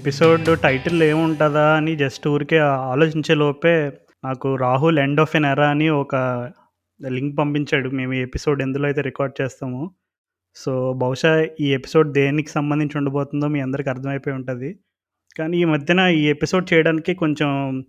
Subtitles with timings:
[0.00, 3.92] Episode title ఏముంటుందా అని just ఊరికే ఆలోచించే లోపే
[4.24, 6.16] నాకు రాహుల్ ఎండ్ ఆఫ్ ఎన్ ఎరా అని ఒక
[7.08, 7.88] లింక్ పంపించాడు.
[7.88, 9.90] మేము ఈ ఎపిసోడ్ ఎందులో అయితే రికార్డ్ చేస్తామో.
[10.54, 14.78] సో బహుశా ఈ ఎపిసోడ్ దేనికి సంబంధించి ఉండబోతుందో మీ అందరికి అర్థమైపోయి ఉంటుంది.
[15.38, 17.84] కానీ ఈ మధ్యన ఈ ఎపిసోడ్ చేయడానికి కొంచెం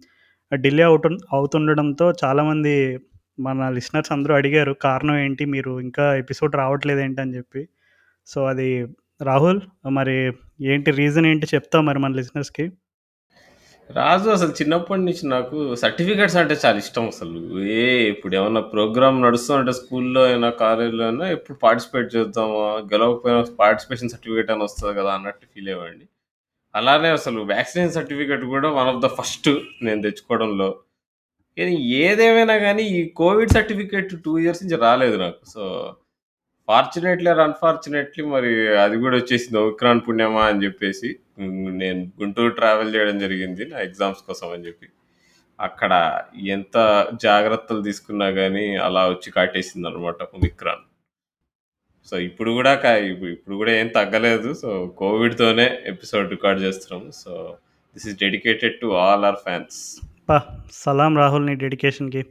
[0.53, 2.99] డిలే అవుతు అవుతుండడంతో చాలామంది
[3.39, 5.45] మన లిసనర్స్ అందరూ అడిగారు కారణం ఏంటి?
[5.45, 7.67] మీరు ఇంకా ఎపిసోడ్ రావట్లేదు ఏంటి అని చెప్పి.
[8.27, 8.87] సో అది
[9.21, 10.15] రాహుల్ మరి
[10.61, 12.65] ఏంటి రీజన్ ఏంటి చెప్తావు మరి మన లిజినెస్‌కి?
[13.89, 17.39] రాజు అసలు చిన్నప్పటి నుంచి నాకు సర్టిఫికేట్స్ అంటే చాలా ఇష్టం అసలు.
[17.61, 22.77] ఏ ఇప్పుడు ఏమన్నా ప్రోగ్రామ్ నడుస్తుందంటే స్కూల్లో అయినా కాలేజీలో అయినా ఎప్పుడు పార్టిసిపేట్ చేద్దామా?
[22.93, 26.05] గెలవకపోయినా పార్టిసిపేషన్ సర్టిఫికేట్ అని వస్తుంది కదా అన్నట్టు ఫీల్ అయ్యండి
[26.75, 29.49] అలానే అసలు వ్యాక్సినేషన్ సర్టిఫికేట్ కూడా వన్ ఆఫ్ ద ఫస్ట్
[29.81, 30.69] నేను తెచ్చుకోవడంలో.
[31.57, 35.41] కానీ ఏదేమైనా కానీ ఈ కోవిడ్ సర్టిఫికేట్ టూ ఇయర్స్ నుంచి రాలేదు నాకు.
[35.45, 35.63] సో
[36.71, 41.15] ఫార్చునేట్లీ ఆర్ అన్ఫార్చునేట్లీ మరి అది కూడా వచ్చేసింది ఒమిక్రాన్ పుణ్యమా అని చెప్పేసి
[41.69, 44.87] నేను గుంటూరు ట్రావెల్ చేయడం జరిగింది నా ఎగ్జామ్స్ కోసం అని చెప్పి.
[45.59, 50.83] అక్కడ ఎంత జాగ్రత్తలు తీసుకున్నా కానీ అలా వచ్చి కాటేసింది అనమాట ఒమిక్రాన్
[52.05, 54.53] సో ఇప్పుడు కూడా కా- ఇప్పుడు కూడా ఏం తగ్గలేదు.
[54.53, 57.11] సో కోవిడ్తోనే ఎపిసోడ్ రికార్డ్ చేస్తున్నాము.
[57.11, 57.57] So
[57.93, 60.01] this is dedicated to all our fans
[60.71, 62.25] సలాం రాహుల్ నీ డెడికేషన్కి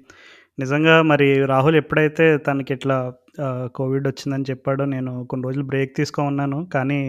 [0.62, 2.97] నిజంగా మరి రాహుల్ ఎప్పుడైతే తనకి ఇట్లా
[3.78, 7.00] కోవిడ్ వచ్చిందని చెప్పాడో నేను కొన్ని రోజులు బ్రేక్ తీసుకో ఉన్నాను కానీ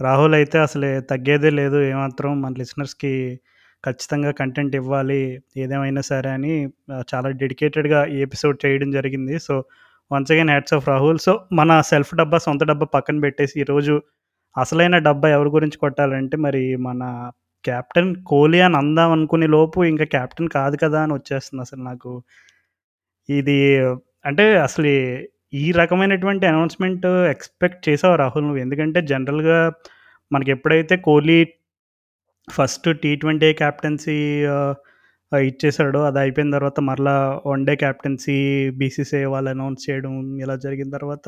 [0.00, 1.78] రాహుల్ అయితే అసలే తగ్గేదే లేదు.
[1.92, 3.12] ఏమాత్రం మన లిసనర్స్కి
[3.84, 5.22] ఖచ్చితంగా కంటెంట్ ఇవ్వాలి.
[5.62, 6.52] ఏదేమైనా సరే అని
[7.12, 9.34] చాలా డెడికేటెడ్గా ఈ ఎపిసోడ్ చేయడం జరిగింది.
[9.46, 9.54] So
[10.10, 11.18] once again hats off Rahul.
[11.26, 13.94] So మన సెల్ఫ్ డబ్బా సొంత డబ్బా పక్కన పెట్టేసి ఈరోజు
[14.56, 17.02] అసలైన డబ్బా ఎవరి గురించి కొట్టాలంటే మరి మన
[17.64, 22.10] కెప్టెన్ కోహ్లీ అని అందాం అనుకునే లోపు ఇంకా కెప్టెన్ కాదు కదా అని వచ్చేస్తుంది అసలు నాకు.
[23.28, 23.58] ఇది
[24.26, 24.90] అంటే అసలు
[25.62, 27.04] ఈ రకమైనటువంటి అనౌన్స్మెంట్
[27.34, 28.60] ఎక్స్పెక్ట్ చేసావు రాహుల్ నువ్వు?
[28.66, 29.58] ఎందుకంటే జనరల్గా
[30.30, 31.38] మనకి ఎప్పుడైతే Kohli
[32.48, 34.16] first T twenty captaincy
[35.32, 37.14] ఇచ్చేసాడో అది అయిపోయిన తర్వాత మరలా
[37.46, 38.36] వన్ డే క్యాప్టెన్సీ
[38.80, 40.12] బీసీసీఐ వాళ్ళు అనౌన్స్ చేయడం
[40.42, 41.26] ఇలా జరిగిన తర్వాత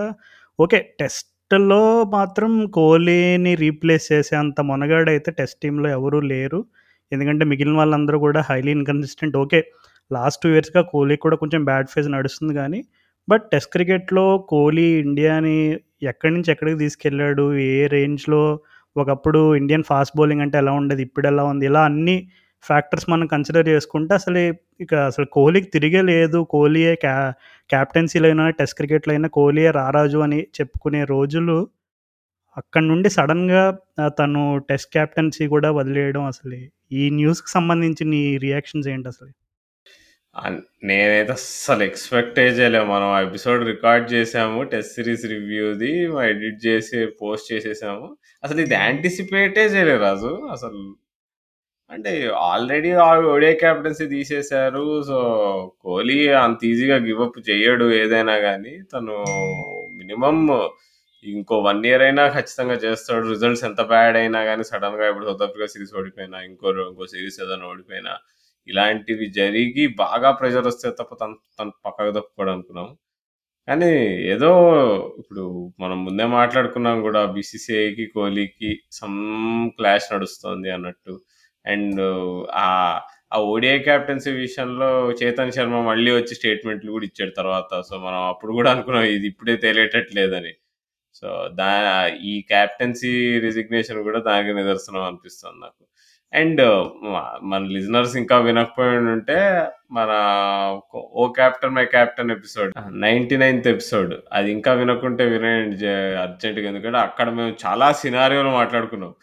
[0.58, 1.80] ఓకే టెస్ట్లో
[2.16, 6.60] మాత్రం కోహ్లీని రీప్లేస్ చేసే అంత మొనగాడైతే టెస్ట్ టీంలో ఎవరూ లేరు.
[7.12, 9.36] ఎందుకంటే మిగిలిన వాళ్ళందరూ కూడా highly inconsistent.
[9.44, 9.60] Okay
[10.10, 12.80] last two ఇయర్స్గా కోహ్లీ కూడా కొంచెం బ్యాడ్ ఫేజ్ నడుస్తుంది కానీ
[13.28, 15.56] బట్ టెస్ట్ క్రికెట్లో కోహ్లీ ఇండియాని
[16.10, 18.42] ఎక్కడి నుంచి ఎక్కడికి తీసుకెళ్ళాడు ఏ రేంజ్లో?
[18.96, 21.64] ఒకప్పుడు ఇండియన్ ఫాస్ట్ బౌలింగ్ అంటే ఎలా ఉండేది ఇప్పుడు ఎలా ఉంది?
[21.70, 22.16] ఇలా అన్ని
[22.64, 24.40] ఫ్యాక్టర్స్ మనం కన్సిడర్ చేసుకుంటే అసలు
[24.84, 26.38] ఇక అసలు కోహ్లీకి తిరిగే లేదు.
[26.54, 27.16] కోహ్లీయే క్యా
[27.70, 31.56] క్యాప్టెన్సీలో అయినా టెస్ట్ క్రికెట్లో అయినా కోహ్లీయే రారాజు అని చెప్పుకునే రోజులు
[32.56, 33.64] అక్కడి నుండి సడన్గా
[34.18, 36.58] తను టెస్ట్ క్యాప్టెన్సీ కూడా వదిలేయడం అసలు.
[36.92, 39.32] ఈ న్యూస్కి సంబంధించి నీ రియాక్షన్స్ ఏంటి అసలు?
[40.44, 47.06] అన్- నేనైతే అస్సలు ఎక్స్పెక్ట్ చేయలేము మనం ఆ ఎపిసోడ్ రికార్డ్ చేసాము టెస్ట్ సిరీస్ రివ్యూది ఎడిట్ చేసి
[47.06, 48.16] పోస్ట్ చేసేసాము.
[48.44, 50.96] అసలు ఇది యాంటిసిపేటే చేయలేదు రాజు అసలు.
[51.90, 52.92] అంటే ఆల్రెడీ
[53.26, 55.18] ఓడిఐ క్యాప్టెన్సీ తీసేశారు సో
[55.80, 59.24] కోహ్లీ అంత ఈజీగా గివప్ చేయడు ఏదైనా కానీ తను
[59.98, 60.50] మినిమమ్
[61.24, 63.26] ఇంకో వన్ ఇయర్ అయినా ఖచ్చితంగా చేస్తాడు.
[63.26, 67.66] రిజల్ట్స్ ఎంత బ్యాడ్ అయినా కానీ సడన్గా ఇప్పుడు సౌత్ ఆఫ్రికా సిరీస్ ఓడిపోయినా ఇంకో ఇంకో సిరీస్ ఏదైనా
[67.66, 68.16] ఓడిపోయినా
[68.68, 72.88] ఇలాంటివి జరిగి బాగా ప్రెషర్ వస్తే తప్ప తను తను పక్కకు తప్పుకోవడం అనుకున్నాం
[73.68, 73.90] కానీ
[74.32, 74.50] ఏదో
[75.20, 75.44] ఇప్పుడు
[75.80, 79.18] మనం ముందే మాట్లాడుకున్నాం కూడా బీసీసీఐకి కోహ్లీకి సమ్
[79.78, 81.14] క్లాష్ నడుస్తుంది అన్నట్టు.
[81.64, 82.02] అండ్
[82.62, 82.66] ఆ
[83.34, 84.88] ఆ ఓడిఐ క్యాప్టెన్సీ విషయంలో
[85.20, 87.70] చేతన్ శర్మ మళ్ళీ వచ్చి స్టేట్మెంట్లు కూడా ఇచ్చాడు తర్వాత.
[87.88, 90.52] సో మనం అప్పుడు కూడా అనుకున్నాం ఇది ఇప్పుడే తేలేటట్లేదని.
[91.14, 91.28] సో
[91.60, 91.70] దా
[92.30, 93.12] ఈ క్యాప్టెన్సీ
[93.46, 95.82] రిజిగ్నేషన్ కూడా దానికి నిదర్శనం అనిపిస్తుంది నాకు.
[96.34, 96.90] అండ్
[97.42, 100.10] మన లిజనర్స్ ఇంకా వినకపోయి ఉంటే మన
[100.94, 102.72] O captain my captain episode.
[102.90, 104.14] Ninety ninth episode.
[104.32, 105.86] అది ఇంకా వినకుంటే వినండి
[106.22, 106.68] అర్జెంట్గా.
[106.68, 109.14] ఎందుకంటే అక్కడ మేము చాలా సినారియోలు మాట్లాడుకున్నాం.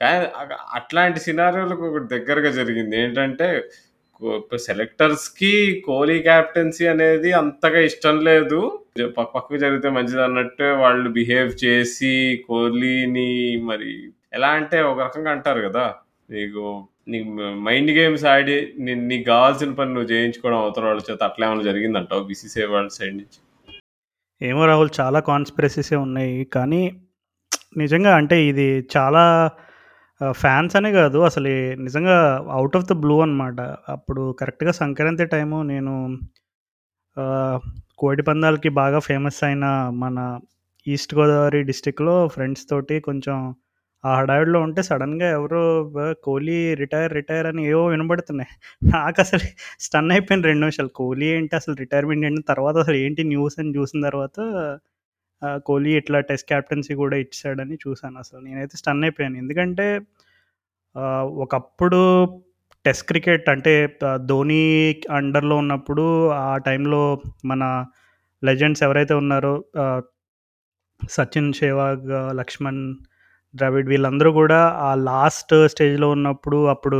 [0.00, 0.26] కానీ
[0.74, 3.00] అట్లాంటి సినారియోలకు ఒకటి దగ్గరగా జరిగింది.
[3.00, 3.64] ఏంటంటే
[4.56, 8.80] సెలెక్టర్స్కి కోహ్లీ క్యాప్టెన్సీ అనేది అంతగా ఇష్టం లేదు.
[9.04, 15.68] పక్క పక్కకు జరిగితే మంచిది అన్నట్టు వాళ్ళు బిహేవ్ చేసి కోహ్లీని మరి ఎలా అంటే ఒక రకంగా అంటారు
[15.68, 15.94] కదా.
[16.30, 17.28] నీకు నీకు
[17.60, 22.24] మైండ్ గేమ్స్ ఆడి నీ- నీకు కావాల్సిన పని నువ్వు చేయించుకోవడం అవతల వాళ్ళ చేత అట్లా ఏమైనా జరిగిందంటావు
[22.24, 23.38] బీసీసీఐ వాళ్ళ సైడ్ నుంచి?
[24.42, 26.44] ఏమో రాహుల్ చాలా కాన్స్పిరసీసే ఉన్నాయి.
[26.44, 27.00] కానీ
[27.76, 29.50] నిజంగా అంటే ఇది చాలా
[30.30, 31.18] ఫ్యాన్స్ అనే కాదు.
[31.18, 31.48] అసలు
[31.82, 32.16] నిజంగా
[32.50, 35.94] అవుట్ ఆఫ్ ద బ్లూ అనమాట అప్పుడు కరెక్ట్గా సంక్రాంతి టైము నేను
[37.98, 40.40] కోడి పందాలకి బాగా ఫేమస్ అయిన మన
[40.86, 43.54] ఈస్ట్ గోదావరి డిస్టిక్లో ఫ్రెండ్స్ తోటి కొంచెం
[44.04, 45.62] ఆ హడావిడిలో ఉంటే సడన్గా ఎవరో
[46.24, 48.52] కోహ్లీ రిటైర్ రిటైర్ అని ఏవో వినబడుతున్నాయి.
[48.94, 49.44] నాకు అసలు
[49.86, 50.92] స్టన్ అయిపోయింది రెండు నిమిషాలు.
[51.00, 52.42] కోహ్లీ ఏంటి అసలు రిటైర్మెంట్ ఏంటి?
[52.52, 54.38] తర్వాత అసలు ఏంటి న్యూస్ అని చూసిన తర్వాత
[55.66, 58.40] కోహ్లీ ఇట్లా టెస్ట్ క్యాప్టెన్సీ కూడా ఇచ్చాడని చూశాను అసలు.
[58.46, 59.38] నేనైతే స్టన్ అయిపోయాను.
[59.42, 59.86] ఎందుకంటే
[60.96, 62.00] ఆహ్, ఒకప్పుడు
[62.84, 64.62] టెస్ట్ క్రికెట్ అంటే త ధోని
[65.16, 66.04] అండర్‌లో ఉన్నప్పుడు
[66.40, 67.02] ఆ టైంలో
[67.50, 67.62] మన
[68.42, 69.54] లెజెండ్స్ ఎవరైతే ఉన్నారో
[69.84, 70.02] ఆహ్,
[71.00, 72.08] సచిన్, సెహ్వాగ్,
[72.40, 72.82] లక్ష్మణ్,
[73.54, 76.98] ద్రవిడ్ వీళ్ళందరూ కూడా ఆ లాస్ట్ స్టేజ్‌లో ఉన్నప్పుడు అప్పుడు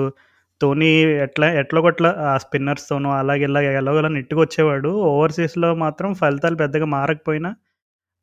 [0.60, 0.90] ధోని
[1.26, 4.90] ఎట్లా ఎట్లొకట్ల ఆ స్పిన్నర్స్‌తోనో అలాగే ఇలాగ ఎలాగోలా నెట్టుకొచ్చేవాడు.
[5.10, 7.50] ఓవర్‌సీస్‌లో మాత్రం ఫలితాలు పెద్దగా మారకపోయినా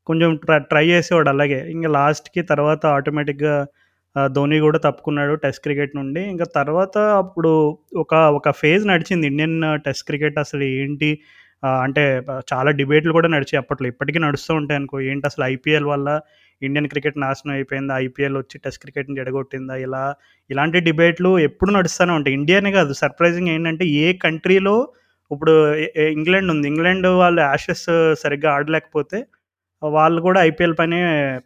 [0.08, 0.30] కొంచెం
[0.72, 1.60] ట్రై చేసేవాడు అలాగే.
[1.76, 3.56] ఇంకా లాస్ట్‌కి తర్వాత ఆటోమేటిక్‌గా
[4.32, 6.22] ధోని కూడా తప్పుకున్నాడు టెస్ట్ క్రికెట్ నుండి.
[6.34, 7.52] ఇంకా తర్వాత అప్పుడు
[7.98, 11.12] ఒక ఒక ఫేజ్ నడిచింది ఇండియన్ టెస్ట్ క్రికెట్ అసలు ఏంటి?
[11.86, 12.04] అంటే
[12.52, 13.88] చాలా డిబేట్‌లు కూడా నడిచాయి అప్పట్లో.
[13.88, 14.98] ఇప్పటికీ నడుస్తూ ఉంటాయనుకో.
[15.30, 16.10] అసలు ఐపీఎల్ వల్ల
[16.62, 17.96] ఇండియన్ క్రికెట్ నాశనం అయిపోయిందా?
[18.06, 20.04] ఐపీఎల్ వచ్చి టెస్ట్ క్రికెట్‌ని ఎడగొట్టిందా ఇలా
[20.50, 22.36] ఇలాంటి డిబేట్‌లు ఎప్పుడు నడుస్తూనే ఉంటాయి.
[22.40, 24.76] ఇండియానే కాదు సర్ప్రైజింగ్ ఏంటంటే ఏ కంట్రీలో
[25.32, 25.54] ఇప్పుడు
[26.14, 26.68] ఇంగ్లాండ్ ఉంది.
[26.74, 27.88] ఇంగ్లాండ్ వాళ్ళు యాషెస్
[28.24, 29.20] సరిగ్గా ఆడలేకపోతే
[29.82, 31.00] వాళ్ళు కూడా ఐపీఎల్ పైనే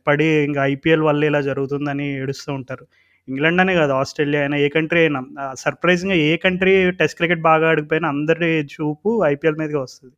[0.07, 2.85] పడి ఇంకా ఐపీఎల్ వల్ల ఇలా జరుగుతుందని ఏడుస్తూ ఉంటారు.
[3.27, 5.19] ఇంగ్లాండ్ అనే కాదు ఆస్ట్రేలియా అయినా ఏ కంట్రీ అయినా
[5.63, 6.71] సర్ప్రైజింగ్‌గా ఏ కంట్రీ
[7.01, 10.15] టెస్ట్ క్రికెట్ బాగా ఆడిపోయినా అందరి చూపు ఐపీఎల్ మీదకి వస్తుంది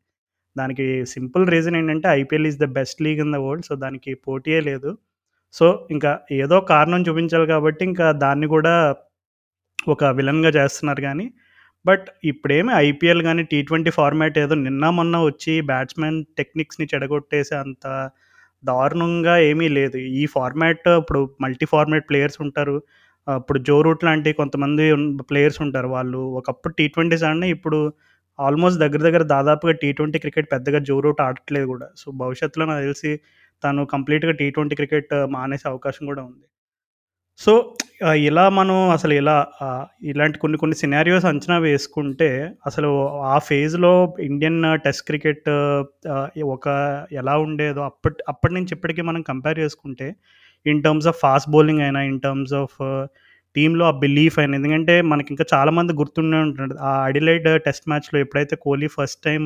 [0.56, 3.66] దానికి సింపుల్ రీజన్ ఏంటంటే IPL is the best league in the world.
[3.70, 4.92] So, దానికి పోటీయే లేదు.
[5.54, 5.66] సో,
[5.96, 6.12] ఇంకా
[6.42, 8.76] ఏదో కారణం చూపించాలి కాబట్టి ఇంకా దాన్ని కూడా
[9.88, 11.26] ఒక విలన్‌గా చేస్తున్నారు కానీ
[11.86, 17.86] బట్ ఇప్పుడేమి ఐపీఎల్ కానీ టీ ట్వంటీ ఫార్మాట్ ఏదో నిన్న మొన్న వచ్చి బ్యాట్స్‌మెన్ టెక్నిక్స్‌ని చెడగొట్టేసే అంత
[18.64, 19.98] దారుణంగా ఏమీ లేదు.
[20.20, 22.78] ఈ ఫార్మాట్ ఇప్పుడు మల్టీ ఫార్మాట్ ప్లేయర్స్ ఉంటారు.
[23.28, 24.86] ఇప్పుడు జో రూట్ లాంటి కొంతమంది
[25.32, 25.90] ప్లేయర్స్ ఉంటారు.
[25.98, 27.80] వాళ్ళు ఒకప్పుడు టీ ట్వంటీస్ ఆడినా ఇప్పుడు
[28.40, 33.12] ఆల్మోస్ట్ దగ్గర దగ్గర దాదాపుగా టీ ట్వంటీ క్రికెట్ పెద్దగా జోరూట్ ఆడట్లేదు కూడా సో, భవిష్యత్తులో నాకు తెలిసి
[33.64, 36.46] తను కంప్లీట్‌గా టీ ట్వంటీ క్రికెట్ మానేసే అవకాశం కూడా ఉంది.
[37.40, 37.54] సో,
[38.24, 39.36] ఇలా మనం అసలు ఇలా
[40.12, 42.30] ఇలాంటి కొన్ని కొన్ని సినారియోస్ అంచనా వేసుకుంటే
[42.66, 42.90] అసలు
[43.30, 43.92] ఆ ఫేజ్‌లో
[44.28, 45.50] ఇండియన్ టెస్ట్ క్రికెట్
[46.56, 46.68] ఒక
[47.22, 50.08] ఎలా ఉండేదో అప్పటి అప్పటి నుంచి ఇప్పటికీ మనం కంపేర్ చేసుకుంటే
[50.66, 52.78] in terms of fast bowling అయినా, ఇన్ టర్మ్స్ ఆఫ్
[53.56, 58.56] టీంలో ఆ బిలీఫ్ అయిన ఎందుకంటే మనకి ఇంకా చాలామంది గుర్తుండే ఉంటుంది ఆ అడిలైడ్ టెస్ట్ మ్యాచ్‌లో ఎప్పుడైతే
[58.66, 59.44] కోహ్లీ ఫస్ట్ టైం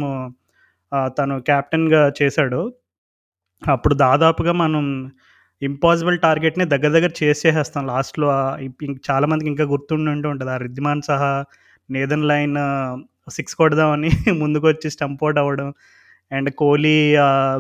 [1.18, 2.62] తను క్యాప్టెన్గా చేశాడో
[3.62, 4.84] అప్పుడు దాదాపుగా మనం
[5.62, 8.58] ఇంపాసిబుల్ టార్గెట్‌ని దగ్గర దగ్గర చేసేసేస్తాం లాస్ట్‌లో ఆహ్,
[9.08, 11.32] చాలామందికి ఇంకా గుర్తుండుంటూ ఉంటుంది ఆ రిద్దిమాన్ సహా
[11.90, 12.58] నేదన్ లైన్
[13.30, 14.10] సిక్స్ కొడదామని
[14.42, 15.70] ముందుకొచ్చి స్టంప్ అవుట్ అవ్వడం.
[16.32, 16.96] And Kohli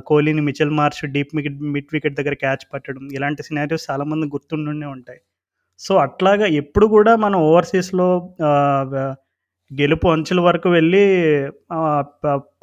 [0.08, 3.06] కోహ్లీని Mitchell Marsh deep mid mid wicket దగ్గర క్యాచ్ పట్టడం.
[3.18, 5.22] ఇలాంటి సినారియోస్ చాలామంది గుర్తుండే ఉంటాయి.
[5.80, 8.08] సో, అట్లాగా ఎప్పుడు కూడా మనం ఓవర్‌సీస్‌లో
[9.72, 11.04] గెలుపు అంచుల వరకు వెళ్ళి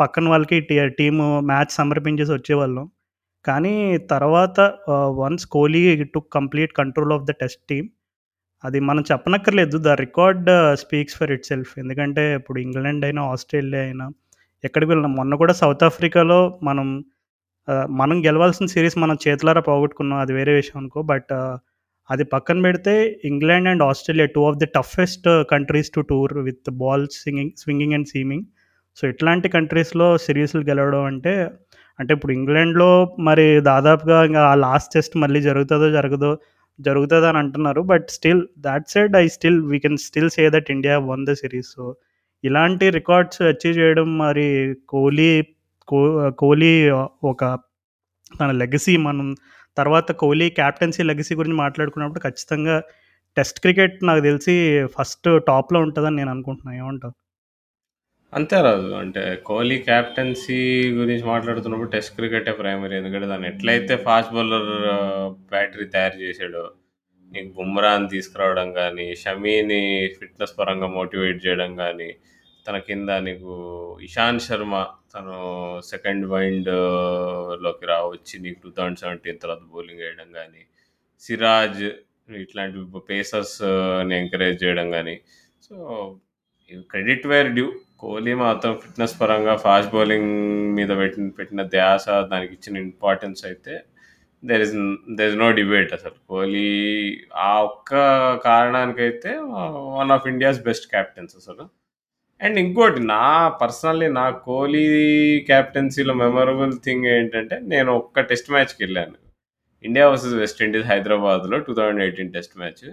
[0.00, 0.56] పక్కన వాళ్ళకి
[0.98, 2.86] టీము మ్యాచ్ సమర్పించేసి వచ్చేవాళ్ళం.
[3.44, 3.74] కానీ
[4.12, 4.58] తర్వాత
[5.20, 5.82] once Kohli
[6.14, 7.88] to complete control of the test team
[8.64, 9.76] అది మనం చెప్పనక్కర్లేదు.
[9.80, 10.48] The record
[10.82, 14.06] speaks for itself ఎందుకంటే ఇప్పుడు ఇంగ్లాండ్ అయినా, ఆస్ట్రేలియా అయినా
[14.64, 16.88] ఎక్కడికి వెళ్ళినా మొన్న కూడా సౌత్ ఆఫ్రికాలో మనం
[17.98, 20.20] మనం గెలవాల్సిన సిరీస్ మనం చేతులారా పోగొట్టుకున్నాం.
[20.20, 21.00] అది వేరే విషయం అనుకో.
[21.12, 21.32] బట్
[22.10, 27.06] అది పక్కన పెడితే England and Australia two of the toughest countries to tour with ball
[27.16, 28.44] singing swinging and seaming.
[28.98, 31.32] So, ఇట్లాంటి కంట్రీస్‌లో సిరీస్లు గెలవడం అంటే,
[31.98, 32.90] అంటే ఇప్పుడు ఇంగ్లాండ్‌లో
[33.20, 36.32] మరి దాదాపుగా ఇంకా ఆ లాస్ట్ టెస్ట్ మళ్ళీ జరుగుతుందో జరగదో
[37.30, 37.82] అని అంటున్నారు.
[37.84, 41.70] But still that said I still we can still say that India won the series
[41.76, 41.84] so,
[42.44, 44.48] ఇలాంటి రికార్డ్స్ అచీవ్ చేయడం మరి
[44.88, 45.30] కోహ్లీ
[45.88, 45.98] కో
[46.38, 46.72] కోహ్లీ
[47.24, 47.42] ఒక
[48.34, 49.26] తన లెగసీ మనం
[49.76, 52.76] తర్వాత కోహ్లీ క్యాప్టెన్సీ లెగసీ గురించి మాట్లాడుకున్నప్పుడు ఖచ్చితంగా
[53.36, 54.54] టెస్ట్ క్రికెట్ నాకు తెలిసి
[54.96, 56.72] ఫస్ట్ టాప్‌లో ఉంటుందని నేను అనుకుంటున్నా.
[56.80, 57.14] ఏమంటావు?
[58.32, 58.88] అంతే రాజు.
[59.00, 60.58] అంటే కోహ్లీ క్యాప్టెన్సీ
[60.96, 62.94] గురించి మాట్లాడుతున్నప్పుడు టెస్ట్ క్రికెటే ప్రైమరీ.
[63.00, 64.70] ఎందుకంటే దాన్ని ఎట్లయితే ఫాస్ట్ బౌలర్
[65.52, 66.64] బ్యాటరీ తయారు చేశాడో
[67.32, 69.80] నీకు బుమ్రాని తీసుకురావడం కానీ షమీని
[70.18, 72.08] ఫిట్‌నెస్ పరంగా మోటివేట్ చేయడం కానీ
[72.66, 73.54] తన కింద నీకు
[74.02, 74.74] ఇషాంత్ శర్మ
[75.14, 75.36] తను
[75.90, 80.62] సెకండ్ వైండ్ uh, లోకి రా వచ్చి నీకు 2017 తర్వాత బౌలింగ్ వేయడం కానీ
[81.22, 81.82] సిరాజ్
[82.42, 82.78] ఇట్లాంటి
[83.08, 85.16] పేసర్స్‌ని uh, ఎంకరేజ్ చేయడం కానీ
[85.62, 85.74] so,
[86.90, 87.66] credit where due.
[87.98, 90.30] Kohli మాత్రం ఫిట్‌నెస్ పరంగా ఫాస్ట్ బౌలింగ్
[90.74, 93.74] మీద పెట్టిన పెట్టిన ధ్యాస, దానికిచ్చిన ఇంపార్టెన్స్ అయితే
[94.42, 94.74] there is
[95.18, 96.16] there is no debate అసలు.
[96.28, 96.68] కోహ్లీ
[97.46, 97.92] ఆ ఒక్క
[98.44, 99.32] కారణానికైతే
[99.98, 101.64] one of India's best captains అసలు.
[102.40, 103.22] అండ్ ఇంకోటి నా
[103.60, 104.84] పర్సనల్లీ నా కోహ్లీ
[105.50, 109.16] కెప్టెన్సీలో మెమొరబుల్ థింగ్ ఏంటంటే, నేను ఒక్క టెస్ట్ మ్యాచ్కి వెళ్ళాను
[109.84, 112.84] ఇండియా వర్సెస్ వెస్ట్ ఇండీస్ హైదరాబాద్‌లో 2018 test match.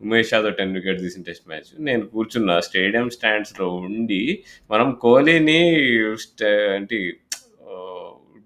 [0.00, 1.70] Umesh Yadav ten wicket తీసిన టెస్ట్ మ్యాచ్.
[1.88, 4.22] నేను కూర్చున్న స్టేడియం స్టాండ్స్‌లో ఉండి,
[4.70, 5.60] మనం కోహ్లీని
[6.78, 6.98] అంటే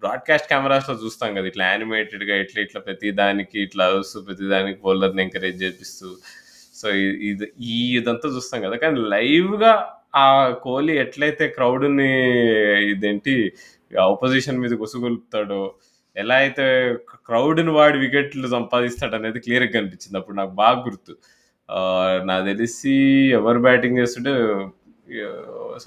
[0.02, 1.46] బ్రాడ్‌కాస్ట్ కెమెరాస్‌లో చూస్తాం కదా!
[1.52, 6.08] ఇట్లా యానిమేటెడ్‌గా ఇట్లా ఇట్లా ప్రతి దానికి ఇట్లా అరుస్తూ, ప్రతి దానికి బౌలర్‌ని ఎంకరేజ్ చేపిస్తూ,
[6.80, 6.86] సో,
[7.30, 7.46] ఇది
[7.98, 8.76] ఇదంతా చూస్తాం కదా!
[8.84, 9.72] కానీ లైవ్‌గా
[10.14, 10.24] ఆ
[10.64, 12.10] కోహ్లీ ఎట్లయితే క్రౌడ్‌ని
[12.92, 13.34] ఇదేంటి
[14.04, 15.60] ఆపోజిషన్ మీద ఉసుగొలుపుతాడో,
[16.16, 16.64] ఎలా అయితే
[17.28, 20.16] క్రౌడ్‌ని వాడి వికెట్లు సంపాదిస్తాడనేది క్లియర్‌గా కనిపించింది.
[20.20, 21.14] అప్పుడు నాకు బాగా గుర్తు.
[21.68, 21.78] నా
[22.30, 22.94] నాకు తెలిసి
[23.38, 24.32] ఎవరు బ్యాటింగ్ చేస్తుంటే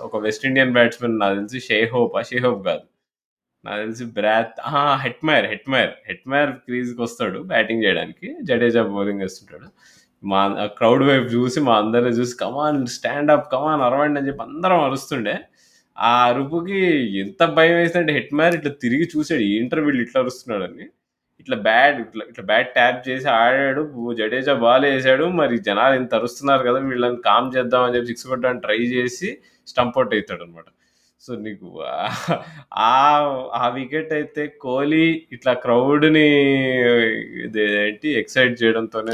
[0.08, 2.86] ఒక వెస్ట్ ఇండియన్ బ్యాట్స్మెన్ నాకు తెలిసి షేహోప్ ఆ షేహోప్ కాదు.
[3.64, 4.58] నాకు తెలిసి బ్రాత్
[5.06, 8.28] హెట్మైర్ హెట్‌మైర్, హెట్‌మైర్, హెట్‌మైర్ క్రీజ్‌కొస్తాడు బ్యాటింగ్ చేయడానికి.
[8.50, 9.68] జడేజా బౌలింగ్ వేస్తుంటాడు
[10.24, 10.40] మా
[10.78, 15.36] క్రౌడ్ వైపు చూసి మా అందరిని చూసి కమాన్ స్టాండ్ అప్, కమాన్ అరవండి అని చెప్పి అందరం అరుస్తుండే.
[15.98, 16.80] ఆ అరుపుకి
[17.24, 19.44] ఎంత భయం వేసిందంటే హెడ్ మ్యాన్ ఇట్లా తిరిగి చూసాడు.
[19.56, 20.22] ఏంట్రా వీళ్ళు ఇట్లా
[20.68, 20.86] అని
[21.42, 23.84] ఇట్లా బ్యాట్ ఇట్లా ఇట్లా బ్యాట్ ట్యాప్ చేసి ఆడాడు.
[24.20, 26.80] జడేజా బాల్ వేసాడు మరి జనాలు ఇంత అరుస్తున్నారు కదా!
[26.90, 29.30] వీళ్ళని కామ్ చేద్దాం అని చెప్పి సిక్స్ కొట్టడానికి ట్రై చేసి
[29.68, 30.68] స్టంప్ అవుట్ అవుతాడు అనమాట
[31.24, 31.68] సో, నీకు
[32.84, 32.92] ఆ
[33.60, 35.06] ఆ వికెట్ అయితే కోహ్లీ
[35.36, 36.26] ఇట్లా క్రౌడ్‌ని
[37.82, 39.14] ఏంటి ఎక్సైట్ చేయడంతోనే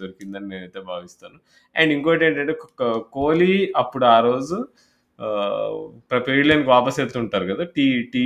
[0.00, 1.38] దొరికిందని నేనైతే భావిస్తాను.
[1.76, 2.54] అండ్ ఇంకోటి ఏంటంటే
[3.14, 4.58] కోహ్లీ అప్పుడు ఆ రోజు
[5.18, 5.76] ఆహ్,
[6.70, 7.64] వాపస్ వెళ్తుంటారు కదా!
[7.76, 8.24] టీ టీ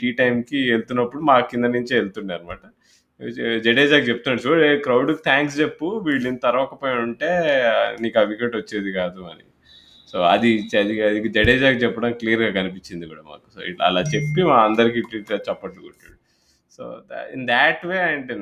[0.00, 2.62] టీ టైంకి వెళ్తున్నప్పుడు మా కింద నుంచే వెళ్తుండే అనమాట.
[3.20, 5.88] జ జడేజాకి చెప్తున్నాడు చూడు క్రౌడ్‌కి థ్యాంక్స్ చెప్పు.
[6.06, 7.30] వీళ్ళు ఇంత తరవకపోయి ఉంటే
[8.02, 9.44] నీకు ఆ వికెట్ వచ్చేది కాదు అని.
[10.14, 13.46] సో, అది అది అది జడేజాకి చెప్పడం క్లియర్‌గా కనిపించింది కూడా మాకు.
[13.54, 16.16] సో, ఇట్లా అలా చెప్పి మా అందరికి ఇట్లా చప్పట్లు కొట్టాడు.
[16.76, 16.84] సో,
[17.36, 18.34] ఇన్ దాట్ వే అంటే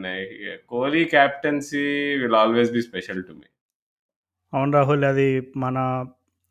[0.73, 1.85] Kohli captaincy
[2.23, 3.47] will always be special to me.
[4.53, 5.05] అవును రాహుల్.
[5.05, 5.77] అది మన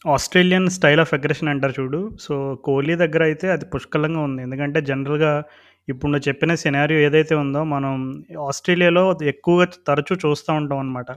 [0.06, 2.00] ఆస్ట్రేలియన్ స్టైల్ ఆఫ్ అగ్రెషన్ అంటారు చూడు.
[2.20, 2.36] సో,
[2.68, 4.42] కోహ్లీ దగ్గర అయితే అది పుష్కలంగా ఉంది.
[4.42, 5.34] ఎందుకంటే జనరల్‌గా
[5.88, 7.94] ఇప్పుడు నువ్వు చెప్పిన సినారియో ఏదైతే ఉందో మనం
[8.48, 11.10] ఆస్ట్రేలియాలో ఎక్కువగా తరచూ చూస్తూ ఉంటాం అనమాట.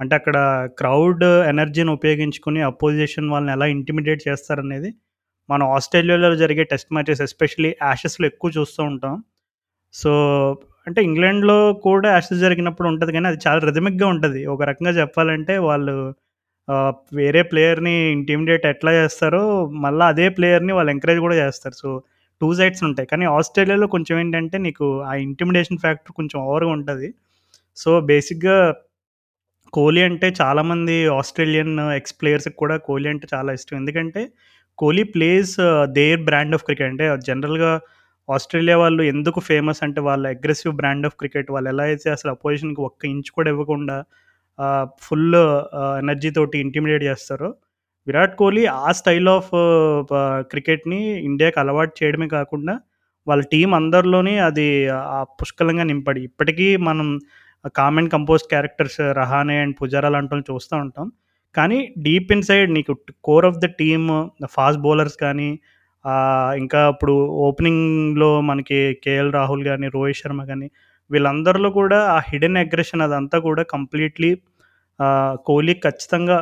[0.00, 0.36] అంటే అక్కడ
[0.80, 4.90] క్రౌడ్ ఎనర్జీని ఉపయోగించుకుని అపోజిషన్ వాళ్ళని ఎలా ఇంటిమిడేట్ చేస్తారనేది
[5.48, 9.14] మనం ఆస్ట్రేలియాలో జరిగే టెస్ట్ మ్యాచెస్ ఎస్పెషల్లీ యాషెస్‌లో ఎక్కువ చూస్తూ ఉంటాం.
[9.94, 10.12] సో,
[10.86, 15.96] అంటే ఇంగ్లాండ్‌లో కూడా యాషెస్ జరిగినప్పుడు ఉంటుంది కానీ అది చాలా రిథమిక్‌గా ఉంటుంది ఒక రకంగా చెప్పాలంటే వాళ్ళు
[17.18, 19.42] వేరే ప్లేయర్‌ని ఇంటిమిడేట్ ఎట్లా చేస్తారో
[19.84, 21.76] మళ్ళీ అదే ప్లేయర్‌ని వాళ్ళు ఎంకరేజ్ కూడా చేస్తారు.
[21.82, 21.88] సో,
[22.40, 23.08] టూ సైడ్స్ ఉంటాయి.
[23.12, 27.08] కానీ ఆస్ట్రేలియాలో కొంచెం ఏంటంటే నీకు ఆ ఇంటిమిడేషన్ ఫ్యాక్టర్ కొంచెం ఓవర్‌గా ఉంటుంది
[27.76, 28.58] సో, బేసిక్‌గా
[29.74, 33.76] కోహ్లీ అంటే చాలామంది ఆస్ట్రేలియన్ ఎక్స్ ప్లేయర్స్‌కి కూడా కోహ్లీ అంటే చాలా ఇష్టం.
[33.76, 34.22] ఎందుకంటే
[34.78, 35.54] Kohli plays
[35.98, 36.90] their brand of cricket.
[36.92, 37.72] అంటే జనరల్‌గా
[38.28, 41.48] ఆస్ట్రేలియా వాళ్ళు ఎందుకు ఫేమస్ అంటే వాళ్ళ అగ్రెసివ్ బ్రాండ్ ఆఫ్ క్రికెట్.
[41.54, 43.96] వాళ్ళు ఎలా అయితే అసలు అపోజిషన్‌కి ఒక్క ఇంచ్ కూడా ఇవ్వకుండా
[45.04, 47.48] ఫుల్ ఎనర్జీతోటి ఎనర్జీ తోటి ఇంటిమిడేట్ చేస్తారో,
[48.06, 49.50] విరాట్ కోహ్లీ ఆ స్టైల్ ఆఫ్
[50.52, 52.74] క్రికెట్‌ని ఇండియాకి అలవాటు చేయడమే కాకుండా
[53.26, 54.66] వాళ్ళ టీం అందరిలోనే అది
[54.96, 57.08] uh, పుష్కలంగా నింపడి ఇప్పటికీ మనం
[57.78, 61.06] common compose characters Rahane and Pujara లాంటోళ్ళని చూస్తూ ఉంటాం.
[61.54, 62.92] కానీ డీప్ ఇన్‌సైడ్ నీకు
[63.24, 64.08] core of the team
[64.54, 65.48] fast bowlers కానీ
[66.58, 67.14] ఇంకా ఇప్పుడు
[67.46, 70.68] ఓపెనింగ్‌లో మనకి కేఎల్ రాహుల్ కానీ రోహిత్ శర్మ కానీ
[71.10, 74.30] వీళ్ళందరిలో కూడా ఆ హిడెన్ అగ్రెషన్ అదంతా కూడా కంప్లీట్‌లీ
[75.46, 76.36] కోహ్లీ ఖచ్చితంగా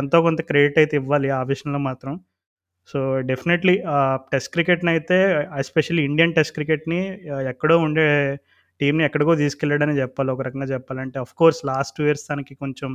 [0.00, 2.14] ఎంతో కొంత క్రెడిట్ అయితే ఇవ్వాలి ఆ విషయంలో మాత్రం.
[2.88, 2.98] సో,
[3.30, 3.74] డెఫినెట్‌లీ
[4.32, 5.16] టెస్ట్ క్రికెట్ని అయితే
[5.60, 7.00] ఎస్పెషల్లీ ఇండియన్ టెస్ట్ క్రికెట్‌ని
[7.52, 8.06] ఎక్కడో ఉండే
[8.80, 10.30] టీంని ఎక్కడికో తీసుకెళ్ళాడనే చెప్పాలి.
[10.32, 11.18] ఒక రకంగా చెప్పాలంటే.
[11.24, 12.90] Of course last two years తనకి కొంచెం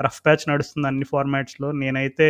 [0.00, 1.70] రఫ్ ప్యాచ్ నడుస్తుంది అన్ని ఫార్మాట్స్‌లో.
[1.82, 2.28] నేనైతే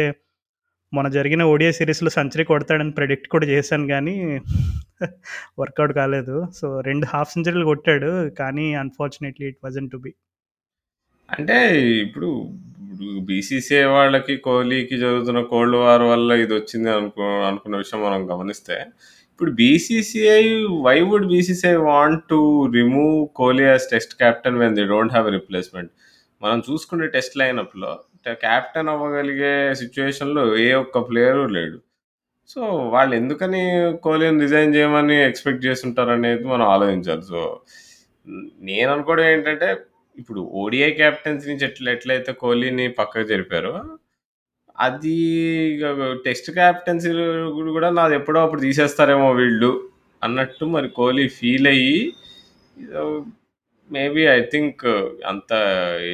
[0.93, 4.17] మొన్న జరిగిన ఓడియా సిరీస్లో సెంచరీ కొడతాడని ప్రెడిక్ట్ కూడా చేశాను కానీ
[5.61, 6.37] వర్కౌట్ కాలేదు.
[6.59, 8.11] సో, రెండు హాఫ్ సెంచరీలు కొట్టాడు.
[8.41, 10.13] కానీ unfortunately it wasn't to be.
[11.29, 11.57] అంటే
[12.05, 12.29] ఇప్పుడు
[13.27, 18.77] బీసీసీఐ వాళ్ళకి, కోహ్లీకి జరుగుతున్న కోల్డ్ వార్ వల్ల ఇది వచ్చింది అనుకో అనుకున్న విషయం మనం గమనిస్తే,
[19.39, 20.43] ఇప్పుడు BCCI
[20.83, 22.39] why would BCCI want to
[22.75, 25.91] remove Kohli as test captain when they don't have replacement?
[26.43, 27.91] మనం చూసుకుంటే టెస్ట్ లైనప్‌లో
[28.43, 31.79] కెప్టెన్ అవ్వగలిగే సిచ్యువేషన్లో ఏ ఒక్క ప్లేయరు లేడు.
[32.51, 33.63] సో, వాళ్ళు ఎందుకని
[34.03, 37.23] కోహ్లీని రిజైన్ చేయమని ఎక్స్‌పెక్ట్ చేసుంటారనేది మనం ఆలోచించాలి.
[37.23, 37.43] సో,
[38.61, 39.69] నేను అనుకోవడం ఏంటంటే,
[40.19, 43.75] ఇప్పుడు ఓడిఐ క్యాప్టెన్సీ నుంచి ఎట్లా ఎట్లయితే కోహ్లీని పక్కకు జరిపారో,
[44.79, 45.17] అది
[46.27, 47.11] టెస్ట్ కెప్టెన్సీ
[47.71, 49.71] కూడా నాది ఎప్పుడో అప్పుడు తీసేస్తారేమో వీళ్ళు
[50.23, 51.97] అన్నట్టు మరి కోహ్లీ ఫీల్ అయ్యి
[53.91, 54.83] మేబీ ఐ థింక్
[55.31, 55.51] అంత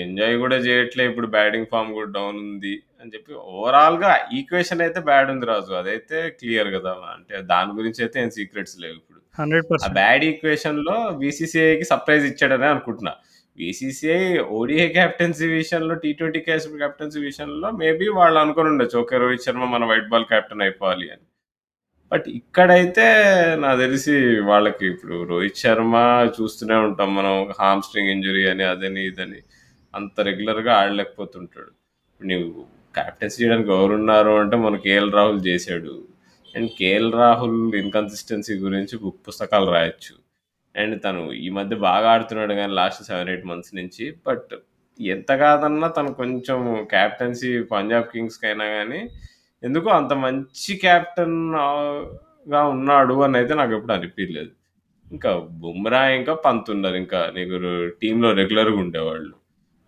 [0.03, 5.31] ఎంజాయ్ కూడా చేయట్లే ఇప్పుడు బ్యాటింగ్ ఫార్మ్ కూడా డౌన్ ఉంది అని చెప్పి ఓవరాల్‌గా ఈక్వేషన్ అయితే బ్యాడ్
[5.35, 5.73] ఉంది రాజు.
[5.81, 6.93] అదైతే క్లియర్ కదా!
[7.15, 9.19] అంటే దాని గురించి అయితే ఏం సీక్రెట్స్ లేవు ఇప్పుడు.
[9.39, 13.15] ఆ 100% బ్యాడ్ ఈక్వేషన్‌లో బీసీసీఐకి సర్ప్రైజ్ ఇచ్చాడనే అనుకుంటున్నా.
[13.59, 14.21] బీసీసీఐ
[14.59, 18.97] ఓడిఐ కెప్టెన్సీ విషయంలో, టీ ట్వంటీ కేస్ కెప్టెన్సీ విషయంలో మేబీ వాళ్ళు అనుకుని ఉండొచ్చు.
[19.03, 19.17] ఓకే.
[19.23, 21.25] రోహిత్ శర్మ మన వైట్ బాల్ కెప్టెన్ అయిపోవాలి అని.
[22.13, 23.07] బట్ ఇక్కడైతే
[23.63, 24.15] నాకు తెలిసి
[24.51, 25.95] వాళ్ళకి ఇప్పుడు రోహిత్ శర్మ
[26.37, 29.41] చూస్తూనే ఉంటాం మనం హామ్ స్ట్రింగ్ ఇంజురీ అని, అదని, ఇదని
[29.95, 31.73] అంత రెగ్యులర్‌గా ఆడలేకపోతుంటాడు.
[32.21, 32.49] నీవు
[32.95, 35.95] కెప్టెన్సీ చేయడానికి ఎవరున్నారు అంటే మన కేఎల్ రాహుల్ చేశాడు
[36.55, 40.15] అండ్ కేఎల్ రాహుల్ ఇన్‌కన్సిస్టెన్సీ గురించి బుక్ పుస్తకాలు రాయొచ్చు.
[40.75, 44.07] అండ్ తను ఈ మధ్య బాగా ఆడుతున్నాడు కానీ లాస్ట్ 7, 8 మంత్స్ నుంచి.
[44.27, 44.53] బట్
[45.01, 46.59] ఎంత కాదన్నా తను కొంచెం
[46.91, 49.01] కెప్టెన్సీ పంజాబ్ కింగ్స్కి అయినా కానీ
[49.63, 53.15] ఎందుకో అంత మంచి క్యాప్టెన్గా ఉన్నాడు
[53.55, 54.53] నాకు ఇప్పుడు అనిపించలేదు
[55.07, 55.31] ఇంకా
[55.63, 57.57] బుమ్రా ఇంకా పంత్ ఉన్నారు ఇంకా నీకు
[58.03, 59.33] టీంలో రెగ్యులర్‌గా ఉండేవాళ్ళు.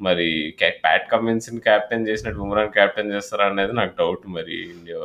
[0.00, 0.28] మరి
[0.84, 4.56] ప్యాట్ కమిన్స్‌ని క్యాప్టెన్ చేసినట్టు బుమ్రాని క్యాప్టెన్ చేస్తారా అనేది నాకు డౌట్ మరి.
[4.74, 5.00] ఇండియా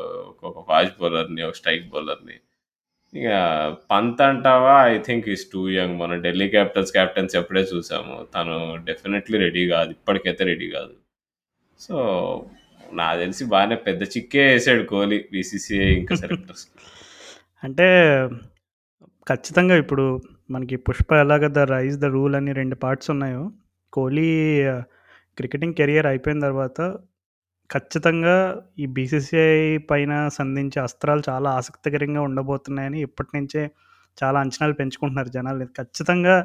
[0.49, 2.37] ఒక ఫాస్ట్ బౌలర్‌ని, ఒక స్ట్రైక్ బౌలర్‌ని.
[3.13, 3.27] ఇక
[3.91, 5.95] పంత్ అంటావా I think is too young.
[6.01, 8.15] మన ఢిల్లీ క్యాపిటల్స్ క్యాప్టెన్స్ ఎప్పుడే చూసాము.
[8.35, 8.55] తను
[8.89, 9.91] డెఫినెట్‌లీ రెడీ కాదు.
[9.91, 10.93] ఇప్పటికైతే రెడీ కాదు.
[11.79, 11.95] సో,
[12.91, 16.65] నాకు తెలిసి బాగానే పెద్ద చిక్కే వేసాడు కోహ్లీ బీసీసీఐ ఇంకా సెలెక్టర్స్.
[17.63, 17.87] అంటే
[19.27, 20.05] ఖచ్చితంగా ఇప్పుడు
[20.51, 23.43] మనకి 'పుష్ప' ఎలాగ 'ద రైజ్ ద రూల్' అని రెండు పార్ట్స్ ఉన్నాయో,
[23.93, 24.29] కోహ్లీ
[25.37, 26.79] క్రికెటింగ్ కెరియర్ అయిపోయిన తర్వాత
[27.69, 28.35] ఖచ్చితంగా
[28.79, 29.51] ఈ బీసీసీఐ
[29.89, 33.61] పైన సంధించే అస్త్రాలు చాలా ఆసక్తికరంగా ఉండబోతున్నాయని ఇప్పటి నుంచే
[34.17, 35.65] చాలా అంచనాలు పెంచుకుంటున్నారు జనాలు.
[35.79, 36.35] ఖచ్చితంగా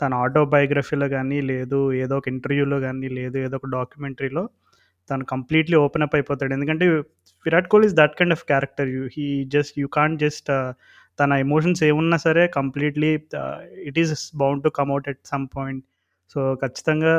[0.00, 4.42] తన ఆటోబయోగ్రఫీలో కానీ లేదు ఏదో ఒక ఇంటర్వ్యూలో కానీ లేదు ఏదో ఒక డాక్యుమెంటరీలో
[5.10, 6.52] తను కంప్లీట్‌లీ ఓపెన్ అప్ అయిపోతాడు.
[6.56, 6.84] ఎందుకంటే
[7.46, 8.90] Virat Kohli is that kind of character.
[8.96, 10.50] You he just you can't just
[11.18, 13.10] తన ఎమోషన్స్ ఏమున్నా సరే completely
[13.88, 14.12] it is
[14.42, 15.82] bound to come out at some point.
[16.36, 17.14] So, ఖచ్చితంగా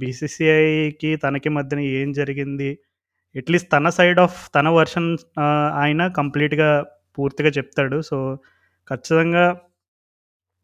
[0.00, 2.70] బీసీసీఐకి తనకి మధ్యన ఏం జరిగింది,
[3.36, 5.08] అట్‌లీస్ట్ తన సైడ్ ఆఫ్ తన వెర్షన్
[5.80, 6.70] ఆయన కంప్లీట్‌గా
[7.18, 7.98] పూర్తిగా చెప్తాడు.
[8.10, 8.18] సో,
[8.88, 9.44] ఖచ్చితంగా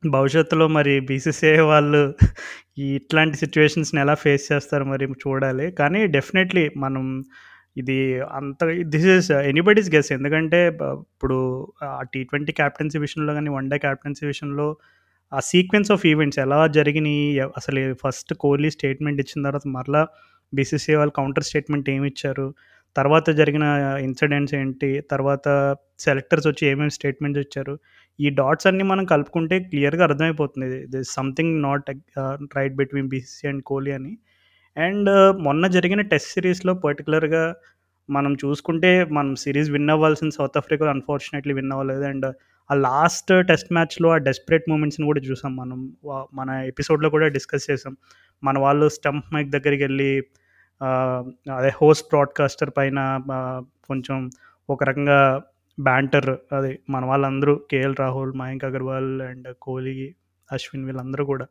[0.03, 2.01] భవిష్యత్తులో మరి బీసీసీఐ వాళ్ళు
[2.91, 5.67] ఇట్లాంటి సిచ్యువేషన్స్ని ఎలా ఫేస్ చేస్తారు మరి చూడాలి.
[5.81, 7.05] కానీ డెఫినెట్‌లీ మనం
[7.77, 7.99] ఇది
[8.39, 8.61] అంత
[8.95, 10.11] దిస్ ఈస్ ఎనీబడీస్ గెస్.
[10.17, 11.39] ఎందుకంటే ఇప్పుడు
[11.85, 14.67] ఆ టీ20 క్యాప్టెన్సీ విషయంలో కానీ వన్ డే క్యాప్టెన్సీ విషయంలో
[15.33, 17.23] ఆ సీక్వెన్స్ ఆఫ్ ఈవెంట్స్ ఎలా జరిగినాయి
[17.61, 20.03] అసలు ఫస్ట్ కోహ్లీ స్టేట్మెంట్ ఇచ్చిన తర్వాత మరలా
[20.53, 22.47] బీసీసీఐ వాళ్ళు కౌంటర్ స్టేట్మెంట్ ఏమి ఇచ్చారు
[22.97, 23.65] తర్వాత జరిగిన
[24.07, 25.47] ఇన్సిడెంట్స్ ఏంటి, తర్వాత
[26.01, 27.75] సెలెక్టర్స్ వచ్చి ఏమేమి స్టేట్మెంట్స్ ఇచ్చారు.
[28.19, 30.69] ఈ డాట్స్ అన్నీ మనం కలుపుకుంటే క్లియర్‌గా అర్థమైపోతుంది.
[30.95, 31.89] This something not
[32.57, 34.13] right between BCC and Kohli అని.
[34.77, 37.45] అండ్ uh, మొన్న జరిగిన టెస్ట్ సిరీస్‌లో పర్టిక్యులర్‌గా
[38.09, 42.05] మనం చూసుకుంటే మనం సిరీస్ విన్ అవ్వాల్సిన సౌత్ ఆఫ్రికా అన్‌ఫార్చునేట్‌లీ విన్ అవ్వలేదు.
[42.13, 42.35] అండ్ uh,
[42.71, 45.79] ఆ లాస్ట్ టెస్ట్ మ్యాచ్‌లో ఆ డెస్పరేట్ మూమెంట్స్‌ని కూడా చూసాం మనం.
[46.35, 47.95] మన ఎపిసోడ్‌లో కూడా డిస్కస్ చేసాం.
[48.43, 50.11] మన వాళ్ళు స్టంప్ మైక్ దగ్గరికి వెళ్ళి
[51.57, 52.99] అదే హోస్ట్ బ్రాడ్‌కాస్టర్ పైన
[53.89, 54.19] కొంచెం
[54.69, 55.19] ఒక రకంగా
[55.79, 59.97] బ్యాంటర్ అది మన వాళ్ళందరూ 'కేఎల్ రాహుల్', 'మయాంక్ అగర్వాల్' అండ్ 'కోహ్లీ',
[60.49, 61.47] 'అశ్విన్' వీళ్ళందరూ కూడా.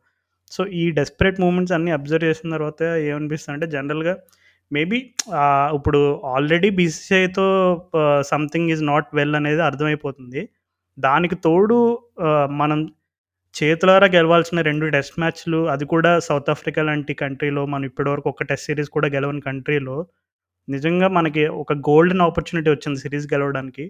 [0.52, 4.14] సో, ఈ డెస్పరేట్ మూమెంట్స్ అన్నీ అబ్జర్వ్ చేసిన తర్వాత ఏమనిపిస్తుంది అంటే జనరల్‌గా
[4.70, 4.98] మేబీ
[5.78, 6.00] ఇప్పుడు
[6.34, 7.46] ఆల్రెడీ బీసీసీఐతో
[8.30, 10.42] సంథింగ్ ఈజ్ నాట్ వెల్ అనేది అర్థమైపోతుంది.
[10.98, 11.78] దానికి తోడు
[12.60, 12.78] మనం
[13.54, 18.66] చేతులారా గెలవాల్సిన రెండు టెస్ట్ మ్యాచ్‌లు అది కూడా సౌత్ ఆఫ్రికా లాంటి కంట్రీలో మనం ఇప్పటివరకు ఒక టెస్ట్
[18.68, 19.96] సిరీస్ కూడా గెలవని కంట్రీలో
[20.68, 23.84] నిజంగా మనకి ఒక గోల్డెన్ ఆపర్చునిటీ వచ్చింది సిరీస్ గెలవడానికి.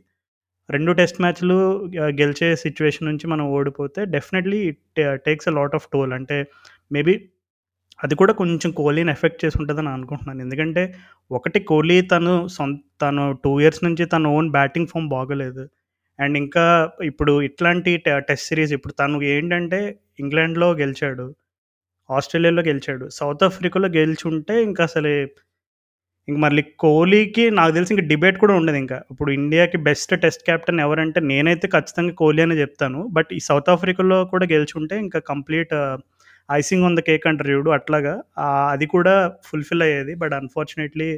[0.68, 1.58] రెండు టెస్ట్ మ్యాచ్‌లు
[2.20, 4.80] గెలిచే సిచ్యువేషన్ నుంచి మనం ఓడిపోతే definitely it
[5.26, 6.12] takes a lot of toll.
[6.18, 6.38] అంటే
[6.90, 7.14] మేబీ
[7.98, 10.40] అది కూడా కొంచెం కోహ్లీని ఎఫెక్ట్ చేసి ఉంటుందని అనుకుంటున్నాను.
[10.46, 10.82] ఎందుకంటే
[11.30, 15.64] ఒకటి కోహ్లీ తను సొంత తను టూ ఇయర్స్ నుంచి తన ఓన్ బ్యాటింగ్ ఫామ్ బాగోలేదు.
[16.18, 16.64] అండ్ ఇంకా
[17.10, 19.80] ఇప్పుడు ఇట్లాంటి టె టెస్ట్ సిరీస్ ఇప్పుడు తను ఏంటంటే
[20.20, 21.26] ఇంగ్లాండ్‌లో గెలిచాడు.
[22.10, 23.06] ఆస్ట్రేలియాలో గెలిచాడు.
[23.18, 25.10] సౌత్ ఆఫ్రికాలో గెలిచుంటే ఇంకా అసలు
[26.28, 28.94] ఇంక మళ్ళీ కోహ్లీకి నాకు తెలిసి ఇంక డిబేట్ కూడా ఉండదింక.
[29.12, 33.00] ఇప్పుడు ఇండియాకి బెస్ట్ టెస్ట్ కెప్టెన్ ఎవరంటే నేనైతే ఖచ్చితంగా కోహ్లీ అనే చెప్తాను.
[33.16, 35.74] బట్ ఈ సౌత్ ఆఫ్రికాలో కూడా గెలిచుంటే ఇంకా complete
[36.48, 38.14] icing on the cake అంటారు చూడు అట్లాగా
[38.74, 39.14] అది కూడా
[39.48, 40.14] ఫుల్‌ఫిల్ అయ్యేది.
[40.22, 41.10] బట్ అన్‌ఫార్చునేట్‌లీ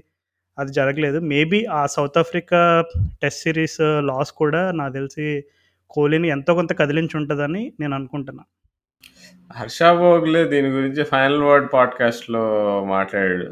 [0.59, 1.19] అది జరగలేదు.
[1.31, 2.61] మేబీ ఆ South Africa
[3.23, 3.79] test series
[4.11, 5.27] loss కూడా నాకు తెలిసి
[5.91, 8.45] కోహ్లీని ఎంతో కొంత కదిలించి ఉంటుందని నేను అనుకుంటున్నా.
[9.51, 12.45] హర్ష భోగ్లే దీని గురించి 'ఫైనల్ వర్డ్' పాడ్‌కాస్ట్‌లో
[12.91, 13.49] మాట్లాడాడు.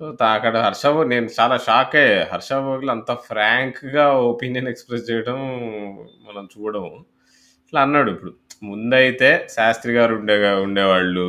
[0.00, 2.20] సో, త అక్కడ హర్ష నేను చాలా షాక్ అయ్యా.
[2.32, 5.38] హర్ష భోగ్లు అంత ఫ్రాంక్‌గా ఒపీనియన్ ఎక్స్‌ప్రెస్ చేయడం
[6.28, 6.92] మనం చూడము.
[7.66, 8.32] ఇట్లా అన్నాడు ఇప్పుడు.
[8.62, 11.26] ముందైతే శాస్త్రి గారు ఉండేగా ఉండేవాళ్ళు.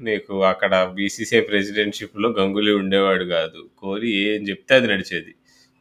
[0.00, 3.60] నీకు అక్కడ బీసీసీఐ ప్రెసిడెంట్‌షిప్‌లో గంగూలీ ఉండేవాడు కాదు.
[3.78, 5.32] కోహ్లీ ఏం చెప్తే అది నడిచేది.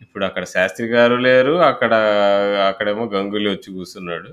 [0.01, 1.53] ఇప్పుడు అక్కడ శాస్త్రి గారు లేరు.
[1.69, 1.93] అక్కడ
[2.69, 4.31] అక్కడేమో గంగూలీ వచ్చి కూర్చున్నాడు.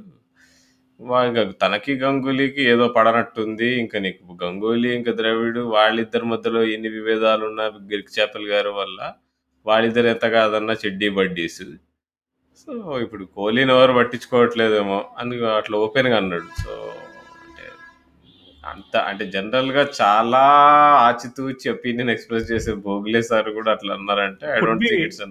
[1.29, 3.69] ఇంకా తనకి గంగూలీకి ఏదో పడనట్టుంది.
[3.83, 8.99] ఇంక నీకు గంగూలీ, ఇంకా ద్రవిడు వాళ్ళిద్దరి మధ్యలో ఎన్ని విభేదాలు ఉన్న గిరికి చేపల గారి వల్ల
[9.67, 11.63] వాళ్ళిద్దరు ఎంత కాదన్నా చెడ్డీ బడ్డీస్.
[12.57, 12.73] సో,
[13.05, 16.49] ఇప్పుడు కోహ్లీని ఎవరు పట్టించుకోవట్లేదేమో అని అట్లా ఓపెన్‌గా అన్నాడు.
[16.63, 16.73] సో,
[18.65, 20.41] అంత అంటే జనరల్‌గా చాలా
[21.05, 25.23] ఆచితూచి ఒపీనియన్ ఎక్స్‌ప్రెస్ చేసే భోగ్లే సార్ కూడా అట్లా అన్నారంటే I don't be think it's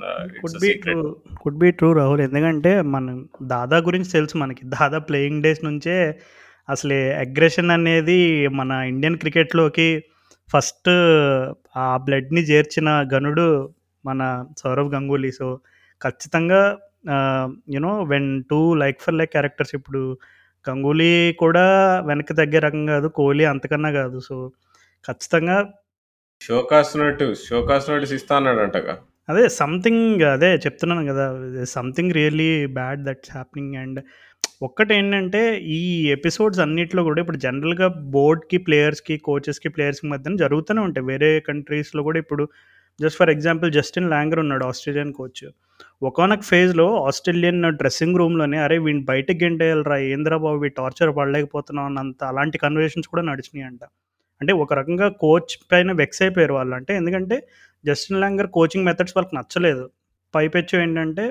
[0.44, 0.70] could be.
[0.84, 0.98] True.
[1.44, 2.24] Could be true Rahul.
[2.28, 3.16] ఎందుకంటే మనం
[3.54, 4.64] దాదా గురించి తెలుసు మనకి.
[4.76, 5.98] దాదా ప్లేయింగ్ డేస్ నుంచే
[6.70, 8.20] అసలు అగ్రెషన్ అనేది
[8.60, 9.90] మన ఇండియన్ క్రికెట్‌లోకి
[10.50, 10.92] ఫస్ట్
[11.78, 13.48] ఆ బ్లడ్‌ని చేర్చిన ఘనుడు
[14.04, 14.22] మన
[14.62, 15.32] సౌరవ్ గంగూలీ.
[15.34, 15.48] సో,
[16.02, 16.62] ఖచ్చితంగా
[17.14, 20.02] ఆహ్, you know when 2 like for like characters ఇప్పుడు
[20.66, 21.66] గంగూలీ కూడా
[22.06, 23.08] వెనక్కి తగ్గే రకం కాదు.
[23.14, 24.20] కోహ్లీ అంతకన్నా కాదు.
[24.22, 24.36] సో,
[25.06, 25.58] ఖచ్చితంగా
[26.42, 28.94] షోకాస్ నోటు షోకాస్ నోటీస్ ఇస్తా అన్నాడంటగా.
[29.30, 31.26] అదే సంథింగ్ అదే చెప్తున్నాను కదా!
[31.74, 34.00] Something really bad that's happening and
[34.62, 35.42] ఒక్కటేంటంటే
[35.76, 41.06] ఈ ఎపిసోడ్స్ అన్నిట్లో గూడా ఇప్పుడు జనరల్‌గా బోర్డ్‌కి, ప్లేయర్స్‌కి, కోచెస్‌కి, ప్లేయర్స్‌కి మధ్యన జరుగుతూనే ఉంటాయి.
[41.06, 42.46] వేరే కంట్రీస్‌లో గూడా ఇప్పుడు
[43.00, 45.44] just for example Justin Langer ఉన్నాడు ఆస్ట్రేలియన్ కోచ్.
[46.02, 48.78] ఒకనొక ఫేజ్‌లో ఆస్ట్రేలియన్ డ్రెస్సింగ్ రూమ్‌లోనే అరే!
[48.86, 53.84] వీడిని బయటకి గెంటేయాలరా ఏందిరా బాబు టార్చర్ పడలేకపోతున్నాం అన్నంత అలాంటి కన్వర్సేషన్స్ కూడా నడిచినాయంట.
[54.42, 56.74] అంటే ఒక రకంగా కోచ్ పైన వెక్స్ అయిపోయారు వాళ్ళు.
[56.80, 57.36] అంటే ఎందుకంటే
[57.86, 59.86] జస్టిన్ లాంగర్ కోచింగ్ మెథడ్స్ వాళ్ళకి నచ్చలేదు.
[60.34, 61.26] పైపెచ్చు ఏంటంటే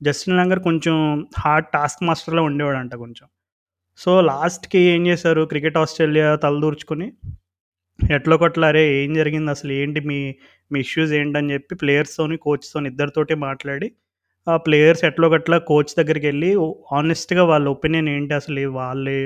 [0.00, 0.96] జస్టిన్ లాంగర్ కొంచెం
[1.40, 3.26] హార్డ్ టాస్క్ మాస్టర్లో ఉండేవాడంట కొంచెం.
[3.98, 7.08] సో, లాస్ట్‌కి ఏం చేశారు క్రికెట్ ఆస్ట్రేలియా తలదూర్చుకుని
[8.08, 8.82] ఎట్లోకట్ల అరే!
[8.98, 10.18] ఏం జరిగింది అసలు ఏంటి మీ
[10.70, 13.88] మీ ఇష్యూస్ ఏంటని చెప్పి ప్లేయర్స్‌తోని, కోచ్‌తోని ఇద్దరితోటి మాట్లాడి
[14.46, 16.50] ఆ ప్లేయర్స్ ఎట్లో గట్లా కోచ్ దగ్గరికి వెళ్ళి
[16.90, 19.16] హానెస్ట్‌గా వాళ్ళ ఒపీనియన్ ఏంటి అసలు వాళ్ళు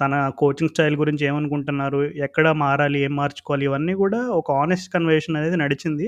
[0.00, 1.98] తన కోచింగ్ స్టైల్ గురించి ఏమనుకుంటున్నారు?
[2.26, 2.98] ఎక్కడ మారాలి?
[3.06, 3.64] ఏం మార్చుకోవాలి?
[3.68, 6.06] ఇవన్నీ కూడా ఒక హానెస్ట్ కన్వర్జేషన్ అనేది నడిచింది.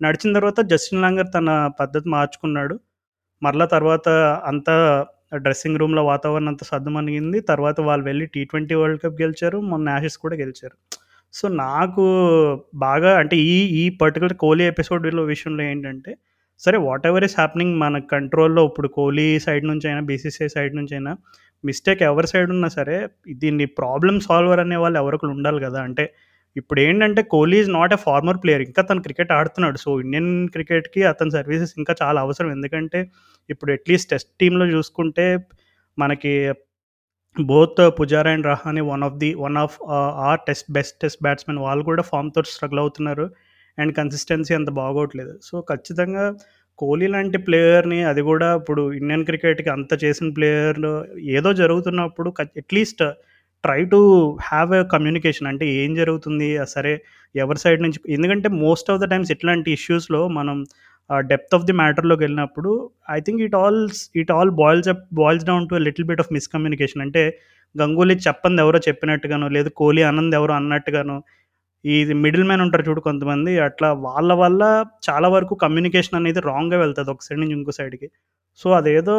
[0.00, 2.76] నడిచిన తర్వాత జస్టిన్ లాంగర్ తన పద్ధతి మార్చుకున్నాడు.
[3.42, 4.08] మరలా తర్వాత
[4.50, 4.76] అంతా
[5.40, 7.40] డ్రెస్సింగ్ రూమ్‌లో వాతావరణం అంతా సద్దుమణిగింది.
[7.50, 9.60] తర్వాత వాళ్ళు వెళ్ళి టీ ట్వంటీ వరల్డ్ కప్ గెలిచారు.
[9.72, 10.76] మొన్న యాషెస్ కూడా గెలిచారు.
[11.34, 12.04] సో, నాకు
[12.82, 16.12] బాగా అంటే ఈ ఈ పర్టికులర్ కోహ్లీ ఎపిసోడ్‌లో విషయంలో ఏంటంటే
[16.60, 21.12] సరే వాట్ ఎవర్ ఈస్ హ్యాపెనింగ్ మన కంట్రోల్‌లో ఇప్పుడు కోహ్లీ సైడ్ నుంచైనా, బీసీసీఐ సైడ్ నుంచి అయినా
[21.64, 22.96] మిస్టేక్ ఎవరి సైడ్ ఉన్నా సరే
[23.40, 26.04] దీన్ని ప్రాబ్లమ్ సాల్వర్ అనే వాళ్ళు ఒకళ్ళు ఉండాలి కదా అంటే
[26.56, 28.62] ఇప్పుడు ఏంటంటే Kohli is not a former player.
[28.68, 29.78] ఇంకా తను క్రికెట్ ఆడుతున్నాడు.
[29.84, 32.50] సో, ఇండియన్ క్రికెట్‌కి అతని సర్వీసెస్ ఇంకా చాలా అవసరం.
[32.56, 33.00] ఎందుకంటే
[33.50, 35.26] ఇప్పుడు అట్‌లీస్ట్ టెస్ట్ టీంలో చూసుకుంటే
[35.98, 36.32] మనకి
[37.36, 41.58] both Pujara and Rahane one of the one of ఆ our test best test batsmen
[41.58, 43.26] వాళ్ళు కూడా ఫార్మ్‌తో స్ట్రగుల్ అవుతున్నారు.
[43.78, 45.32] అండ్ కన్సిస్టెన్సీ అంత బాగోట్లేదు.
[45.42, 46.24] సో, ఖచ్చితంగా
[46.78, 50.80] కోహ్లీ లాంటి ప్లేయర్‌ని అది కూడా ఇప్పుడు ఇండియన్ క్రికెట్‌కి అంత చేసిన ప్లేయర్
[51.36, 53.04] ఏదో జరుగుతున్నప్పుడు at least
[53.64, 53.98] try to
[54.48, 55.48] have a communication.
[55.50, 56.46] అంటే ఏం జరుగుతుంది?
[56.74, 56.92] సరే
[57.34, 60.56] ఎవరి సైడ్ నుంచి ఎందుకంటే మోస్ట్ ఆఫ్ ద టైమ్స్ ఇట్లాంటి ఇష్యూస్‌లో మనం
[61.10, 62.70] డెప్త్ ఆఫ్ ది మ్యాటర్లోకి వెళ్ళినప్పుడు
[63.10, 67.02] I think it alls it all boils up boils down to little bit of miscommunication.
[67.06, 67.22] అంటే
[67.74, 71.16] గంగూలీ చెప్పంది ఎవరో చెప్పినట్టుగానో, లేదు కోహ్లీ అనంది ఎవరో అన్నట్టుగానో,
[71.84, 74.62] ఇది మిడిల్ మ్యాన్ ఉంటారు చూడు కొంతమంది అట్లా వాళ్ళ వల్ల
[75.08, 78.08] చాలా వరకు కమ్యూనికేషన్ అనేది రాంగ్‌గా వెళ్తుంది ఒక సైడ్ నుంచి ఇంకో సైడ్‌కి.
[78.60, 79.16] సో, అదేదో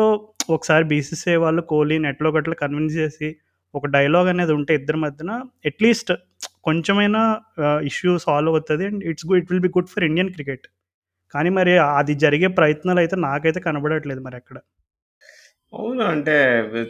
[0.49, 3.29] ఒకసారి బీసీసీఐ వాళ్ళు కోలీ నెట్లో గట్ల కన్విన్స్ చేసి
[3.73, 5.31] ఒక డైలాగ్ అనేది ఉంటే ఇద్దరి మధ్యన
[5.69, 6.11] అట్‌లీస్ట్
[6.67, 7.21] కొంచెమైనా
[7.89, 10.65] ఇష్యూ సాల్వ్ అవుతుంది and it's good it will be good for Indian cricket.
[11.33, 14.57] కానీ మరి అది జరిగే ప్రయత్నాలు అయితే నాకైతే కనబడట్లేదు మరి అక్కడ
[15.73, 16.03] అవును.
[16.13, 16.33] అంటే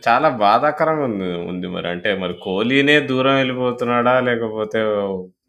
[0.08, 1.88] చాలా బాధాకరంగా ఉంది ఉంది మరి.
[1.94, 4.14] అంటే మరి కోహ్లీనే దూరం వెళ్ళిపోతున్నాడా?
[4.30, 4.80] లేకపోతే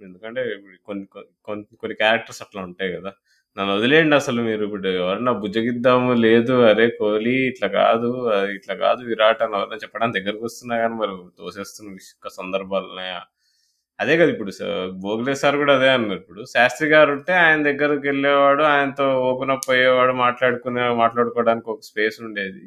[0.06, 0.42] ఎందుకంటే
[0.88, 1.04] కొన్ని
[1.48, 3.10] కొన్ని కొన్ని క్యారెక్టర్స్ అట్లా ఉంటాయి కదా
[3.56, 9.00] నన్ను వదిలేయండి అసలు మీరు ఇప్పుడు ఎవరన్నా బుజ్జగిద్దాము లేదు అరే కోహ్లీ ఇట్లా కాదు, అది ఇట్లా కాదు
[9.10, 13.18] విరాట్ అని ఎవరన్నా చెప్పడానికి దగ్గరకొస్తున్నా కానీ మరి తోసేస్తున్న సందర్భాలు సందర్భాలున్నాయా?
[13.98, 14.62] అదే కదా ఇప్పుడు స
[15.04, 16.20] భోగ్లే సార్ కూడా అదే అన్నారు.
[16.22, 18.64] ఇప్పుడు శాస్త్రి గారు ఉంటే ఆయన దగ్గరికెళ్ళేవాడు.
[18.72, 20.14] ఆయనతో ఓపెన్ అప్ అయ్యేవాడు.
[20.24, 22.64] మాట్లాడుకునే మాట్లాడుకోవడానికి ఒక స్పేస్ ఉండేది.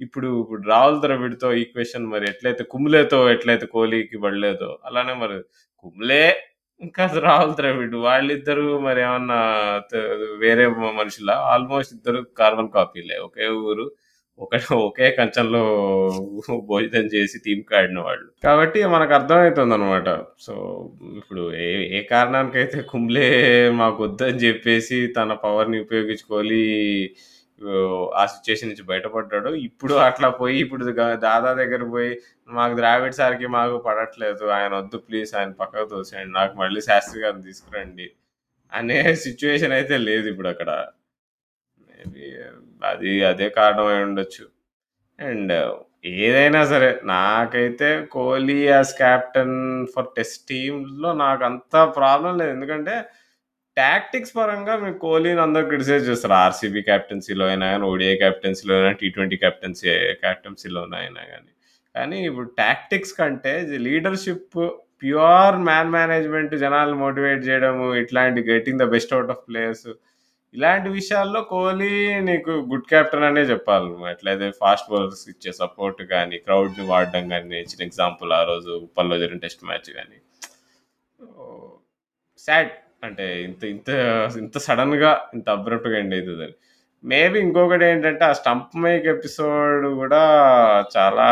[0.00, 5.38] ఇప్పుడు ఇప్పుడు రాహుల్ ద్రవిడ్‌తో ఈక్వేషన్ మరి ఎట్లయితే కుమ్లేతో ఎట్లయితే కోహ్లీకి పడలేదో అలానే మరి
[5.84, 6.24] కుమ్లే
[6.80, 9.38] ఇంకా రాహుల్ ద్రవిడ్ వాళ్ళిద్దరూ మరి ఏమన్నా
[9.90, 9.92] త
[10.38, 11.34] వేరే మ మనుషులా?
[11.52, 13.16] ఆల్మోస్ట్ ఇద్దరు కార్బన్ కాపీలే.
[13.26, 13.86] ఒకే ఊరు
[14.40, 15.60] ఒక ఒకే కంచంలో
[16.66, 18.26] భోజనం చేసి టీమ్‌కి ఆడిన వాళ్ళు.
[18.42, 20.08] కాబట్టి మనకు అర్థమైతుందనమాట.
[20.38, 20.54] సో,
[21.16, 23.26] ఇప్పుడు ఏ ఏ కారణానికైతే కుంబ్లే
[23.80, 26.62] మాకొద్దని చెప్పేసి తన పవర్‌ని ఉపయోగించుకోవాలి
[28.14, 30.84] ఆ సిట్యుయేషన్ నుంచి బయటపడ్డాడు ఇప్పుడు అట్లా పోయి ఇప్పుడు
[31.24, 32.10] దాదా దగ్గర పోయి
[32.48, 34.44] మాకు ద్రావిడ్ సార్‌కి మాకు పడట్లేదు.
[34.56, 36.32] ఆయన వద్దు ప్లీజ్ ఆయన పక్కకు తోసేయండి.
[36.40, 38.08] నాకు మళ్ళీ శాస్త్రి గారిని తీసుకురండి.
[38.72, 40.70] అనే సిచ్యువేషన్ అయితే లేదు ఇప్పుడక్కడ.
[41.88, 42.26] మేబీ
[42.84, 44.44] అది అదే కారణం అయి ఉండొచ్చు
[45.18, 45.54] అండ్
[46.22, 49.56] ఏదైనా సరే నాకైతే Kohli as captain
[49.94, 52.52] for test టీమ్లో నాకు అంత ప్రాబ్లం లేదు.
[52.56, 52.96] ఎందుకంటే
[53.76, 56.34] టాక్టిక్స్ పరంగా మీరు కోహ్లీని అందరూ క్రిటిసైజ్ చేస్తారు.
[56.44, 59.88] ఆర్‌సీబీ కెప్టెన్సీలో అయినా కానీ ఓడిఐ కెప్టెన్సీలో అయినా, టీ20 కెప్టెన్సీ
[60.24, 61.50] కెప్టెన్సీలోనో అయినా కానీ
[61.94, 63.52] కానీ ఇప్పుడు టాక్టిక్స్ కంటే
[63.86, 64.56] లీడర్‌షిప్,
[65.02, 69.88] ప్యూర్ మ్యాన్ మేనేజ్‌మెంట్ జనాలు మోటివేట్ చేయడము, ఇట్లాంటి getting the best out of players
[70.54, 71.92] ఇలాంటి విషయాల్లో కోహ్లీ
[72.28, 73.86] నీకు గుడ్ కెప్టెన్ అనే చెప్పాలి.
[73.90, 79.18] నువ్వు ఎట్లయితే ఫాస్ట్ బౌలర్స్ ఇచ్చే సపోర్ట్ కానీ క్రౌడ్‌ని వాడడం కానీ ఇచ్చిన ఎగ్జాంపుల్ ఆ రోజు ఉప్పల్లో
[79.22, 80.18] జరిగిన టెస్ట్ మ్యాచ్ కానీ
[82.38, 82.72] సాడ్.
[83.02, 83.88] అంటే ఇంత ఇంత
[84.38, 86.54] ఇంత సడన్గా ఇంత అబ్రప్ట్‌గా ఎండ్ అయితదని.
[87.04, 90.22] మేబీ ఇంకొకటేంటంటే ఆ స్టంప్ మేక్ ఎపిసోడ్ గూడా
[90.96, 91.26] చాలా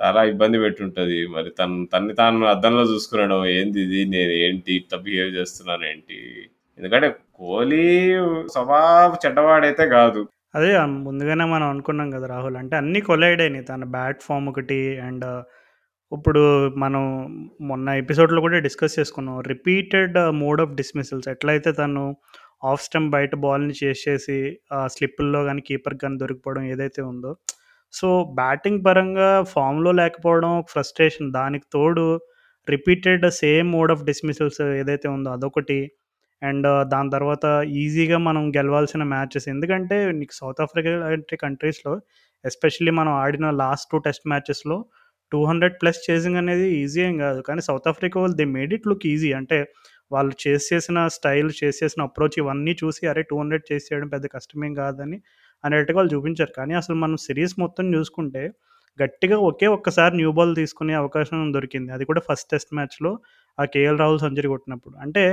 [0.00, 1.26] చాలా ఇబ్బంది పెట్టుంటది.
[1.28, 4.00] మరి తను తన్ని తాను అద్దంలో చూసుకునడం ఏందిది?
[4.14, 6.18] నేను ఏంటి ఇట్లా బిహేవ్ చేస్తున్నానేంటి?
[6.78, 7.84] ఎందుకంటే కోహ్లీ
[8.52, 10.22] స్వభావ చెడ్డవాడైతే గాదు.
[10.54, 10.70] అదే
[11.04, 12.56] ముందుగానే మనం అనుకున్నాం కదా రాహుల్.
[12.56, 13.64] అంటే అన్నీ కొలైడ్ అయినాయి.
[13.64, 15.26] తన బ్యాట్ ఫార్మ్ ఒకటి అండ్
[16.12, 16.42] ఇప్పుడు
[16.76, 17.02] మనం
[17.62, 19.36] మొన్న ఎపిసోడ్‌లో కూడా డిస్కస్ చేసుకున్నాం.
[19.48, 22.02] రిపీటెడ్ మోడ్ ఆఫ్ డిస్మిసల్స్ ఎట్లయితే తను
[22.64, 24.38] ఆఫ్ స్టంప్ బయట బాల్‌ని చేసేసి
[24.88, 27.32] స్లిప్పుల్లో కానీ కీపర్ కానీ దొరికిపోవడం ఏదైతే ఉందో
[27.94, 31.28] సో, బ్యాటింగ్ పరంగా ఫామ్‌లో లేకపోవడం ఫ్రస్ట్రేషన్.
[31.32, 32.06] దానికి తోడు
[32.68, 35.80] repeated same mode of dismissals ఏదైతే ఉందో అదొకటి.
[36.42, 37.46] అండ్ దాని తర్వాత
[37.80, 39.48] ఈజీగా మనం గెలవాల్సిన మ్యాచెస్.
[39.48, 41.94] ఎందుకంటే నీకు సౌత్ ఆఫ్రికా లాంటి కంట్రీస్‌లో
[42.44, 44.78] ఎస్పెషల్లీ మనం ఆడిన లాస్ట్ టూ టెస్ట్ మ్యాచెస్‌లో
[45.32, 49.06] 200 ప్లస్ చేసింగ్ అనేది ఈజీ ఏం కాదు కానీ సౌత్ ఆఫ్రికా వాళ్ళు they made it look
[49.12, 49.30] easy.
[49.40, 49.58] అంటే
[50.10, 53.22] వాళ్ళు చేస్ చేసిన స్టైల్, చేస్ చేసిన అప్రోచ్ ఇవన్నీ చూసి అరే!
[53.28, 55.18] టూ హండ్రెడ్ చేసి చేయడం పెద్ద కష్టమేం కాదని
[55.64, 56.52] అనేట్టుగా వాళ్ళు చూపించారు.
[56.58, 58.42] కానీ అసలు మనం సిరీస్ మొత్తం చూసుకుంటే
[58.98, 61.90] గట్టిగా ఒకే ఒక్కసారి న్యూ బాల్ తీసుకునే అవకాశం దొరికింది.
[61.96, 63.12] అది కూడా ఫస్ట్ టెస్ట్ మ్యాచ్‌లో
[63.58, 64.94] ఆ కేఎల్ రాహుల్ సెంచరీ కొట్టినప్పుడు.
[65.04, 65.24] అంటే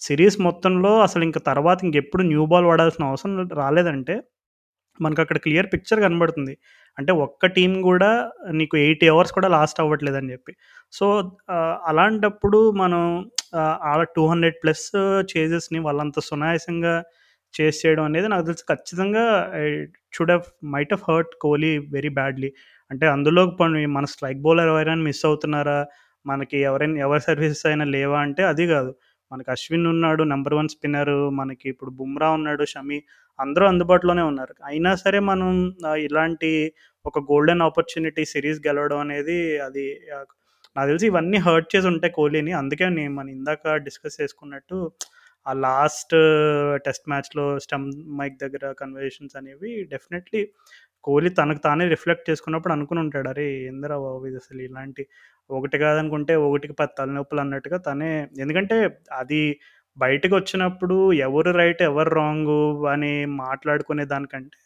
[0.00, 4.14] సిరీస్ మొత్తంలో అసలు ఇంక తర్వాత ఇంకెప్పుడు న్యూ బాల్ వాడాల్సిన అవసరం రాలేదంటే
[5.00, 6.54] మనకు అక్కడ క్లియర్ పిక్చర్ కనబడుతుంది.
[6.98, 8.10] అంటే ఒక్క టీం కూడా
[8.54, 10.52] నీకు 80 అవర్స్ కూడా లాస్ట్ అవ్వట్లేదని చెప్పి
[10.92, 11.06] సో,
[11.90, 13.02] అలాంటప్పుడు మనం
[13.56, 14.86] ఆహ్, ఆ 200 ప్లస్
[15.32, 16.94] చేజెస్‌ని వాళ్ళంత సునాయాసంగా
[17.54, 19.24] చేస్ చేయడం అనేది నాకు తెలిసి ఖచ్చితంగా
[20.14, 22.50] should have might of hurt Kohli very badly.
[22.90, 25.78] అంటే అందులో పని మన స్ట్రైక్ బౌలర్ ఎవరైనా మిస్ అవుతున్నారా?
[26.24, 28.90] మనకి ఎవరైనా ఎవరి సర్వీసెస్ అయినా లేవా అంటే అది కాదు
[29.34, 32.98] మనకి అశ్విన్ ఉన్నాడు నెంబర్ వన్ స్పిన్నర్ మనకి ఇప్పుడు బుమ్రా ఉన్నాడు, షమి
[33.38, 34.54] అందరూ అందుబాటులోనే ఉన్నారు.
[34.66, 35.50] అయినా సరే మనం
[36.06, 36.50] ఇలాంటి
[37.04, 39.86] ఒక గోల్డెన్ ఆపర్చునిటీ సిరీస్ గెలవడం అనేది అది
[40.76, 42.52] నాకు తెలిసి ఇవన్నీ హర్ట్ చేసి ఉంటాయి కోహ్లీని.
[42.60, 44.78] అందుకే నేను మనం ఇందాక డిస్కస్ చేసుకున్నట్టు
[45.46, 46.14] ఆ లాస్ట్
[46.84, 47.86] టెస్ట్ మ్యాచ్‌లో స్టమ్
[48.18, 50.42] మైక్ దగ్గర కన్వర్జేషన్స్ అనేవి డెఫినెట్‌లీ
[51.04, 53.28] కోహ్లీ తనకు తానే రిఫ్లెక్ట్ చేసుకున్నప్పుడు అనుకుని ఉంటాడు.
[53.32, 53.46] అరే!
[53.68, 55.02] ఏందిరా బాబు ఇది అసలు ఇలాంటి
[55.50, 58.10] ఒకటి కాదనుకుంటే ఒకటికి పది తలనొప్పులు అన్నట్టుగా తనే
[58.42, 58.76] ఎందుకంటే
[59.20, 59.40] అది
[59.96, 62.60] బయటకు వచ్చినప్పుడు ఎవరు రైట్, ఎవరు రాంగు
[62.94, 63.12] అని
[63.42, 64.56] మాట్లాడుకునే దానికంటే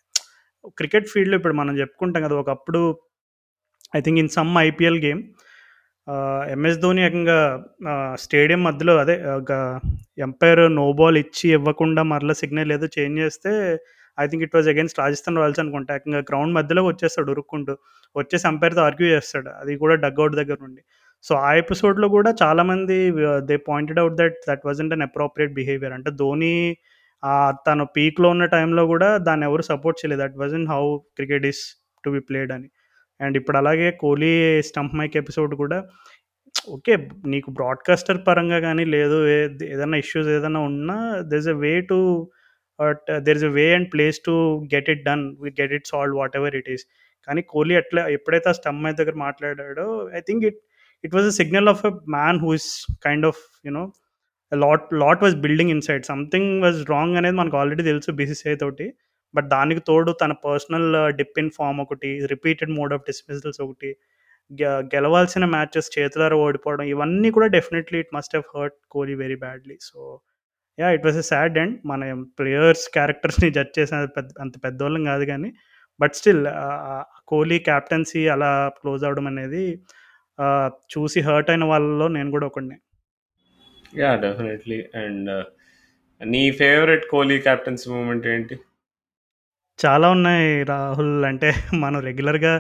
[0.79, 2.37] క్రికెట్ ఫీల్డ్‌లో ఇప్పుడు మనం చెప్పుకుంటాం కదా!
[2.45, 2.83] ఒకప్పుడు
[3.93, 5.21] I think in some IPL game
[6.55, 7.39] MS Dhoni ఏకంగా
[8.23, 9.53] స్టేడియం మధ్యలో అదే ఒక
[10.19, 13.53] ఎంపైర్ నో బాల్ ఇచ్చి ఇవ్వకుండా మరలా సిగ్నల్ ఏదో చేంజ్ చేస్తే
[14.19, 15.95] I think it was against Rajasthan Royals అనుకుంటా.
[16.07, 17.75] ఇంకా గ్రౌండ్ మధ్యలో వచ్చేస్తాడు ఉరుక్కుంటూ.
[18.17, 19.51] వచ్చేసి అంపైర్‌తో ఆర్గ్యూ చేస్తాడు.
[19.61, 20.83] అది కూడా డగ్అవుట్ దగ్గర నుండి.
[21.25, 22.97] సో, ఆ ఎపిసోడ్‌లో కూడా చాలామంది
[23.49, 25.95] they pointed out that that was wasn't inappropriate behaviour.
[25.99, 26.55] అంటే ధోని
[27.67, 30.23] తను పీక్‌లో ఉన్న టైంలో కూడా దాన్ని ఎవరు సపోర్ట్ చేయలేదు.
[30.25, 30.83] That wasn't how
[31.19, 31.63] cricket is
[32.05, 32.69] to be played అని.
[33.21, 34.33] అండ్ ఇప్పుడు అలాగే కోహ్లీ
[34.69, 35.79] స్టంప్ మైక్ ఎపిసోడ్ కూడా
[36.73, 36.95] ఓకే.
[37.33, 39.19] నీకు బ్రాడ్‌కాస్టర్ పరంగా కానీ లేదు
[39.69, 40.97] ఏదైనా ఇష్యూస్ ఏదైనా ఉన్నా
[41.33, 41.99] there's a way to
[42.79, 44.35] but there is a way and place to
[44.75, 45.25] get it done.
[45.41, 46.85] We get it solved whatever it is.
[47.29, 49.87] కానీ కోహ్లీ ఎట్లా ఎప్పుడైతే ఆ స్టంప్ దగ్గర మాట్లాడాడో
[50.17, 50.61] I think it
[51.05, 52.71] it was a signal of a man who is
[53.05, 53.85] kind of you know
[54.53, 56.05] lot lot was building inside.
[56.05, 58.87] Something was wrong అనేది మనకు already తెలుసు BCCI తోటి.
[59.35, 63.91] But దానికి తోడు తన పర్సనల్ డిప్ ఇన్ ఫార్మ్ ఒకటి, repeated mode of dismissals ఒకటి,
[64.51, 69.77] గె గెలవాల్సిన మ్యాచెస్ చేతులారా ఓడిపోవడం ఇవన్నీ కూడా definitely it must have hurt Kohli very badly.
[69.81, 69.99] So,
[70.79, 70.93] yeah!
[70.97, 71.77] It was a sad end.
[71.91, 75.51] మనం ప్లేయర్స్ క్యారెక్టర్స్‌ని జడ్జ్ చేసే పెద్ద అంత పెద్దోళ్ళం కాదు గానీ,
[76.01, 76.43] బట్ స్టిల్
[77.31, 79.65] కోహ్లీ కెప్టెన్సీ అలా క్లోజ్ అవ్వడం అనేది
[80.93, 82.77] చూసి హర్ట్ అయిన వాళ్ళలో నేను కూడా ఒకడినే.
[83.97, 84.19] యాహ్!
[84.25, 84.81] డెఫినెట్‌లీ.
[85.03, 85.31] అండ్
[86.21, 88.57] నీ ఫేవరెట్ కోహ్లీ కెప్టెన్సీ మూమెంట్ ఏంటి?
[89.79, 91.15] చాలా ఉన్నాయి రాహుల్.
[91.31, 91.49] అంటే
[91.85, 92.55] మనం రెగ్యులర్‌గా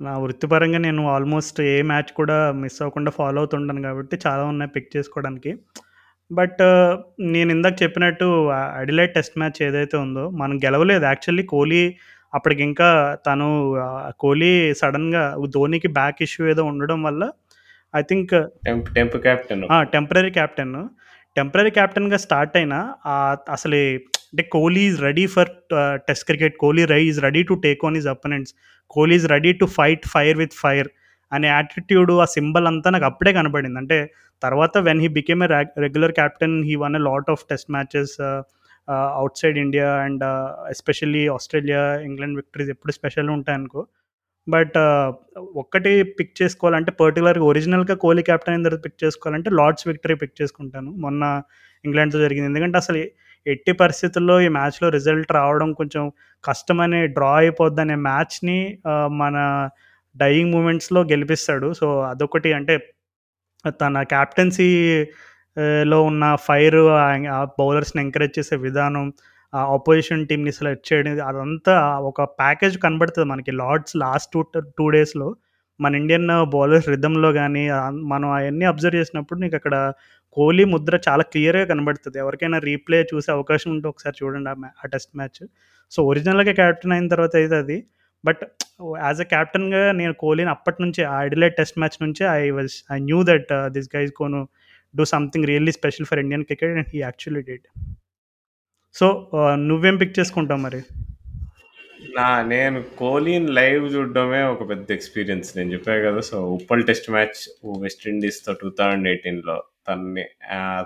[0.00, 4.90] నా వృత్తిపరంగా నేను ఆల్మోస్ట్ ఏ మ్యాచ్ కూడా మిస్ అవ్వకుండా ఫాలో అవుతుంటాను కాబట్టి చాలా ఉన్నాయి పిక్
[4.96, 5.50] చేసుకోవడానికి.
[6.30, 6.60] బట్
[7.32, 11.04] నేను ఇందాక చెప్పినట్టు ఆహ్, అడిలైడ్ టెస్ట్ మ్యాచ్ ఏదైతే ఉందో మనం గెలవలేదు.
[11.10, 11.82] యాక్చువల్లీ కోహ్లీ
[12.32, 12.88] అప్పటికింకా
[13.26, 13.48] తను
[13.84, 15.22] ఆహ్, కోహ్లీ సడెన్‌గా
[15.54, 17.22] ధోనికి బ్యాక్ ఇష్యూ ఏదో ఉండడం వల్ల
[17.94, 18.32] I think
[18.66, 19.62] temp temp captain.
[19.70, 19.76] ఆ!
[19.92, 20.74] Temporary captain.
[21.36, 22.78] టెంపరరీ కెప్టెన్‌గా స్టార్ట్ అయినా
[23.12, 23.82] ఆహ్, అసలే
[24.30, 26.56] అంటే Kohli is ready for ah, test cricket.
[26.62, 28.52] Kohli rye is ready to take on his opponents.
[28.90, 30.88] Kohli is ready to fight fire with fire
[31.34, 33.78] అనే attitude ఆ symbol అంతా నాకు అప్పుడే కనపడింది.
[33.82, 33.98] అంటే
[34.42, 35.48] తర్వాత when he became a
[35.84, 38.14] regular captain he won a lot of test matches
[39.42, 40.24] outside India and
[40.72, 43.82] especially Australia, England victories ఎప్పుడు స్పెషల్‌గా ఉంటాయనుకో.
[44.46, 44.76] బట్
[45.62, 50.90] ఒక్కటి పిక్ చేసుకోవాలంటే పర్టికులర్గా ఒరిజినల్‌గా కోహ్లీ క్యాప్టెన్ అయిన తర్వాత పిక్ చేసుకోవాలంటే లార్డ్స్ విక్టరీ పిక్ చేసుకుంటాను.
[51.04, 51.22] మొన్న
[51.84, 52.48] ఇంగ్లాండ్‌తో జరిగింది.
[52.52, 53.00] ఎందుకంటే అసలు
[53.46, 56.04] ఎట్టి పరిస్థితుల్లో ఈ మ్యాచ్‌లో రిజల్ట్ రావడం కొంచెం
[56.44, 58.58] కష్టమని డ్రా అయిపోద్దనే మ్యాచ్‌ని
[58.90, 59.36] uh, మన
[60.16, 61.68] డైయింగ్ మూమెంట్స్‌లో గెలిపిస్తాడు.
[61.74, 62.74] సో, అదొకటి అంటే
[63.80, 64.70] తన కెప్టెన్సీ
[65.86, 66.80] లో ఉన్న ఫైర్
[67.34, 69.04] ఆ బౌలర్స్‌ని ఎంకరేజ్ చేసే విధానం,
[69.52, 71.74] ఆ ఆపోజిషన్ టీమ్‌ని సెలెక్ట్ చేయడం అదంతా
[72.10, 73.52] ఒక ప్యాకేజ్ కనబడుతుంది మనకి.
[73.60, 74.42] లార్డ్స్ లాస్ట్ టూ
[74.78, 75.28] టూ డేస్‌లో
[75.80, 77.64] మన ఇండియన్ బౌలర్స్ రిధంలో కానీ
[78.12, 79.76] మనం అవన్నీ అబ్జర్వ్ చేసినప్పుడు నీకు అక్కడ
[80.36, 85.12] కోహ్లీ ముద్ర చాలా క్లియర్‌గా కనబడుతుంది ఎవరికైనా రీప్లే చూసే అవకాశం ఉంటే ఒకసారి చూడండి ఆ ఆ టెస్ట్
[85.18, 85.42] మ్యాచ్.
[85.92, 87.78] సో, ఒరిజినల్‌గా క్యాప్టెన్ అయిన తర్వాత అయితే అది.
[88.24, 88.42] బట్
[88.98, 92.98] యాస్ ఎ క్యాప్టెన్గా నేను కోహ్లీని అప్పటి నుంచి ఆ అడిలైడ్ టెస్ట్ మ్యాచ్ నుంచి I was I
[93.00, 94.40] knew that this guy's gonna
[94.94, 97.66] do something really special for Indian cricket and he actually did.
[98.94, 99.06] So,
[99.64, 100.80] నువ్వేం పిక్ చేసుకుంటావు మరి?
[102.14, 105.56] నా నేను కోహ్లీని లైవ్ చూడడమే ఒక పెద్ద ఎక్స్‌పీరియన్స్.
[105.56, 106.20] నేను చెప్పాను కదా!
[106.20, 107.40] So, Uppal test match
[107.82, 110.24] West ఇండీస్‌తో 2018లో తనని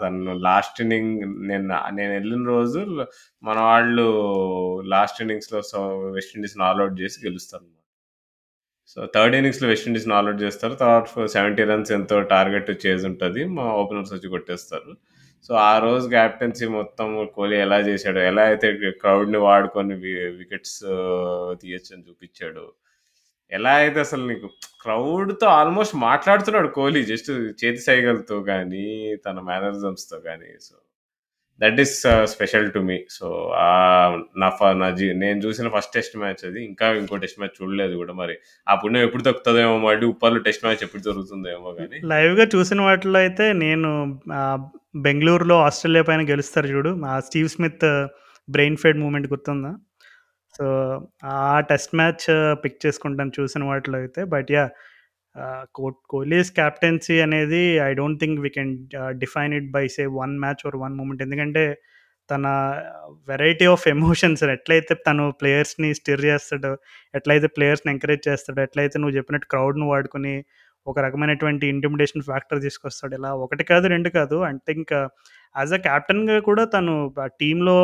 [0.02, 1.12] తను లాస్ట్ ఇన్నింగ్
[1.48, 2.80] నేను నేను వెళ్ళిన రోజు
[3.42, 4.06] మన వాళ్ళు
[4.86, 5.80] లాస్ట్ ఇన్నింగ్స్‌లో సో,
[6.10, 6.64] వెస్ట్ ఇండీస్‌ని
[7.00, 7.68] చేసి గెలుస్తారు.
[8.88, 10.74] సో, థర్డ్ ఇన్నింగ్స్‌లో వెస్ట్ ఆల్అౌట్ చేస్తారు.
[10.74, 14.92] తర్వాత 70 రన్స్ ఎంతో టార్గెట్ చేజ్ ఉంటుంది మా ఓపెనర్స్ వచ్చి కొట్టేస్తారు.
[15.44, 18.68] సో, ఆ రోజు క్యాప్టెన్సీ మొత్తం కోహ్లీ ఎలా చేశాడో, ఎలా అయితే
[19.00, 19.94] క్రౌడ్‌ని వాడుకొని
[20.38, 20.78] వికెట్స్
[21.60, 22.64] తీయచ్చని చూపించాడు
[23.52, 24.48] ఎలా అయితే అసలు నీకు
[24.82, 27.30] క్రౌడ్‌తో ఆల్మోస్ట్ మాట్లాడుతున్నాడు కోహ్లీ జస్ట్
[27.60, 28.84] చేతి సైగలతో కానీ
[29.26, 30.74] తన మేనరిజమ్స్‌తో కానీ so,
[31.60, 31.94] that is
[32.32, 32.98] special to me.
[33.10, 33.26] So,
[34.42, 34.48] నా
[34.82, 36.60] నా జీ నేను చూసిన ఫస్ట్ టెస్ట్ మ్యాచ్ అది.
[36.66, 38.36] ఇంకా ఇంకో టెస్ట్ మ్యాచ్ చూడలేదు కూడా మరి.
[38.66, 43.46] ఆ పుణ్యం ఎప్పుడు తగ్గుతుందేమో మళ్ళీ ఉప్పల్లో టెస్ట్ మ్యాచ్ ఎప్పుడు జరుగుతుందేమో కానీ లైవ్‌గా చూసిన వాటిలో అయితే
[43.64, 43.90] నేను
[45.02, 46.92] బెంగళూరులో ఆస్ట్రేలియా పైన గెలుస్తారు చూడు.
[47.26, 47.86] Steve Smith
[48.48, 49.72] brain fade moment గుర్తుందా?
[50.58, 50.66] సో,
[51.32, 51.36] ఆ
[51.68, 52.24] టెస్ట్ మ్యాచ్
[52.62, 54.20] పిక్ చేసుకుంటాను చూసిన వాటిలో అయితే.
[54.32, 54.64] బట్ యా
[55.76, 58.72] కో కోహ్లీస్ క్యాప్టెన్సీ అనేది I don't think we can
[59.22, 61.22] define it by say one match or one moment.
[61.26, 61.64] ఎందుకంటే
[62.28, 62.46] తన
[63.28, 66.72] వెరైటీ ఆఫ్ ఎమోషన్స్ ఎట్లయితే తను ప్లేయర్స్‌ని స్టిర్ చేస్తాడో,
[67.14, 70.34] ఎట్లయితే ప్లేయర్స్‌ని ఎంకరేజ్ చేస్తాడో, ఎట్లయితే నువ్వు చెప్పినట్టు క్రౌడ్ను వాడుకొని
[70.86, 73.14] ఒక రకమైనటువంటి ఇంటిమిడేషన్ ఫ్యాక్టర్ తీసుకొస్తాడు.
[73.20, 74.38] ఇలా ఒకటి కాదు, రెండు కాదు.
[74.48, 74.94] అంటే థింక్
[75.54, 76.94] యాస్ అ కెప్టెన్‌గా కూడా తను
[77.40, 77.76] టీంలో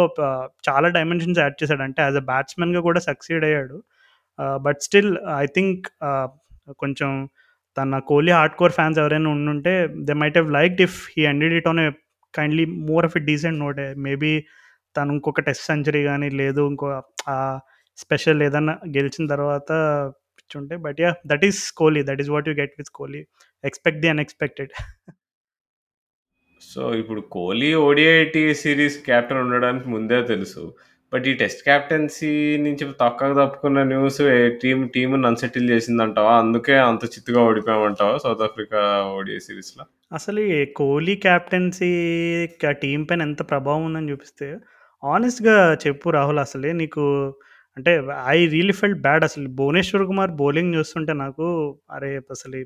[0.69, 1.83] చాలా డైమెన్షన్స్ యాడ్ చేశాడు.
[1.89, 3.79] అంటే యాస్ ఎ బ్యాట్స్‌మెన్‌గా కూడా సక్సీడ్ అయ్యాడు.
[4.67, 5.85] బట్ స్టిల్ ఐ థింక్
[6.83, 7.11] కొంచెం
[7.77, 9.73] తన కోహ్లీ హార్డ్ కోర్ ఫ్యాన్స్ ఎవరైనా ఉండుంటే
[10.09, 11.89] they might have liked if he ended it on a
[12.35, 13.81] kindly more of a decent note.
[14.07, 14.33] Maybe
[14.97, 16.89] తను ఇంకొక టెస్ట్ సెంచరీ కానీ లేదు ఇంకో
[17.99, 19.71] స్పెషల్ ఏదన్నా గెలిచిన తర్వాత
[20.43, 20.77] ఇచ్చుంటే.
[20.87, 22.03] But yeah that is Kohli.
[22.11, 23.23] That is what you get with Kohli.
[23.65, 24.73] Expect the unexpected.
[26.65, 30.63] So, ఇప్పుడు కోహ్లీ ఓడిఐటి సిరీస్ క్యాప్టెన్ కెప్టెన్ ఉండడానికి ముందే తెలుసు.
[31.13, 32.31] బట్ ఈ టెస్ట్ కెప్టెన్సీ
[32.65, 34.21] నుంచి పక్కకు తప్పుకున్న న్యూస్
[34.63, 36.35] టీమ్ టీమ్‌ని అన్‌సెటిల్ చేసిందంటావా?
[36.43, 38.81] అందుకే అంత చిత్తుగా ఓడిపోయామంటావా సౌత్ ఆఫ్రికా
[39.15, 40.43] ఓడిఐ సిరీస్లో అసలు
[40.77, 41.91] కోహ్లీ క్యాప్టెన్సీ
[42.83, 44.49] టీం పైన ఎంత ప్రభావం ఉందని చూపిస్తే,
[45.03, 47.05] ఆనెస్ట్గా చెప్పు రాహుల్ అసలే నీకు
[47.77, 47.93] అంటే
[48.33, 49.47] ఐ రియలీ ఫెల్ట్ బ్యాడ్ అసలు.
[49.59, 51.47] భువనేశ్వర్ కుమార్ బౌలింగ్ చూస్తుంటే నాకు
[51.91, 52.11] అరే!
[52.31, 52.59] అసలు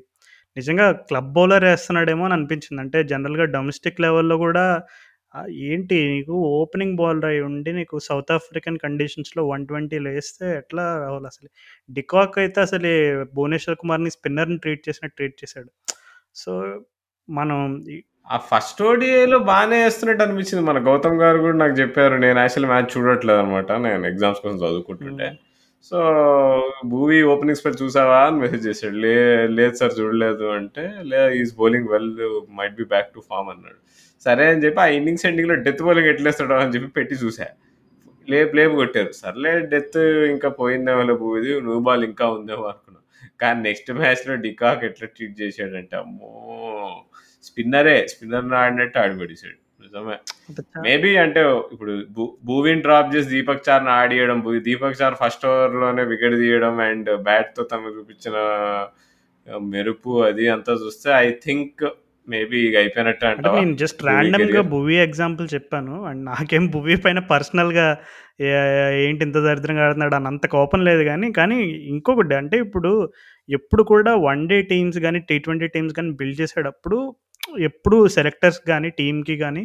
[0.57, 2.81] నిజంగా క్లబ్ బౌలర్ ఏస్తున్నాడేమో అని అనిపించింది.
[2.83, 4.65] అంటే జనరల్‌గా డొమెస్టిక్ లెవెల్‌లో కూడా
[5.67, 11.49] ఏంటి నీకు ఓపెనింగ్ బౌలర్ అయ్యి ఉండి నీకు సౌత్ ఆఫ్రికన్ కండిషన్స్‌లో 120 ఏస్తే ఎట్లా రాహుల్ అసలు.
[11.89, 12.91] డికాక్ అయితే అసలు
[13.35, 15.69] భువనేశ్వర్ కుమార్‌ని స్పిన్నర్‌ని ట్రీట్ చేసినట్టు ట్రీట్ చేశాడు.
[16.35, 16.51] సో,
[17.27, 17.59] మనం
[18.29, 20.63] ఆ ఫస్ట్ ఓడిఐలో బానే ఏస్తున్నట్టు అనిపించింది.
[20.65, 22.15] మన గౌతమ్ గారు కూడా నాకు చెప్పారు.
[22.25, 23.71] నేను యాక్చువల్లీ మ్యాచ్ చూడట్లేదనమాట.
[23.87, 25.29] నేను ఎగ్జామ్స్ కోసం చదువుకుంటుండే.
[25.83, 25.99] సో,
[26.91, 28.17] మూవీ ఓపెనింగ్ స్పెల్ చూసావా?
[28.25, 28.97] అని మెసేజ్ చేసాడు.
[29.03, 29.13] లే
[29.57, 32.09] లేదు సార్ చూడలేదు అంటే, లే is bowling well
[32.57, 33.79] might be back to form అన్నాడు.
[34.25, 37.47] సరే అని చెప్పి ఆ ఇన్నింగ్స్ ఎండింగ్‌లో డెత్ బౌలింగ్ ఎట్లేస్తాడో అని చెప్పి పెట్టి చూసా.
[38.27, 39.11] లేపు లేపు కొట్టారు.
[39.21, 39.99] సర్లే డెత్
[40.33, 43.01] ఇంకా పోయిందేమోలే భూమిది న్యూ బాల్ ఇంకా ఉందేమో అనుకున్నా.
[43.41, 46.33] కానీ నెక్స్ట్ మ్యాచ్‌లో డికాక్ ఎట్లా ట్రీట్ చేశాడంటే అమ్మో!
[47.43, 49.57] స్పిన్నరే స్పిన్నర్‌ని ఆడినట్టు ఆడిపడేసాడు.
[49.89, 50.15] నిజమే.
[50.83, 51.41] మేబీ అంటే
[51.73, 51.93] ఇప్పుడు
[52.47, 54.37] భువిని డ్రాప్ చేసి దీపక్ చార్‌ని ఆడియడం.
[54.67, 58.35] దీపక్ చార్ ఫస్ట్ ఓవర్‌లోనే వికెట్ తీయడం అండ్ బ్యాట్‌తో తను చూపించిన
[59.47, 61.83] ఆహ్, మెరుపు అది అంతా చూస్తే ఐ థింక్
[62.27, 63.47] మేబీ అయిపోయినట్టే అంటే?
[63.57, 64.67] నేను జస్ట్ ర్యాండమ్‌గా కెరియర్?
[64.73, 65.93] భువి ఎగ్జాంపుల్ చెప్పాను.
[66.09, 67.85] అండ్ నాకేం భువి పైన పర్సనల్‌గా
[68.41, 68.49] ఏ
[69.01, 71.57] ఏంటి ఇంత దరిద్రంగా ఆడుతున్నాడు అని అంత కోపం లేదు గానీ, కానీ
[71.91, 72.91] ఇంకొకటి అంటే ఇప్పుడు
[73.49, 76.99] ఎప్పుడు కూడా వన్ డే టీమ్స్ గానీ, టీ20 టీమ్స్ గానీ బిల్డ్ చేసేటప్పుడు
[77.67, 79.63] ఎప్పుడు సెలెక్టర్స్ కానీ టీమ్‌కి కానీ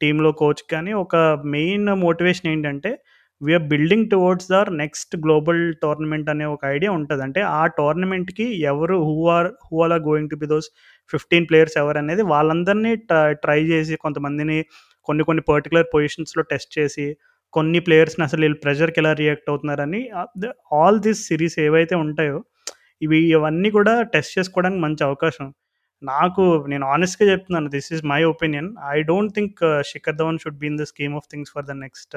[0.00, 1.16] టీంలో కోచ్ కానీ ఒక
[1.54, 2.90] మెయిన్ మోటివేషన్ ఏంటంటే
[3.40, 8.96] we're building towards their next global tournament అనే ఒక ఐడియా ఉంటుంది అంటే ఆ టోర్నమెంట్‌కి ఎవరు
[9.08, 10.68] who are who are going to be those
[11.10, 12.92] 15 players ఎవరనేది వాళ్ళందరినీ
[13.42, 14.58] ట్రై చేసి కొంతమందిని
[15.08, 17.06] కొన్ని కొన్ని పర్టికులర్ పొజిషన్స్‌లో టెస్ట్ చేసి,
[17.54, 20.00] కొన్ని ప్లేయర్స్‌ని అసలు వీళ్ళు ప్రెషర్‌కి ఎలా రియాక్ట్ అవుతున్నారని
[20.74, 22.38] ఆల్ దిస్ సిరీస్ ఏవైతే ఉంటాయో
[23.02, 25.46] ఇవి ఇవన్నీ కూడా టెస్ట్ చేసుకోవడానికి మంచి అవకాశం.
[26.04, 26.42] నాకు
[26.72, 27.68] నేను ఆనెస్ట్గా చెప్తున్నాను.
[27.74, 28.70] This is my opinion.
[28.94, 29.60] I don't think
[29.92, 32.16] Shikhar Dhawan should be in the scheme of things for the next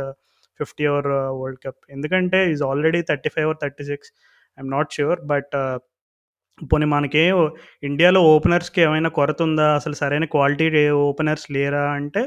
[0.59, 1.09] 50 over
[1.41, 1.81] world cup.
[1.95, 4.07] ఎందుకంటే is already 35 or 36
[4.57, 5.19] I'm not sure.
[5.33, 5.53] But
[6.71, 7.23] పోనీ మనకి
[7.83, 9.67] ఇండియాలో ఓపెనర్స్‌కి ఏమైనా కొరత ఉందా?
[9.75, 10.67] అసలు సరైన క్వాలిటీ
[11.09, 11.83] ఓపెనర్స్ లేరా?
[11.97, 12.21] అంటే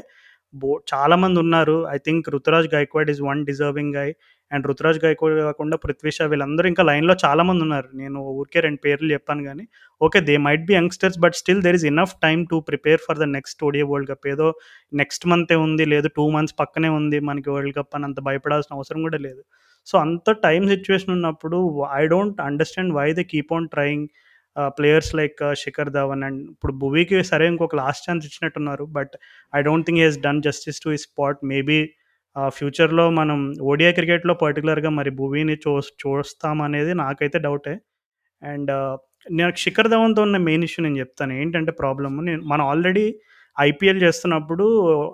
[0.53, 1.75] బో చాలామంది ఉన్నారు.
[1.95, 4.09] I think Ruturaj Gaikwad is one deserving guy.
[4.51, 7.89] And Ruturaj Gaikwad కాకుండా పృథ్వీ షా వీళ్ళందరూ ఇంకా లైన్‌లో చాలామంది ఉన్నారు.
[7.95, 9.65] నేను ఊరికే రెండు పేర్లు చెప్పాను కానీ
[10.01, 13.27] okay they might be youngsters but still there is enough time to prepare for the
[13.35, 14.27] next ODI world cup.
[14.33, 14.47] ఏదో
[14.93, 15.85] నెక్స్ట్ మంతే ఉంది.
[15.93, 19.41] లేదు టూ మంత్స్ పక్కనే ఉంది మనకి వరల్డ్ కప్ అని అంత భయపడాల్సిన అవసరం కూడా లేదు.
[19.87, 21.59] సో, అంత టైం సిచ్యువేషన్ ఉన్నప్పుడు
[21.93, 24.05] I don't understand why they keep on trying
[24.77, 28.85] players like Shikhar Dhawan and ఇప్పుడు భువీకి సరే ఇంకొక last chance ఇచ్చినట్టున్నారు.
[28.97, 29.13] But
[29.53, 31.39] I don't think he done justice to ఈ స్పాట్.
[31.51, 31.79] మేబీ
[32.51, 37.73] ఫ్యూచర్‌లో మనం ఓడిఐ క్రికెట్‌లో పర్టికులర్గా మరి భువీని చూస్ చూస్తామనేది నాకైతే డౌటే.
[38.41, 38.71] అండ్
[39.35, 41.33] నాకు శిఖర్ ధవన్‌తో ఉన్న మెయిన్ ఇష్యూ నేను చెప్తాను.
[41.41, 43.05] ఏంటంటే ప్రాబ్లమ్ నేను మనం ఆల్రెడీ
[43.57, 44.65] ఐపీఎల్ చేస్తున్నప్పుడు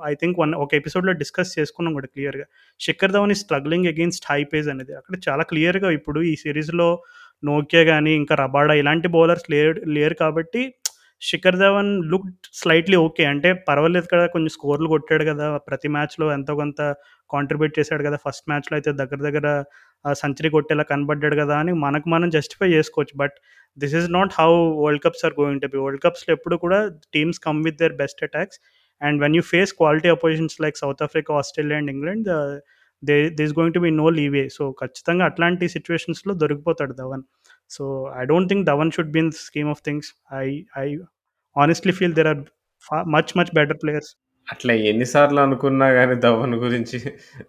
[0.06, 2.46] ఐ థింక్ వన్ ఒక ఎపిసోడ్‌లో డిస్కస్ చేసుకున్నాం కూడా క్లియర్‌గా.
[2.80, 4.94] శిఖర్ ధవన్ ఈ స్ట్రగ్లింగ్ అగెయిన్స్ట్ హై పేజ్ అనేది.
[4.96, 6.90] అక్కడ చాలా క్లియర్‌గా ఇప్పుడు ఈ సిరీస్లో
[7.44, 10.62] నోకియా కానీ ఇంకా రబాడా ఇలాంటి బౌలర్స్ లేరు లేరు కాబట్టి
[11.22, 12.28] Shikhar Dhawan look
[12.60, 13.24] slightly okay.
[13.32, 14.26] అంటే పర్వాలేదు కదా!
[14.34, 15.46] కొంచెం స్కోర్‌లు కొట్టాడు కదా!
[15.68, 16.80] ప్రతి మ్యాచ్‌లో ఎంతో కొంత
[17.30, 18.18] కాంట్రిబ్యూట్ చేశాడు కదా!
[18.26, 19.48] ఫస్ట్ మ్యాచ్‌లో అయితే దగ్గర దగ్గర
[20.06, 21.56] సెంచరీ కొట్టేలా కనబడ్డాడు కదా!
[21.62, 23.16] అని మనకు మనం జస్టిఫై చేసుకోవచ్చు.
[23.24, 23.36] But
[23.78, 24.50] this is not how
[24.84, 25.80] world cups are going to be.
[25.86, 26.80] World కప్స్‌లో ఎప్పుడు కూడా
[27.16, 28.60] teams come with their best attacks.
[29.02, 32.30] And when you face quality oppositions like South Africa, Australia and England
[33.04, 34.46] they this going to be no leeway.
[34.56, 37.24] So, ఖచ్చితంగా అట్లాంటి సిచ్యువేషన్స్లో దొరికిపోతాడు Dhawan.
[37.72, 37.84] So,
[38.20, 40.10] I don't think Dhawan should be scheme of things.
[40.42, 40.46] I
[40.78, 40.88] I
[41.56, 42.42] honestly feel there are
[42.86, 44.12] far much much better players.
[44.48, 46.98] అట్లా ఎన్నిసార్లు అనుకున్నా కానీ ధవన్ గురించి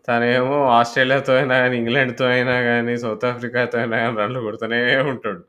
[0.09, 4.81] తనేమో ఆస్ట్రేలియాతో అయినా కానీ ఇంగ్లాండ్‌తో అయినా కానీ సౌత్ ఆఫ్రికాతో అయినా కానీ రన్‌లు కొడుతూనే
[5.12, 5.43] ఉంటాడు.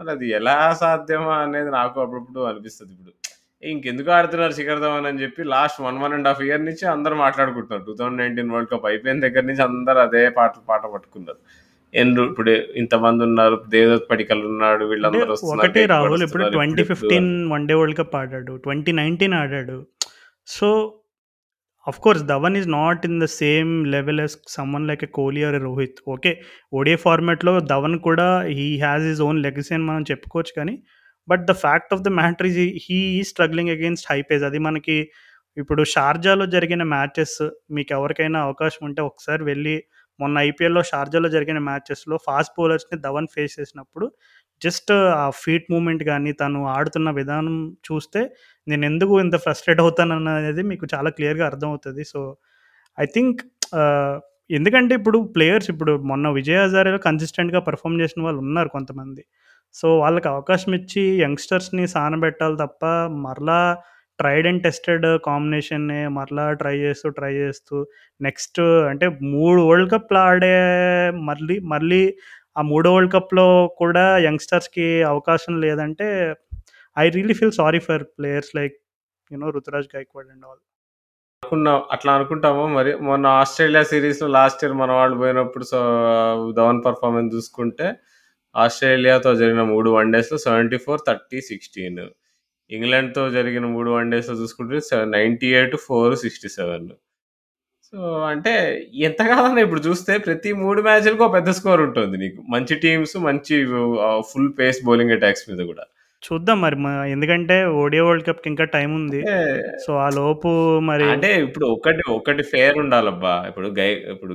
[0.00, 3.12] మరి అది ఎలా సాధ్యమా అనేది నాకు అప్పుడప్పుడు అనిపిస్తుంది ఇప్పుడు.
[3.62, 7.84] ఇంకెందుకు ఆడుతున్నారు శిఖర్ ధవన్ అని చెప్పి లాస్ట్ 1, 1 ½ ఇయర్ నుంచి అందరూ మాట్లాడుకుంటున్నారు.
[7.90, 11.40] 2019 వరల్డ్ కప్ అయిపోయిన దగ్గర నుంచి అందరూ అదే పాట పాట పట్టుకున్నారు.
[11.94, 13.56] ఎండ్రు ఇప్పుడు ఇంతమందున్నారు.
[13.68, 14.84] దేవదత్ పడిక్కల్ ఉన్నాడు.
[14.84, 15.34] వీళ్ళందరూ.
[15.54, 16.44] ఒకటే రాహుల్ ఇప్పుడు.
[16.44, 18.52] ఇప్పుడిప్పుడు 2015 వన్ డే వరల్డ్ కప్ ఆడాడు.
[18.66, 19.76] 2019 ఆడాడు.
[20.48, 20.68] So,
[21.86, 26.00] of course Dhawan is not in the same level as someone like a Kohli or Rohit.
[26.08, 26.32] Okay.
[26.72, 30.74] ODI ఫార్మాట్‌లో ధవన్ కూడా he has his own legacy అని మనం చెప్పుకోవచ్చు కానీ,
[31.28, 34.42] but the fact of the matter is he is struggling against high pace.
[34.42, 34.96] అది మనకి
[35.56, 37.38] ఇప్పుడు షార్జాలో జరిగిన మ్యాచెస్
[37.70, 39.74] మీకెవరికైనా అవకాశం ఉంటే ఒకసారి వెళ్ళి
[40.20, 44.06] మొన్న ఐపీఎల్‌లో షార్జాలో జరిగిన మ్యాచెస్‌లో ఫాస్ట్ బౌలర్స్‌ని ధవన్ ఫేస్ చేసినప్పుడు
[44.62, 48.20] జస్ట్ ఆ ఫీట్ మూమెంట్ కానీ తను ఆడుతున్న విధానం చూస్తే
[48.66, 52.20] నేను ఎందుకు ఇంత ఫ్రస్ట్రేట్ అవుతానన్నది మీకు చాలా క్లియర్‌గా అర్థమవుతుంది సో,
[52.98, 53.40] ఐ థింక్
[54.50, 59.22] ఎందుకంటే ఇప్పుడు ప్లేయర్స్ ఇప్పుడు మొన్న విజయ్ హజారేలో కన్సిస్టెంట్‌గా పెర్ఫార్మ్ చేసిన వాళ్ళు ఉన్నారు కొంతమంది.
[59.74, 62.82] సో, వాళ్ళకి అవకాశం ఇచ్చి యంగ్‌స్టర్స్‌ని సానబెట్టాలి తప్ప
[63.24, 63.60] మరలా
[64.18, 67.76] ట్రైడ్ అండ్ టెస్టెడ్ కాంబినేషన్‌ని మరలా ట్రై చేస్తూ, ట్రై చేస్తూ
[68.20, 68.60] నెక్స్ట్
[68.90, 70.54] అంటే 3 వరల్డ్ కప్‌లు ఆడే
[71.28, 72.02] మళ్ళీ మళ్ళీ
[72.56, 73.46] ఆ మూడో వరల్డ్ కప్‌లో
[73.80, 76.08] కూడా యంగ్‌స్టర్స్‌కి అవకాశం లేదంటే
[76.96, 78.76] I really feel sorry for players like
[79.30, 80.60] you know Ruturaj Gaikwad and all.
[81.42, 81.78] అనుకున్నాం.
[81.94, 82.92] అట్లా అనుకుంటాము మరి.
[83.06, 85.80] మొన్న ఆస్ట్రేలియా సీరీస్‌లో లాస్ట్ ఇయర్ మన వాళ్ళు పోయినప్పుడు సో,
[86.58, 87.86] ధవన్ పర్ఫార్మెన్స్ చూసుకుంటే
[88.54, 92.04] ఆస్ట్రేలియాతో జరిగిన 3 వన్ డేస్‌లో 74, 30, 16.
[92.72, 95.54] ఇంగ్లాండ్‌తో జరిగిన 3 వన్ డేస్‌లో చూసుకుంటే సె 98,
[95.86, 96.92] 4, 67.
[97.92, 97.98] సో,
[98.28, 98.52] అంటే
[99.08, 102.38] ఎంత కాదన్నా ఇప్పుడు చూస్తే ప్రతి 3 మ్యాచ్‌లకి పెద్ద స్కోర్ ఉంటుంది నీకు.
[102.54, 103.56] మంచి టీమ్స్ మంచి
[104.30, 105.84] ఫుల్ పేస్ బౌలింగ్ అటాక్స్ మీద కూడా.
[106.22, 106.76] చూద్దాం మరి
[107.14, 109.20] ఎందుకంటే ఓడిఐ వరల్డ్ కప్‌కి ఇంకా టైం ఉంది.
[109.84, 110.50] సో, ఆ లోపు
[110.90, 113.34] మరి అంటే ఇప్పుడు ఒకటి ఒకటి ఫెయిర్ ఉండాలబ్బా!
[113.50, 114.34] ఇప్పుడు గై ఇప్పుడు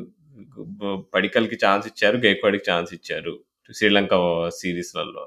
[0.80, 0.84] బ
[1.16, 2.18] పడిక్కల్‌కి ఛాన్స్ ఇచ్చారు.
[2.26, 3.34] గైక్వాడ్‌కి ఛాన్స్ ఇచ్చారు.
[3.70, 4.14] శ్రీలంక
[4.60, 5.24] సీరీస్‌లలో.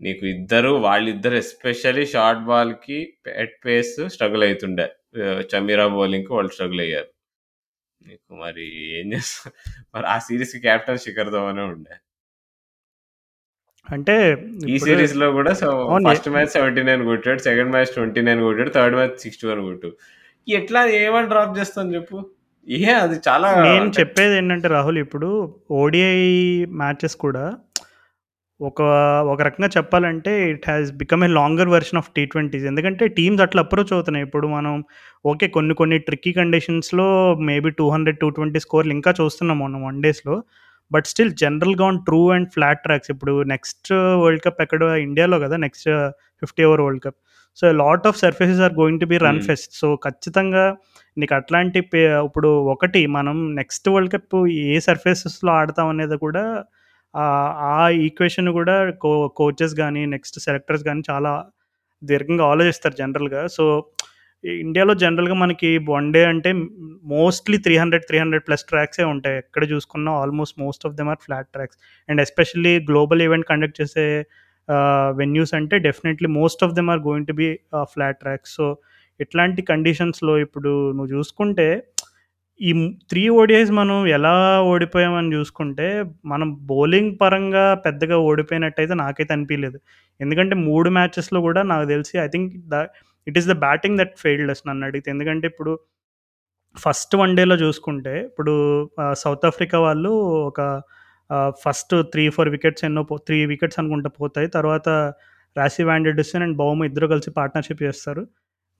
[0.00, 2.98] నీకు ఇద్దరు వాళ్ళిద్దరు ఎస్పెషల్లీ షార్ట్ బాల్‌కి
[3.42, 4.86] ఎట్ పేస్ స్ట్రగుల్ అయితుండే.
[5.24, 7.10] ఆహ్, చమీరా బౌలింగ్‌కి వాళ్ళు స్ట్రగుల్ అయ్యారు.
[8.00, 8.66] నీకు మరి
[8.98, 9.52] ఏం చేస్తాం?
[9.94, 11.94] మరి ఆ సీరీస్‌కి కెప్టెన్ శిఖర్ ధవనే ఉండే.
[13.86, 14.14] అంటే
[14.64, 15.68] ఈ ఇప్పుడు సీరీస్‌లో కూడా సో.
[16.06, 17.40] ఫస్ట్ మ్యాచ్ 79 కొట్టాడు.
[17.40, 18.70] సెకండ్ మ్యాచ్ 29 కొట్టాడు.
[18.76, 19.88] థర్డ్ మ్యాచ్ 61 కొట్టు.
[20.48, 22.18] ఎట్లా ఏమని డ్రాప్ చేస్తాం చెప్పు?
[22.66, 25.28] ఏ అది చాలా నేను అంటే చెప్పేదేంటంటే రాహుల్ ఇప్పుడు
[25.78, 26.16] ఓడిఐ
[26.80, 27.44] మ్యాచెస్ కూడా
[28.60, 28.80] ఒక
[29.32, 32.64] ఒక రకంగా చెప్పాలంటే it has become a longer version of T twenties.
[32.70, 34.24] ఎందుకంటే టీమ్స్ అట్లా అప్రోచ్ అవుతున్నాయి.
[34.26, 34.74] ఇప్పుడు మనం
[35.24, 35.46] ఓకే.
[35.56, 37.06] కొన్ని కొన్ని ట్రిక్కీ కండిషన్స్‌లో
[37.48, 37.82] మేబీ 200,
[38.22, 40.36] 220 స్కోర్‌లు ఇంకా చూస్తున్నాం మనం వన్ డేస్‌లో.
[40.90, 43.90] బట్ స్టిల్ జనరల్‌గా on true and flat tracks ఇప్పుడు నెక్స్ట్
[44.22, 45.56] వరల్డ్ కప్ ఎక్కడ ఇండియాలో కదా!
[45.64, 45.88] Next
[46.42, 47.18] 50 over world cup.
[47.58, 49.40] So, lot of surfaces are going to be run.
[49.46, 49.70] Fest.
[49.80, 50.64] So, ఖచ్చితంగా
[51.16, 56.44] నీకు అట్లాంటి ఇప్పుడు ఒకటి మనం నెక్స్ట్ వరల్డ్ కప్ ఏ సర్ఫేసెస్‌లో ఆడతాం అనేది కూడా
[57.70, 61.32] ఆ ఈక్వేషన్ కూడా కో కోచెస్ కానీ నెక్స్ట్ సెలెక్టర్స్ కానీ చాలా
[62.02, 63.42] దీర్ఘంగా ఆలోచిస్తారు జనరల్‌గా.
[63.48, 63.64] సో,
[64.62, 66.50] ఇండియాలో జనరల్‌గా మనకి వన్ డే అంటే
[67.12, 69.38] మోస్ట్‌లీ 300, 300 ప్లస్ ట్రాక్సే ఉంటాయి.
[69.38, 71.78] ఎక్కడ చూసుకున్నా almost most of them are flat tracks.
[72.08, 74.06] And especially global event conduct చేసే
[75.18, 77.48] వెన్యూస్ అంటే definitely most of them are going to be
[77.92, 78.54] flat tracks.
[78.58, 78.66] So,
[79.20, 81.68] ఇట్లాంటి కండిషన్స్‌లో ఇప్పుడు నువ్వు చూసుకుంటే
[82.60, 82.70] ఈ
[83.10, 84.32] త్రీ ఓడిఐస్ మనం ఎలా
[84.68, 85.86] ఓడిపోయామని చూసుకుంటే,
[86.24, 89.78] మనం బౌలింగ్ పరంగా పెద్దగా ఓడిపోయినట్టయితే నాకైతే అనిపియలేదు.
[90.20, 92.76] ఎందుకంటే 3 మ్యాచెస్‌లో కూడా నాకు తెలిసి I think the
[93.26, 95.08] it is the batting that failed us నన్నడిగితే.
[95.14, 95.72] ఎందుకంటే ఇప్పుడు
[96.76, 98.54] ఫస్ట్ వన్ డేలో చూసుకుంటే ఇప్పుడు
[99.04, 100.12] ఆహ్, సౌత్ ఆఫ్రికా వాళ్ళు
[100.50, 100.60] ఒక
[101.30, 104.48] ఆహ్, ఫస్ట్ 3, 4 వికెట్స్ ఎన్నో పో 3 వికెట్స్ అనుకుంటా పోతాయి.
[104.56, 104.88] తర్వాత
[105.56, 108.22] రాశి వాన్ డెర్ అండ్ బౌమ ఇద్దరు కలిసి పార్ట్నర్‌షిప్ చేస్తారు.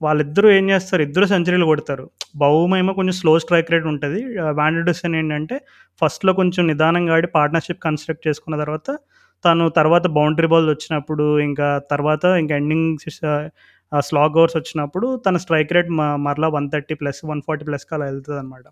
[0.01, 1.01] వాళ్ళిద్దరూ ఏం చేస్తారు?
[1.07, 2.05] ఇద్దరు సెంచరీలు కొడతారు.
[2.41, 4.19] బహుమేమో కొంచెం స్లో స్ట్రైక్ రేట్ ఉంటుంది.
[4.59, 5.55] వాండర్డసన్ ఏంటంటే
[6.01, 8.89] ఫస్ట్లో కొంచెం నిదానంగా ఆడి పార్ట్నర్షిప్ కన్స్ట్రక్ట్ చేసుకున్న తర్వాత
[9.45, 12.97] తను తర్వాత బౌండరీ బాల్ వచ్చినప్పుడు ఇంకా తర్వాత ఇంకా ఎండింగ్
[14.01, 15.91] స్లాగ్ ఓవర్స్ వచ్చినప్పుడు తన స్ట్రైక్ రేట్
[16.27, 18.65] మరలా one thirty plus one forty ప్లస్కి అలా వెళ్తుంది అనమాట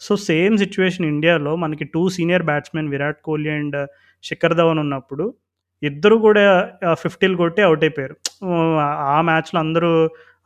[0.00, 3.78] సో సేమ్ సిచ్యువేషన్ ఇండియాలో మనకి two senior batsmen Virat Kohli and
[4.24, 5.24] Shikhar Dhawan ఉన్నప్పుడు
[5.82, 6.42] ఇద్దరు కూడా
[6.92, 8.16] ఫిఫ్టీలు కొట్టి అవుట్ అయిపోయారు.
[9.14, 9.90] ఆ మ్యాచ్లో అందరూ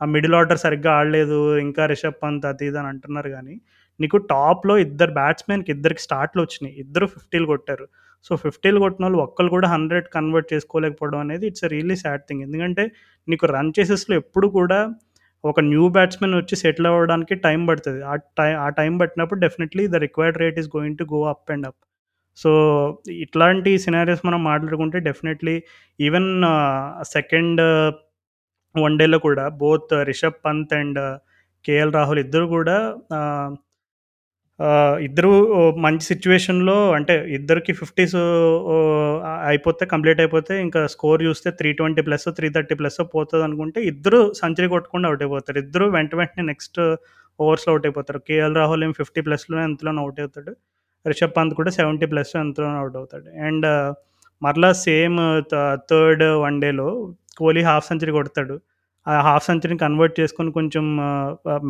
[0.01, 3.55] ఆ మిడిల్ ఆర్డర్ సరిగ్గా ఆడలేదు ఇంకా రిషబ్ పంత్ అది ఇది అని అంటున్నారు కానీ
[3.99, 6.73] నీకు టాప్లో ఇద్దరు బ్యాట్స్మెన్కి ఇద్దరికి స్టార్ట్లు వచ్చినాయి.
[6.83, 7.85] ఇద్దరు ఫిఫ్టీలు కొట్టారు.
[8.25, 12.83] సో ఫిఫ్టీలు కొట్టిన వాళ్ళు ఒక్కరు కూడా హండ్రెడ్ కన్వర్ట్ చేసుకోలేకపోవడం అనేది ఇట్స్ రియల్లీ సాడ్ థింగ్ ఎందుకంటే
[13.27, 14.79] నీకు రన్ చేసేస్లో ఎప్పుడు కూడా
[15.43, 17.99] ఒక న్యూ బ్యాట్స్మెన్ వచ్చి సెటిల్ అవ్వడానికి టైం పడుతుంది.
[18.11, 21.67] ఆ టైం ఆ టైం పట్టినప్పుడు definitely the required rate is going to go up and
[21.69, 21.79] up
[22.37, 22.49] so
[23.25, 25.55] ఇట్లాంటి సినారియోస్ మనం మాట్లాడుకుంటే డెఫినెట్లీ
[25.99, 26.29] ఈవెన్
[27.11, 27.61] సెకండ్
[28.85, 30.99] వన్ డేలో కూడా both Rishabh Pant and
[31.65, 32.77] KL Rahul ఇద్దరు కూడా
[35.07, 35.31] ఇద్దరు
[35.85, 38.15] మంచి సిచ్యువేషన్లో అంటే ఇద్దరికి ఫిఫ్టీస్
[39.49, 44.19] అయిపోతే కంప్లీట్ అయిపోతే ఇంకా స్కోర్ చూస్తే three twenty plus three thirty plus పోతుంది అనుకుంటే ఇద్దరు
[44.41, 45.59] సెంచరీ కొట్టకుండా అవుట్ అయిపోతారు.
[45.65, 46.79] ఇద్దరు వెంట వెంటనే నెక్స్ట్
[47.39, 48.19] ఓవర్స్లో అవుట్ అయిపోతారు.
[48.29, 50.53] కేఎల్ రాహుల్ ఏం ఫిఫ్టీ ప్లస్లో ఎంతలోనే అవుట్ అవుతాడు.
[51.05, 53.27] రిషబ్ పంత్ కూడా సెవెంటీ ప్లస్ ఎంతలోనే అవుట్ అవుతాడు.
[53.47, 53.67] అండ్
[54.41, 55.17] మరలా సేమ్
[55.91, 56.89] థర్డ్ వన్ డేలో
[57.39, 58.55] కోహ్లీ హాఫ్ సెంచరీ కొడతాడు.
[59.07, 60.85] ఆ హాఫ్ సెంచరీని కన్వర్ట్ చేసుకొని కొంచెం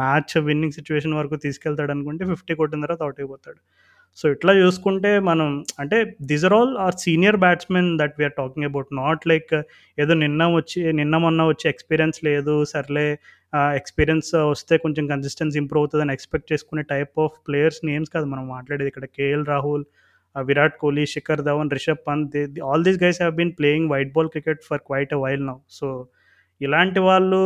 [0.02, 3.60] మ్యాచ్ విన్నింగ్ సిచ్యువేషన్ వరకు తీసుకెళ్తాడు అనుకుంటే ఫిఫ్టీ కొట్టిన తర్వాత అవుట్ అయిపోతాడు.
[4.20, 5.50] సో ఇట్లా చూసుకుంటే మనం
[5.82, 5.98] అంటే
[6.30, 9.54] this are all are senior batsmen that we're talking about not like
[10.04, 13.06] ఏదో నిన్న వచ్చి నిన్న మొన్న వచ్చి ఎక్స్పీరియన్స్ లేదు సర్లే
[13.80, 18.28] ఎక్స్పీరియన్స్ వస్తే కొంచెం కన్సిస్టెన్సీ ఇంప్రూవ్ అవుతుంది అని ఎక్స్పెక్ట్ చేసుకునే టైప్ ఆఫ్ ప్లేయర్స్ నేమ్స్ కాదు.
[18.34, 19.86] మనం మాట్లాడేది ఇక్కడ KL Rahul
[20.50, 22.36] Virat Kohli Shikhar Dhawan Rishabh Pant
[22.70, 25.88] all these guys have been playing white ball cricket for quite a while now so
[26.62, 27.42] ఇలాంటి వాళ్ళు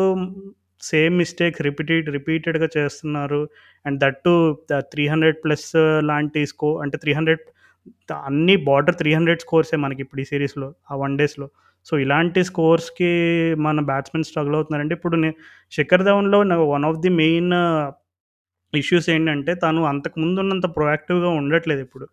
[0.81, 3.41] సేమ్ మిస్టేక్స్ రిపీటెడ్ రిపీటెడ్గా చేస్తున్నారు.
[3.85, 4.33] And that two
[4.93, 5.67] three hundred plus
[6.09, 7.43] లాంటి స్కో అంటే three hundred
[8.29, 11.47] అన్ని border three hundred స్కోర్సే మనకి ఇప్పుడు ఈ సిరీస్లో ఆ వన్ డేస్లో
[11.87, 13.11] సో ఇలాంటి స్కోర్స్కి
[13.65, 15.17] మన బ్యాట్స్మెన్ స్ట్రగుల్ అవుతున్నారంటే ఇప్పుడు
[15.71, 16.39] Shikhar ధవన్లో
[16.73, 17.53] one of the main
[18.73, 22.05] issues ఏంటంటే తను అంతకుముందు ఉన్నంత ప్రొయాక్టివ్గా ఉండట్లేదు ఇప్పుడు.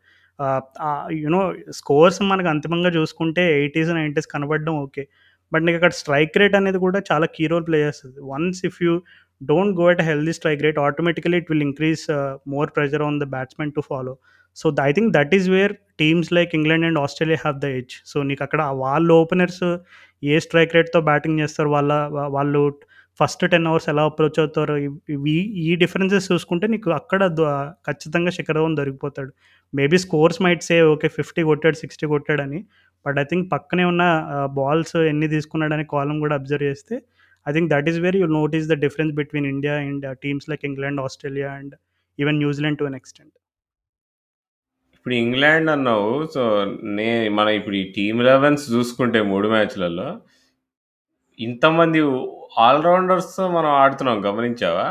[1.23, 1.41] యూనో
[1.79, 5.03] స్కోర్స్ మనకు అంతిమంగా చూసుకుంటే ఎయిటీస్ నైంటీస్ కనబడడం ఓకే.
[5.53, 8.19] బట్ నీకు అక్కడ స్ట్రైక్ రేట్ అనేది కూడా చాలా కీ రోల్ ప్లే చేస్తుంది.
[8.33, 8.93] Once if you
[9.41, 12.05] don't go at healthy strike rate automatically it will increase
[12.55, 14.15] more pressure on the batsmen to follow
[14.57, 15.73] so I think that is where
[16.03, 19.65] teams like England and Australia have the edge so నీకు అక్కడ వాళ్ళ openers
[20.33, 21.69] ఏ strike రేట్తో batting చేస్తారు?
[21.77, 21.93] వాళ్ళ
[22.37, 22.63] వాళ్ళు
[23.21, 24.75] first ten overs ఎలా approach అవుతారు?
[25.67, 27.21] ఈ డిఫరెన్సెస్ చూసుకుంటే నీకు అక్కడ
[27.89, 29.31] ఖచ్చితంగా Shikhar దొరికిపోతాడు.
[29.73, 32.61] Maybe scores might say okay fifty కొట్టాడు సిక్స్టీ కొట్టాడని
[33.07, 34.05] బట్ ఐ థింక్ పక్కనే ఉన్న
[34.59, 36.97] బాల్స్ ఎన్ని తీసుకున్నాడని కాలం కూడా అబ్జర్వ్ చేస్తే
[37.47, 41.01] I think that is very you notice the difference between India and teams like England
[41.01, 41.75] Australia and
[42.19, 43.35] even New Zealand to an extent.
[44.95, 46.43] ఇప్పుడు ఇంగ్లాండ్ అన్నావు సో
[46.97, 47.07] నే
[47.39, 50.09] మన ఇప్పుడు ఈ టీమ్ ఎలెవెన్స్ చూసుకుంటే మూడు మ్యాచ్లలో
[51.39, 52.01] ఇంతమంది
[52.59, 54.89] ఆల్రౌండర్స్ మనం ఆడుతున్నాం గమనించావా?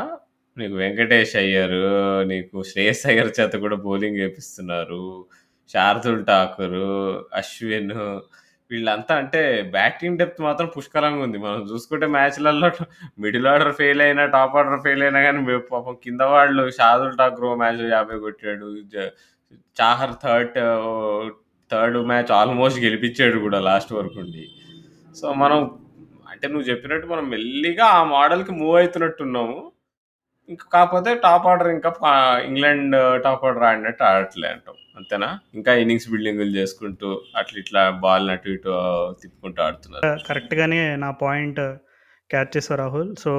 [0.60, 1.82] నీకు వెంకటేష్ అయ్యారు
[2.30, 5.04] నీకు శ్రేయస్ అయ్యర్ చేత కూడా బౌలింగ్ వేపిస్తున్నారు
[5.72, 6.80] శార్దుల్ ఠాకూర్
[7.40, 7.94] అశ్విన్
[8.70, 9.40] వీళ్ళంతా అంటే
[9.74, 11.38] బ్యాటింగ్ డెప్త్ మాత్రం పుష్కలంగా ఉంది.
[11.38, 12.68] మనం చూసుకుంటే మ్యాచ్లలో
[13.24, 17.82] మిడిల్ ఆర్డర్ ఫెయిల్ అయినా టాప్ ఆర్డర్ ఫెయిల్ అయినా కానీ పాపం కింద వాళ్ళు షాదుల్ ఠాకూర్ మ్యాచ్
[17.92, 18.68] యాభై కొట్టాడు
[19.80, 20.58] Chahar third
[21.70, 24.44] third match almost గెలిపించాడు కూడా లాస్ట్ వరకు ఉండి.
[25.20, 25.58] సో మనం
[26.32, 29.58] అంటే నువ్వు చెప్పినట్టు మనం మెల్లిగా ఆ మోడల్కి మూవ్ అవుతున్నట్టున్నాము.
[30.48, 31.90] ఇంకా కాకపోతే టాప్ ఆర్డర్ ఇంకా
[32.48, 32.94] ఇంగ్లాండ్
[33.24, 34.76] టాప్ ఆర్డర్ ఆడినట్టు ఆడట్లే అంటాం.
[34.98, 35.28] అంతేనా?
[35.58, 37.08] ఇంకా ఇన్నింగ్స్ బిల్డింగ్ చేసుకుంటూ
[37.40, 38.72] అట్లా ఇట్లా బాల్ అటు ఇటు
[39.22, 40.08] తిప్పుకుంటూ ఆడుతున్నారు.
[40.28, 41.60] కరెక్ట్గానే నా పాయింట్
[42.30, 43.10] క్యాచ్ చేసావు రాహుల్.
[43.24, 43.32] సో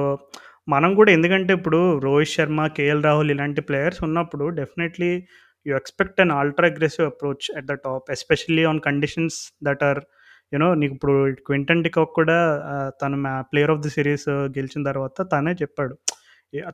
[0.74, 5.10] మనం కూడా ఎందుకంటే ఇప్పుడు రోహిత్ శర్మ కేఎల్ రాహుల్ ఇలాంటి ప్లేయర్స్ ఉన్నప్పుడు definitely
[5.66, 9.38] you expect an ultra aggressive approach at the top especially on conditions
[9.68, 10.00] that are
[10.52, 11.14] you know నీకు ఇప్పుడు
[11.48, 12.38] క్వింటన్ డికాక్ కూడా
[13.02, 13.18] తను
[13.50, 15.96] ప్లేయర్ ఆఫ్ ది సిరీస్ గెలిచిన తర్వాత తనే చెప్పాడు.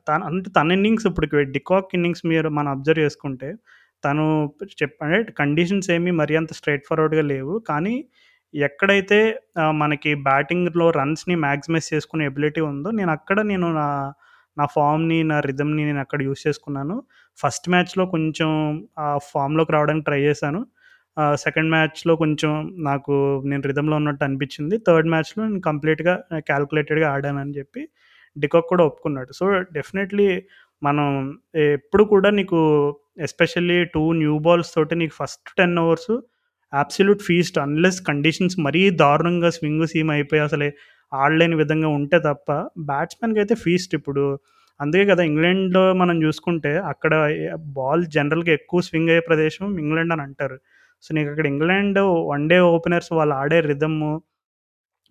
[0.07, 3.49] తన అంటే తన ఇన్నింగ్స్ ఇప్పుడు డికాక్ ఇన్నింగ్స్ మీరు మనం అబ్జర్వ్ చేసుకుంటే
[4.03, 4.23] తను
[4.81, 7.53] చెప్పండి కండిషన్స్ ఏమి మరి అంత స్ట్రైట్ ఫార్వర్డ్గా లేవు.
[7.69, 7.95] కానీ
[8.53, 9.19] ఎక్కడైతే
[9.81, 13.87] మనకి బ్యాటింగ్లో రన్స్ని మ్యాక్సిమైజ్ చేసుకునే ఎబిలిటీ ఉందో నేను అక్కడ నేను నా
[14.57, 16.95] నా ఫామ్ని నా రిథమ్ని నేను అక్కడ యూస్ చేసుకున్నాను.
[17.37, 18.49] ఫస్ట్ మ్యాచ్లో కొంచెం
[18.99, 20.61] ఆ ఫామ్లోకి రావడానికి ట్రై చేశాను.
[21.45, 22.51] సెకండ్ మ్యాచ్లో కొంచెం
[22.89, 23.13] నాకు
[23.45, 24.75] నేను రిథంలో ఉన్నట్టు అనిపించింది.
[24.87, 26.15] థర్డ్ మ్యాచ్లో నేను కంప్లీట్గా
[26.49, 27.83] క్యాల్కులేటెడ్గా ఆడానని చెప్పి
[28.37, 29.45] డికాక్ కూడా ఒప్పుకున్నాడు సో
[29.77, 30.27] డెఫినెట్లీ
[30.81, 31.07] మనం
[31.67, 32.59] ఎప్పుడు కూడా నీకు
[33.21, 36.11] ఎస్పెషల్లీ టూ న్యూ బాల్స్ తోటి నీకు first ten overs
[36.73, 40.69] absolute feast unless conditions మరీ దారుణంగా స్వింగ్ సీమ్ అయిపోయి అసలే
[41.11, 42.47] ఆడలేని విధంగా ఉంటే తప్ప
[42.89, 44.25] బ్యాట్స్మెన్కి అయితే ఫీస్ట్ ఇప్పుడు.
[44.79, 47.13] అందుకే కదా ఇంగ్లాండ్‌లో మనం చూసుకుంటే అక్కడ
[47.77, 50.57] బాల్ జనరల్‌గా ఎక్కువ స్వింగ్ అయ్యే ప్రదేశం ఇంగ్లాండ్ అని అంటారు.
[51.03, 51.99] సో, నీకు అక్కడ ఇంగ్లాండ్
[52.31, 54.11] వన్ డే ఓపెనర్స్ వాళ్ళు ఆడే రిథము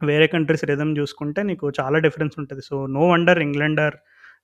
[0.01, 3.97] వేరే కంట్రీస్ రిధమ్ చూసుకుంటే నీకు చాలా డిఫరెన్స్ ఉంటుంది so, no wonder England are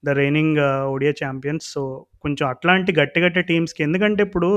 [0.04, 0.58] the reigning
[0.94, 1.66] ODI champions.
[1.74, 1.82] So,
[2.24, 4.48] కొంచెం అట్లాంటి గట్టి గట్టి టీమ్స్‌కి ఎందుకంటే ఇప్పుడు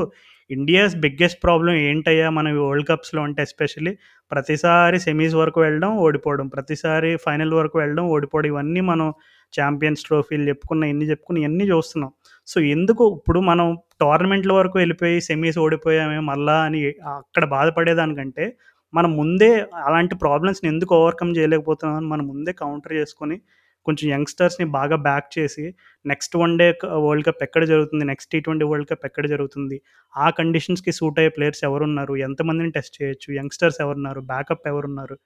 [0.50, 3.94] ఇండియాస్ బిగ్గెస్ట్ ప్రాబ్లం ఏంటయ్యా మనం వరల్డ్ కప్స్‌లో అంటే ఎస్పెషల్లీ
[4.32, 6.48] ప్రతిసారి సెమీస్ వరకు వెళ్ళడం, ఓడిపోవడం.
[6.50, 8.50] ప్రతిసారి ఫైనల్ వరకు వెళ్ళడం, ఓడిపోవడం.
[8.54, 9.08] ఇవన్నీ మనం
[9.54, 12.12] ఛాంపియన్స్ ట్రోఫీలు చెప్పుకున్న, ఎన్ని చెప్పుకున్న ఇయన్నీ చూస్తున్నాం.
[12.48, 13.68] సో, ఎందుకు ఇప్పుడు మనం
[14.02, 16.82] టోర్నమెంట్‌ల వరకు వెళ్ళిపోయి సెమీస్ ఓడిపోయామే మళ్ళా అని
[17.16, 18.46] అక్కడ బాధపడేదానికంటే,
[18.94, 19.50] మనం ముందే
[19.86, 23.38] అలాంటి ప్రాబ్లమ్స్‌ని ఎందుకు ఓవర్‌కమ్ చేయలేకపోతున్నాం అని మనం ముందే కౌంటర్ చేసుకొని,
[23.86, 25.66] కొంచెం యంగ్‌స్టర్స్‌ని బాగా బ్యాక్ చేసి,
[26.06, 26.68] next one day
[27.06, 28.04] world cup ఎక్కడ జరుగుతుంది?
[28.06, 29.78] నెక్స్ట్ టీ20 వరల్డ్ కప్ ఎక్కడ జరుగుతుంది?
[30.14, 32.16] ఆ కండిషన్స్‌కి సూట్ అయ్యే ప్లేయర్స్ ఎవరున్నారు?
[32.28, 33.30] ఎంతమందిని టెస్ట్ చేయొచ్చు?
[33.40, 34.22] యంగ్‌స్టర్స్ ఎవరున్నారు?
[34.32, 35.18] బ్యాకప్ ఎవరున్నారు?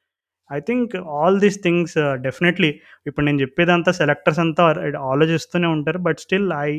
[0.51, 2.71] I think all these things definitely
[3.05, 4.63] ఇప్పుడు నేను చెప్పేదంతా సెలెక్టర్స్ అంతా
[5.11, 5.99] ఆలోచిస్తూనే ఉంటారు.
[6.07, 6.69] But still I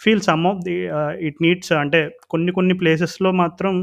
[0.00, 0.76] feel some of the
[1.28, 3.74] it needs అంటే కొన్ని కొన్ని ప్లేసెస్‌లో మాత్రం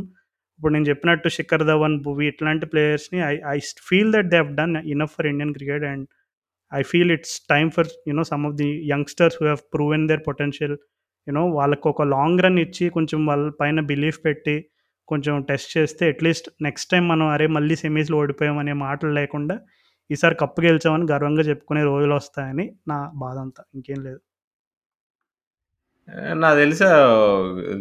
[0.60, 4.76] ఇప్పుడు నేను చెప్పినట్టు శిఖర్ ధవన్, భువి ఇట్లాంటి ప్లేయర్స్‌ని I I feel that they have done
[4.94, 6.06] enough for Indian cricket and
[6.72, 10.76] I feel it's time for you know some of the youngsters who prove proven their potential
[11.28, 14.56] you know వాళ్ళకు ఒక లాంగ్ రన్ ఇచ్చి కొంచెం వాళ్ళ పైన belief పెట్టి,
[15.08, 17.48] కొంచెం test చేస్తే at least next time మనం అరే!
[17.58, 19.58] మళ్ళీ సెమీస్‌లో ఓడిపోయామనే మాటలు లేకుండా,
[20.10, 24.20] ఈసారి కప్పు గెలిచామని గర్వంగా చెప్పుకునే రోజులు వస్తాయని నా బాధ అంతా ఇంకేం లేదు.
[26.10, 26.90] ఆహ్, నాకు తెలుసా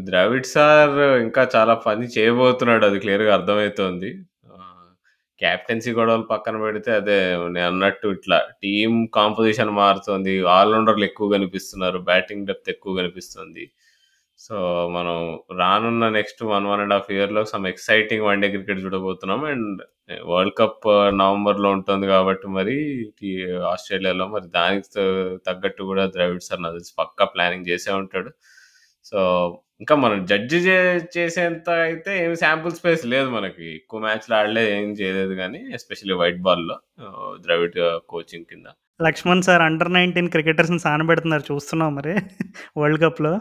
[0.08, 2.84] ద్రవిడ్ సార్ ఇంకా చాలా పని చేయబోతున్నాడు.
[2.88, 4.10] అది క్లియర్‌గా అర్థమైతోంది.
[4.54, 4.88] ఆహ్,
[5.40, 7.18] క్యాప్టెన్సీ గొడవలు పక్కన పెడితే అదే
[7.56, 10.34] నేనన్నట్టు ఇట్లా టీమ్ కాంపోజిషన్ మారుతోంది.
[10.54, 12.00] ఆల్ రౌండర్‌లు ఎక్కువ కనిపిస్తున్నారు.
[12.10, 13.64] బ్యాటింగ్ డెప్త్ ఎక్కువ కనిపిస్తుంది.
[14.38, 14.56] సో,
[14.96, 15.16] మనం
[15.58, 19.42] రానున్న నెక్స్ట్ 1, 1 ½ ఇయర్‌లో some exciting one day cricket చూడబోతున్నాం.
[19.52, 19.78] అండ్
[20.30, 20.84] వరల్డ్ కప్
[21.20, 22.76] నవంబర్‌లో ఉంటుంది కాబట్టి మరి
[23.72, 24.88] ఆస్ట్రేలియాలో మరి దానికి
[25.48, 28.30] తగ్గట్టు కూడా ద్రవిడ్ సార్ నాకు తెలిసి పక్కా ప్లానింగ్ చేసే ఉంటాడు.
[29.04, 29.18] సో,
[29.80, 30.54] ఇంకా మనం జడ్జ్
[31.16, 33.66] చేసేంత అయితే ఏమి శాంపుల్ స్పేస్ లేదు మనకి.
[33.78, 36.76] ఎక్కువ మ్యాచ్‌లు ఆడలేదు, ఏం చేయలేదు గానీ ఎస్పెషల్లీ వైట్ బాల్‌లో
[37.46, 37.78] ద్రవిడ్
[38.08, 38.66] కోచింగ్ కింద.
[39.00, 42.14] లక్ష్మణ్ సార్ అండర్ 19 క్రికెటర్స్‌ని సానబెడుతున్నారు చూస్తున్నావా మరి
[42.80, 43.32] వరల్డ్ కప్‌లో?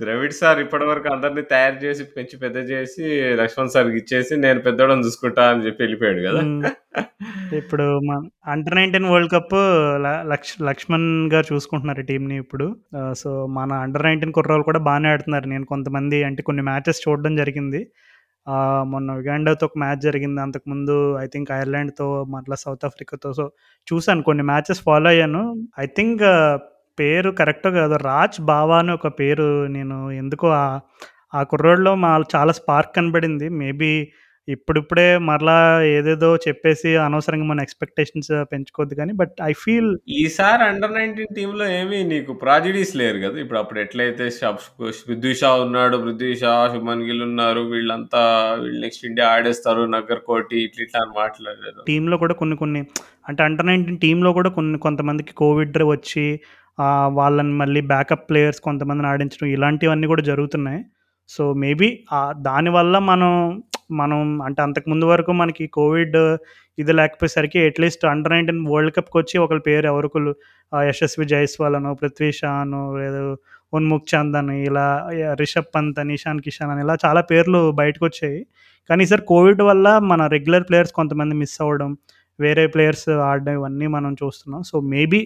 [0.00, 3.04] ద్రవిడ్ సార్ ఇప్పటివరకు అందరిని తయారు చేసి, పెంచి పెద్ద చేసి,
[3.40, 6.42] లక్ష్మణ్ సార్‌కి ఇచ్చేసి నేను పెద్దోడని చూసుకుంటా అని చెప్పి వెళ్ళిపోయాడు కదా!
[6.42, 6.60] హ్మ్.
[7.60, 8.18] ఇప్పుడు మన
[8.48, 9.54] అండర్ 19 వరల్డ్ కప్
[9.98, 12.66] ల లక్ష్ లక్ష్మణ్ గారు చూసుకుంటున్నారు టీమ్‌ని ఇప్పుడు.
[12.98, 15.48] ఆహ్, సో, మన అండర్ 19 కుర్రోళ్ళు కూడా బానే ఆడుతున్నారు.
[15.48, 17.82] నేను కొంతమంది అంటే కొన్ని మ్యాచెస్ చూడడం జరిగింది.
[18.46, 20.40] ఆహ్, మొన్న యుగాండాతో ఒక మ్యాచ్ జరిగింది.
[20.46, 23.46] అంతకుముందు ఐ థింక్ ఐర్లాండ్‌తో మరలా సౌత్ ఆఫ్రికాతో సో,
[23.86, 25.44] చూసాను కొన్ని మ్యాచెస్ ఫాలో అయ్యాను.
[25.80, 26.24] ఐ థింక్
[26.98, 30.78] పేరు కరెక్టో కాదో రాజ్ బావా అని ఒక పేరు నేను ఎందుకో ఆహ్,
[31.34, 33.48] ఆ కుర్రోడిలో మా చాలా స్పార్క్ కనబడింది.
[33.60, 33.92] మేబీ
[34.48, 35.56] ఇప్పుడిప్పుడే మరలా
[35.90, 41.98] ఏదేదో చెప్పేసి అనవసరంగా మన ఎక్స్‌పెక్టేషన్స్ పెంచుకోవద్దు గానీ, బట్ ఐ ఫీల్ ఈసారి అండర్ 19 టీమ్‌లో ఏమి
[42.12, 43.36] నీకు ప్రాజడీస్ లేరు కదా!
[43.42, 44.62] ఇప్పుడు అప్పుడు ఎట్లయితే షబ్
[45.02, 45.96] పృథ్వీ షా ఉన్నాడు.
[46.04, 47.64] పృథ్వీ షా, శుభ్మన్ గిల్ ఉన్నారు.
[47.72, 48.22] వీళ్ళంతా
[48.56, 49.84] వీళ్ళు నెక్స్ట్ ఇండియా ఆడేస్తారు.
[49.96, 51.80] నగ్గర్ కోటి ఇట్లా ఇట్లా అని మాట్లాడారు.
[51.86, 52.82] టీమ్‌లో కూడా కొన్ని కొన్ని
[53.26, 56.26] అంటే అండర్ 19 టీమ్‌లో కూడా కొన్ని కొంతమందికి కోవిడ్ వచ్చి
[57.10, 60.80] వాళ్ళని మళ్ళీ బ్యాకప్ ప్లేయర్స్ కొంతమందిని ఆడించడం ఇలాంటివన్నీ కూడా జరుగుతున్నాయి.
[61.28, 61.88] సో, మేబీ
[62.40, 63.32] దానివల్ల మనం
[63.92, 66.16] మనం అంటే అంతకుముందు వరకు మనకి కోవిడ్
[66.78, 70.32] ఇది లేకపోయేసరికి అట్‌లీస్ట్ అండర్ 19 వరల్డ్ కప్‌కొచ్చి ఒకళ్ళ పేరు ఎవరికోళ్ళు
[70.84, 73.22] యశస్వి జైస్వాల్ అనో, పృథ్వీ షా అనో, లేదు
[73.72, 74.86] ఉన్ముఖ్ చంద్ అని ఇలా
[75.40, 78.40] రిషబ్ పంత్ అని, ఇషాన్ కిషాన్ అని ఇలా చాలా పేర్లు బయటకొచ్చాయి.
[78.90, 81.90] కానీ ఈసారి కోవిడ్ వల్ల మన రెగ్యులర్ ప్లేయర్స్ కొంతమంది మిస్ అవ్వడం,
[82.40, 84.62] వేరే ప్లేయర్స్ ఆడడం ఇవన్నీ మనం చూస్తున్నాం.
[84.62, 85.20] So, maybe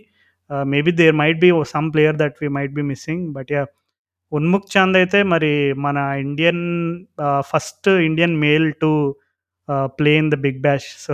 [0.64, 3.32] maybe there might be some player that we might be missing.
[3.32, 3.62] But yeah
[4.32, 6.62] Unmukt Chand అయితే మరి మన Indian
[7.50, 8.90] first Indian male to
[9.98, 10.88] play in the Big Bash.
[11.04, 11.12] So,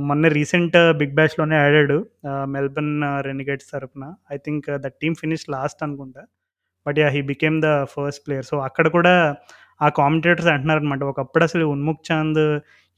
[0.00, 1.98] మొన్న రీసెంట్ బిగ్ బ్యాష్‌లోనే ఆడాడు.
[2.46, 2.94] మెల్బర్న్
[3.26, 4.04] రెనిగేట్స్ తరపున.
[4.32, 6.22] I think that team finish last అనుకుంటా.
[6.86, 8.46] But yeah he became the first player.
[8.46, 9.14] So, అక్కడ కూడా
[9.80, 11.02] ఆ కామెంటేటర్స్ అంటున్నారనమాట.
[11.04, 12.42] ఒకప్పుడు అసలు ఉన్ముక్ చంద్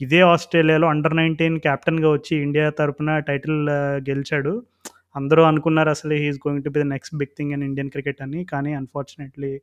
[0.00, 3.58] ఇదే ఆస్ట్రేలియాలో అండర్ 19 కెప్టెన్‌గా వచ్చి ఇండియా తరపున టైటిల్
[4.10, 4.52] గెలిచాడు.
[5.16, 8.44] అందరూ అనుకున్నారు అసలు he is going to be the next big thing in Indian cricket అని.
[8.44, 9.60] కానీ అన్‌ఫార్చునేట్‌లీ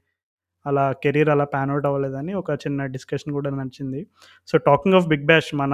[0.65, 4.07] అలా కెరీర్ అలా పాన్ అవుట్ అవ్వలేదని ఒక చిన్న డిస్కషన్ కూడా నడిచింది.
[4.47, 5.73] So, talking of Big Bash మన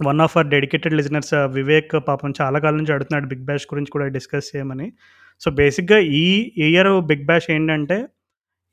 [0.00, 4.06] one of our dedicated listeners Vivek పాపం చాలా కాలం నుంచి అడుగుతున్నాడు బిగ్ బ్యాష్ గురించి కూడా
[4.08, 4.92] డిస్కస్ చేయమని.
[5.40, 7.98] సో, బేసిక్‌గా ఈ ఇయర్ బిగ్ బ్యాష్ ఏంటంటే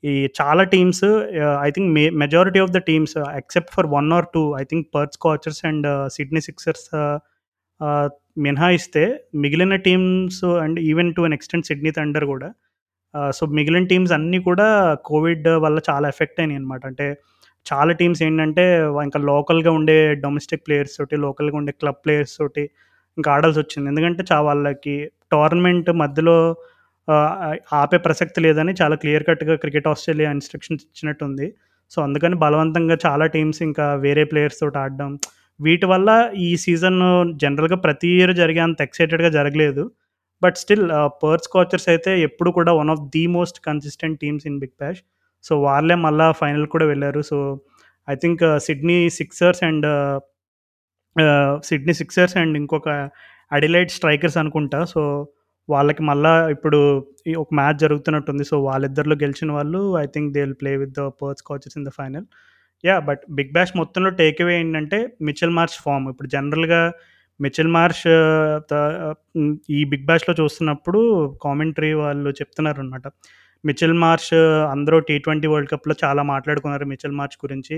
[0.04, 1.04] ఈ చాలా teams
[1.64, 5.12] I think may majority of the teams except for one or two I think Perth
[5.12, 6.86] Scorchers and Sydney Sixers
[8.38, 9.02] మినహాయిస్తే
[9.36, 12.48] మిగిలిన teams and even to an extent Sydney Thunder కూడా
[13.32, 14.66] so, మిగిలిన teams అన్నీ కూడా
[15.06, 16.82] Covid వల్ల చాలా effect అయినాయన్నమాట.
[16.86, 17.06] అంటే
[17.66, 18.64] చాలా టీమ్స్ ఏంటంటే
[19.04, 22.64] ఇంకా లోకల్‌గా ఉండే డొమెస్టిక్ ప్లేయర్స్ తోటి, లోకల్‌గా ఉండే క్లబ్ ప్లేయర్స్ తోటి
[23.16, 24.96] ఇంకా ఆడాల్సి వచ్చింది ఎందుకంటే చా వాళ్ళకి
[25.32, 26.36] టోర్నమెంట్ మధ్యలో
[27.78, 31.46] ఆపే ప్రసక్తి లేదని చాలా క్లియర్ కట్‌గా క్రికెట్ ఆస్ట్రేలియా ఇన్‌స్ట్రక్షన్స్ ఇచ్చినట్టుంది.
[31.92, 35.12] సో, అందుకని బలవంతంగా చాలా టీమ్స్ ఇంకా వేరే ప్లేయర్స్ తోటి ఆడడం.
[35.60, 37.00] వీటి వల్ల ఈ సీజన్
[37.36, 39.84] జనరల్‌గా ప్రతి ఇయర్ జరిగే అంత ఎక్సైటెడ్‌గా జరగలేదు.
[40.42, 44.58] But still Perth Perth Scorchers అయితే ఎప్పుడు కూడా one of the most consistent teams in
[44.58, 45.00] Big Bash.
[45.44, 47.38] So, వాళ్ళే మళ్ళా ఫైనల్ కూడా వెళ్ళారు so,
[48.08, 49.86] I think Sydney Sixers and
[51.64, 52.88] Sydney Sixers and ఇంకొక
[53.52, 54.84] అడిలైట్ స్ట్రైకర్స్ అనుకుంటా.
[54.84, 55.02] సో,
[55.68, 56.78] వాళ్ళకి మళ్ళా ఇప్పుడు
[57.26, 58.44] ఈ ఒక మ్యాచ్ జరుగుతున్నట్టుంది.
[58.44, 61.90] సో, వాళ్ళిద్దరిలో గెలిచిన వాళ్ళు I think they will play with the Perth Scorchers in the
[61.90, 62.26] final.
[62.84, 63.00] Yeah!
[63.06, 64.98] But Big Bash మొత్తంలో టేక్ అవే ఏంటంటే
[65.28, 66.06] మిచెల్ మార్ష్ ఫార్మ్.
[66.12, 66.80] ఇప్పుడు జనరల్‌గా
[67.40, 68.04] మిచెల్ మార్ష్
[68.70, 68.74] త
[69.34, 71.00] హ్మ్, ఈ బిగ్ బ్యాష్‌లో చూస్తున్నప్పుడు
[71.44, 73.04] కామెంటరీ వాళ్ళు చెప్తున్నారనమాట.
[73.64, 74.32] మిచెల్ మార్ష్
[74.74, 77.76] అందరూ టీ20 వరల్డ్ కప్‌లో చాలా మాట్లాడుకున్నారు మిచెల్ మార్ష్ గురించి.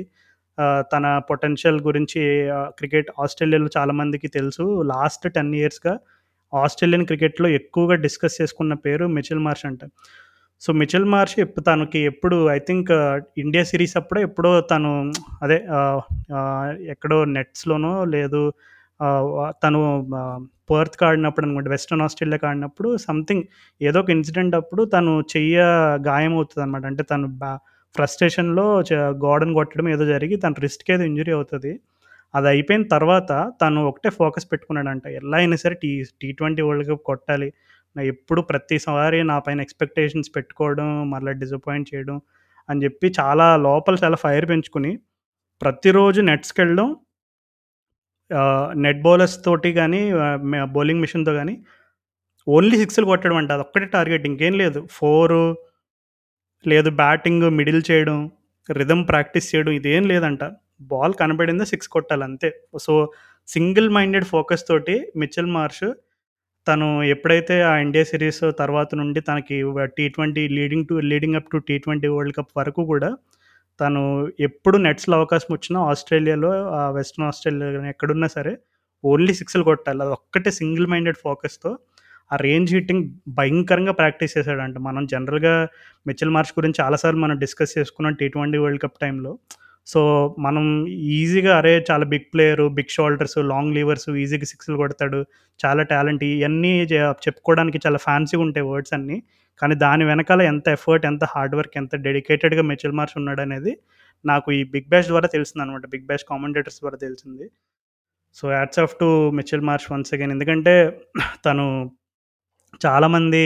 [0.58, 2.22] ఆహ్, తన పొటెన్షియల్ గురించి
[2.56, 4.64] ఆహ్, క్రికెట్ ఆస్ట్రేలియాలో చాలామందికి తెలుసు.
[4.92, 5.94] లాస్ట్ 10 ఇయర్స్‌గా
[6.52, 9.82] ఆస్ట్రేలియన్ క్రికెట్‌లో ఎక్కువగా డిస్కస్ చేసుకున్న పేరు మిచెల్ మార్ష్ అంట.
[10.62, 11.34] సో, మిచెల్ మార్ష్
[11.66, 12.90] తనకి ఎప్పుడు ఐ థింక్
[13.38, 14.90] ఇండియా సిరీస్ అప్పుడో ఎప్పుడో తను
[15.42, 15.58] అదే
[16.94, 18.42] ఎక్కడో నెట్స్‌లోనో లేదు
[19.62, 19.80] తను
[20.10, 23.44] పర్త్ పర్త్‌కి ఆడినప్పుడు వెస్టర్న్ ఆస్ట్రేలియాకి ఆడినప్పుడు సంథింగ్
[23.80, 25.56] ఏదో ఒక ఇన్సిడెంట్ అప్పుడు తను చెయ్య
[26.58, 27.50] అనమాట అంటే తను బా
[27.94, 28.92] ఫ్రస్ట్రేషన్‌లో చ
[29.24, 31.72] గోడను కొట్టడం ఏదో జరిగి తన రిస్ట్‌కి ఏదో ఇంజురీ అవుతుంది
[32.34, 33.30] అది అయిపోయిన తర్వాత
[33.62, 35.06] తను ఒకటే ఫోకస్ పెట్టుకున్నాడంట.
[35.20, 35.90] ఎలా అయినా సరే టీ
[36.20, 37.48] టీ20 వరల్డ్ కప్ కొట్టాలి.
[37.96, 42.18] నా ఎప్పుడు ప్రతిసారి నా పైన ఎక్స్‌పెక్టేషన్స్ పెట్టుకోవడం, మళ్ళీ డిసప్పాయింట్ చేయడం
[42.68, 44.92] అని చెప్పి చాలా లోపల చాలా ఫైర్ పెంచుకుని
[45.60, 46.88] ప్రతిరోజు నెట్స్కి వెళ్ళడం
[48.84, 50.00] నెట్ బౌలర్స్ తోటి కానీ
[50.74, 51.54] బౌలింగ్ మిషన్‌తో కానీ
[52.46, 53.52] ఓన్లీ సిక్స్‌లు కొట్టడం అంట.
[53.64, 54.80] ఒక్కటే టార్గెట్ ఇంకేం లేదు.
[54.90, 55.42] ఫోరు
[56.64, 58.18] లేదు బ్యాటింగ్ మిడిల్ చేయడం,
[58.68, 60.42] రిధమ్ ప్రాక్టీస్ చేయడం ఇదేం లేదంట.
[60.90, 62.48] బాల్ కనపడిందా సిక్స్ కొట్టాలి అంతే.
[62.78, 62.94] సో,
[63.48, 65.86] సింగిల్ మైండెడ్ ఫోకస్ తోటి మిచెల్ మార్ష్
[66.70, 69.56] తను ఎప్పుడైతే ఆ ఇండియా సిరీస్ తర్వాత నుండి తనకి
[69.96, 73.10] T twenty leading to leading up to T20 world cup వరకు కూడా
[73.80, 74.02] తను
[74.40, 78.52] ఎప్పుడు నెట్స్‌లో అవకాశం వచ్చినా ఆస్ట్రేలియాలో వెస్ట్రన్ వెస్టర్న్ ఆస్ట్రేలియా ఎక్కడున్నా సరే
[79.04, 80.00] ఓన్లీ సిక్స్‌లు కొట్టాలి.
[80.02, 81.70] అది ఒక్కటే సింగిల్ మైండెడ్ ఫోకస్‌తో
[82.30, 83.04] ఆ రేంజ్ హిట్టింగ్
[83.38, 84.78] భయంకరంగా ప్రాక్టీస్ చేశాడంట.
[84.88, 85.54] మనం జనరల్‌గా
[86.06, 89.32] మిచెల్ మార్చ్ గురించి చాలా సార్లు మనం డిస్కస్ చేసుకున్నాం టీ20 వరల్డ్ కప్ టైంలో.
[89.86, 90.00] సో,
[90.38, 90.64] మనం
[91.16, 91.72] ఈజీగా అరే!
[91.88, 95.20] చాలా big player, big shoulders, long levers ఈజీగా సిక్స్‌లు కొడతాడు.
[95.60, 96.72] చాలా టాలెంట్ ఇవన్నీ
[97.24, 99.16] చెప్పుకోవడానికి చాలా ఫ్యాన్సీగా ఉంటాయి వర్డ్స్ అన్నీ.
[99.62, 103.72] కానీ దాని వెనకాల ఎంత ఎఫర్ట్, ఎంత హార్డ్ వర్క్, ఎంత డెడికేటెడ్‌గా మెచల్ మార్చ్ ఉన్నాడు అనేది
[104.24, 105.84] నాకు ఈ బిగ్ బ్యాష్ ద్వారా తెలిసిందనమాట.
[105.92, 107.46] బిగ్ బ్యాష్ కామెంటేటర్స్ ద్వారా తెలిసింది.
[108.36, 109.08] So, hats off to
[109.38, 110.34] Mitchell Marsh once again.
[110.36, 110.74] ఎందుకంటే
[111.46, 111.66] తను
[112.80, 113.42] చాలామంది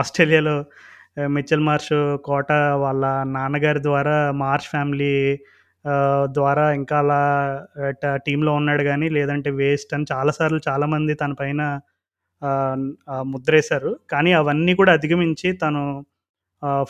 [0.00, 0.56] ఆస్ట్రేలియాలో
[1.18, 1.30] ఆహ్,
[1.68, 1.92] మార్ష్
[2.26, 2.50] కోట
[2.84, 3.04] వాళ్ళ
[3.34, 5.14] నాన్నగారి ద్వారా మార్ష్ ఫ్యామిలీ
[6.36, 7.20] ద్వారా ఇంకా అలా
[8.26, 11.62] టీంలో ఉన్నాడు కానీ లేదంటే వేస్ట్ అని చాలా సార్లు చాలామంది తన పైన
[13.34, 13.92] ముద్రేశారు.
[14.12, 15.82] కానీ అవన్నీ కూడా అధిగమించి తను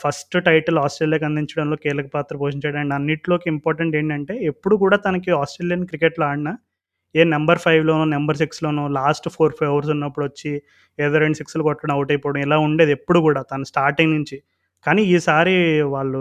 [0.03, 2.79] ఫస్ట్ టైటిల్ ఆస్ట్రేలియాకి అందించడంలో కీలక పాత్ర పోషించాడు.
[2.83, 6.53] అండ్ అన్నిట్లోకి ఇంపార్టెంట్ ఏంటంటే ఎప్పుడు కూడా తనకి ఆస్ట్రేలియన్ క్రికెట్‌లో ఆడినా
[7.15, 10.53] ఏ నెంబర్ ఫైవ్లోనో నెంబర్ సిక్స్లోనో లాస్ట్ ఫోర్ ఫైవ్ అవర్స్ ఉన్నప్పుడు వచ్చి
[10.99, 14.39] ఏదో రెండు సిక్స్‌లు కొట్టడం, అవుట్ అయిపోవడం ఇలా ఉండేది ఎప్పుడు కూడా తను స్టార్టింగ్ నుంచి.
[14.85, 15.55] కానీ ఈసారి
[15.95, 16.21] వాళ్ళు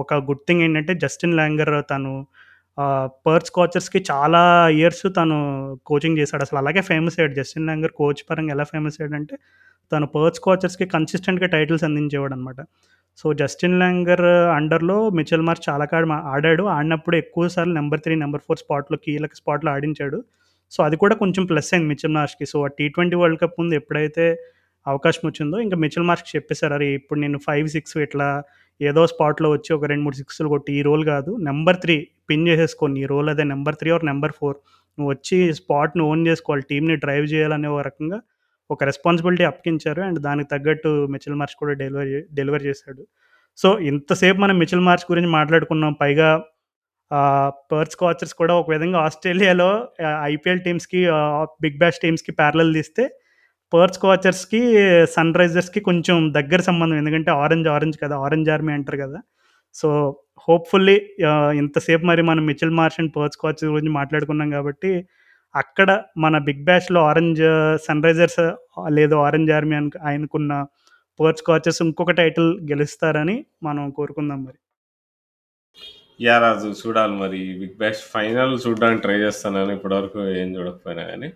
[0.00, 2.12] ఒక గుడ్ థింగ్ ఏంటంటే జస్టిన్ ల్యాంగర్ తను
[2.78, 4.40] ఆహ్, పర్త్ స్కాచర్స్‌కి చాలా
[4.76, 5.36] ఇయర్స్ తను
[5.86, 6.42] కోచింగ్ చేశాడు.
[6.46, 7.34] అసలు అలాగే ఫేమస్ అయ్యాడు.
[7.38, 9.36] జస్టిన్ ల్యాంగర్ కోచ్ పరంగా ఎలా ఫేమస్ అయ్యాడంటే
[9.92, 12.60] తను పర్త్ స్కాచర్స్‌కి కన్సిస్టెంట్‌గా టైటిల్స్ అందించేవాడు అనమాట
[13.18, 14.24] సో, జస్టిన్ ల్యాంగర్
[14.56, 16.64] అండర్‌లో మిచెల్ మార్చ్ చాలా కాడ ఆడాడు.
[16.74, 20.18] ఆడినప్పుడు ఎక్కువ సార్లు నంబర్ 3, నంబర్ 4 స్పాట్‌లో కీలక స్పాట్‌లో ఆడించాడు.
[20.72, 24.26] సో, అది కూడా కొంచెం ప్లస్ అయింది మిచెల్ మార్చ్కి సో, ఆ టీ20 వరల్డ్ కప్ ముందు ఎప్పుడైతే
[24.88, 26.74] అవకాశం వచ్చిందో ఇంకా మిచిల్ మార్క్స్ చెప్పేసారు.
[26.74, 26.88] అరే!
[26.98, 28.28] ఇప్పుడు నేను 5, 6 ఇట్లా
[28.80, 31.30] ఏదో స్పాట్‌లో వచ్చి ఒక 2, 3 సిక్స్‌లు కొట్టి ఈ రోల్ కాదు.
[31.48, 31.96] నెంబర్ త్రీ
[32.30, 34.58] పిన్ చేసేసుకోండి ఈ రోల్ అదే number three or number four
[34.98, 36.64] నువ్వు వచ్చి స్పాట్‌ని ఓన్ చేసుకోవాలి.
[36.70, 38.18] టీమ్‌ని డ్రైవ్ చేయాలనే ఒక రకంగా
[38.70, 40.00] ఒక రెస్పాన్సిబిలిటీ అప్పగించారు.
[40.02, 43.02] అండ్ దానికి తగ్గట్టు మిచిల్ మార్చ్ కూడా డెలివరీ డెలివర్ చేశాడు.
[43.58, 45.92] సో, ఇంతసేపు మనం మిచిల్ మార్చ్ గురించి మాట్లాడుకున్నాం.
[46.02, 46.28] పైగా
[47.70, 49.68] పర్స్ కోచర్స్ కూడా ఒక విధంగా ఆస్ట్రేలియాలో
[50.28, 51.00] ఐపీఎల్ టీమ్స్‌కి
[51.60, 53.04] బిగ్ బ్యాష్ టీమ్స్‌కి ప్యారలల్ తీస్తే
[53.72, 54.60] పర్స్ స్కాచర్స్‌కి,
[55.14, 56.96] సన్ రైజర్స్‌కి కొంచెం దగ్గర సంబంధం.
[57.02, 58.16] ఎందుకంటే ఆరెంజ్, ఆరెంజ్ కదా!
[58.26, 59.18] ఆరెంజ్ ఆర్మీ అంటారు కదా!
[59.74, 59.88] సో,
[60.48, 60.96] హోప్‌ఫుల్లీ
[61.60, 64.92] ఇంతసేపు మరి మనం Mitchell Marsh and Perth Scorchers గురించి మాట్లాడుకున్నాం కాబట్టి
[65.54, 67.42] అక్కడ మన బిగ్ బ్యాష్‌లో ఆరెంజ్
[67.86, 68.40] సన్ రైజర్స్
[68.98, 70.52] లేదు ఆరెంజ్ ఆర్మీ అని ఆయనకున్న
[71.18, 74.58] పర్స్ కాచెస్ ఇంకొక టైటిల్ గెలుస్తారని మనం కోరుకుందాం మరి.
[76.20, 79.60] యా రాజు చూడాలి మరి బిగ్ బ్యాష్ ఫైనల్ చూడడానికి ట్రై చేస్తాను.
[79.76, 81.28] ఇప్పటివరకు ఏం చూడకపోయినా కానీ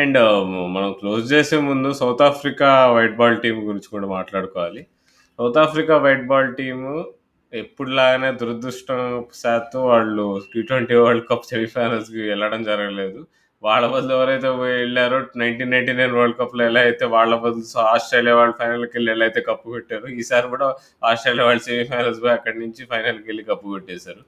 [0.00, 4.82] అండ్ um, మనం క్లోజ్ చేసే ముందు South Africa white ball team గురించి కూడా మాట్లాడుకోవాలి.
[5.38, 6.92] South Africa white ball team
[7.52, 13.20] ఎప్పుడులాగానే దురదృష్టశాత్తు వాళ్ళు టీ ట్వంటీ వరల్డ్ కప్ సెమీఫైనల్స్‌కి వెళ్ళడం జరగలేదు.
[13.62, 18.54] వాళ్ళ బదులు ఎవరైతే వెళ్ళారు నైన్టీన్ నైన్టీ నైన్ వరల్డ్ కప్‌లో ఎలా అయితే వాళ్ళ బదులు ఆస్ట్రేలియా వాళ్ళు
[18.60, 20.68] ఫైనల్‌కెళ్ళి ఎలా అయితే కప్పు కొట్టారు ఈసారి కూడా
[21.02, 24.22] ఆస్ట్రేలియా వాళ్ళు సెమీఫైనల్స్ పోయి అక్కడి నుంచి ఫైనల్కి వెళ్ళి కప్పు కొట్టేశారు.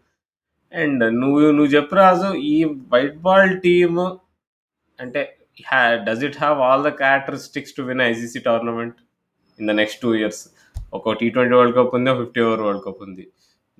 [0.73, 2.57] అండ్ నువ్వు నువ్వు చెప్పు రాజు ఈ
[2.95, 4.01] వైట్ బాల్ టీమ్
[4.99, 5.23] అంటే
[5.67, 8.99] హ్యా does it have all the characteristics to win ICC tournament
[9.59, 10.43] in the next two years
[10.97, 13.25] ఒక టీ ట్వంటీ వరల్డ్ కప్ ఉంది ఒక ఫిఫ్టీ ఓవర్ వరల్డ్ కప్ ఉంది.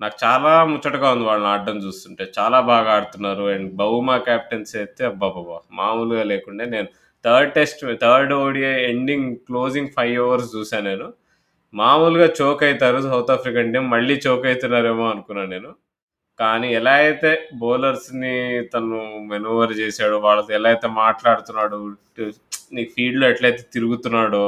[0.01, 2.23] నాకు చాలా ముచ్చటగా ఉంది వాళ్ళని ఆడడం చూస్తుంటే.
[2.39, 3.45] చాలా బాగా ఆడుతున్నారు.
[3.55, 6.89] అండ్ బహుమా క్యాప్టెన్సీ అయితే అబ్బాబాబా మామూలుగా లేకుండే నేను
[7.25, 11.07] third test third ODI ending closing five overs చూసాను నేను.
[11.73, 15.71] మామూలుగా చోక్ అవుతారు సౌత్ ఆఫ్రికన్ టీం మళ్ళీ చోక్ అవుతున్నారేమో అనుకున్నాను నేను.
[16.39, 17.29] కానీ ఎలా అయితే
[17.61, 18.35] బౌలర్స్ని
[18.73, 18.99] తను
[19.31, 21.77] మెనూవర్ చేశాడో వాళ్ళతో ఎలా అయితే మాట్లాడుతున్నాడు
[22.75, 24.45] నీకు ఫీల్డ్లో ఎట్లయితే తిరుగుతున్నాడో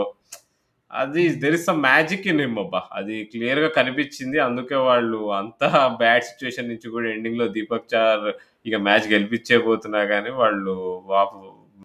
[0.91, 2.79] అది there is some magic in him అబ్బా.
[2.97, 4.37] అది క్లియర్గా కనిపించింది.
[4.47, 5.61] అందుకే వాళ్ళు అంత
[6.01, 8.25] బ్యాడ్ సిచ్యువేషన్ నుంచి కూడా ఎండింగ్లో దీపక్ చార్
[8.65, 10.73] ఇక మ్యాచ్ గెలిపించేపోతున్నా కానీ వాళ్ళు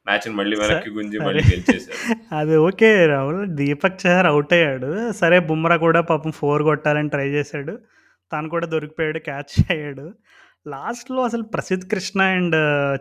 [0.08, 1.98] మ్యాచ్ మళ్ళీ వెనక్కి గుంజి మళ్ళీ గెలిచేశారు.
[2.40, 3.40] అది ఓకే రాహుల్.
[3.60, 4.90] దీపక్ చహర్ అవుట్ అయ్యాడు.
[5.20, 7.74] సరే బుమ్రా కూడా పాపం ఫోర్ కొట్టాలని ట్రై చేశాడు.
[8.32, 10.12] తను కూడా దొరికిపోయాడు క్యాచ్ అయ్యాడు.
[10.68, 12.56] లాస్ట్లో అసలు ప్రసిద్ధ్ కృష్ణ అండ్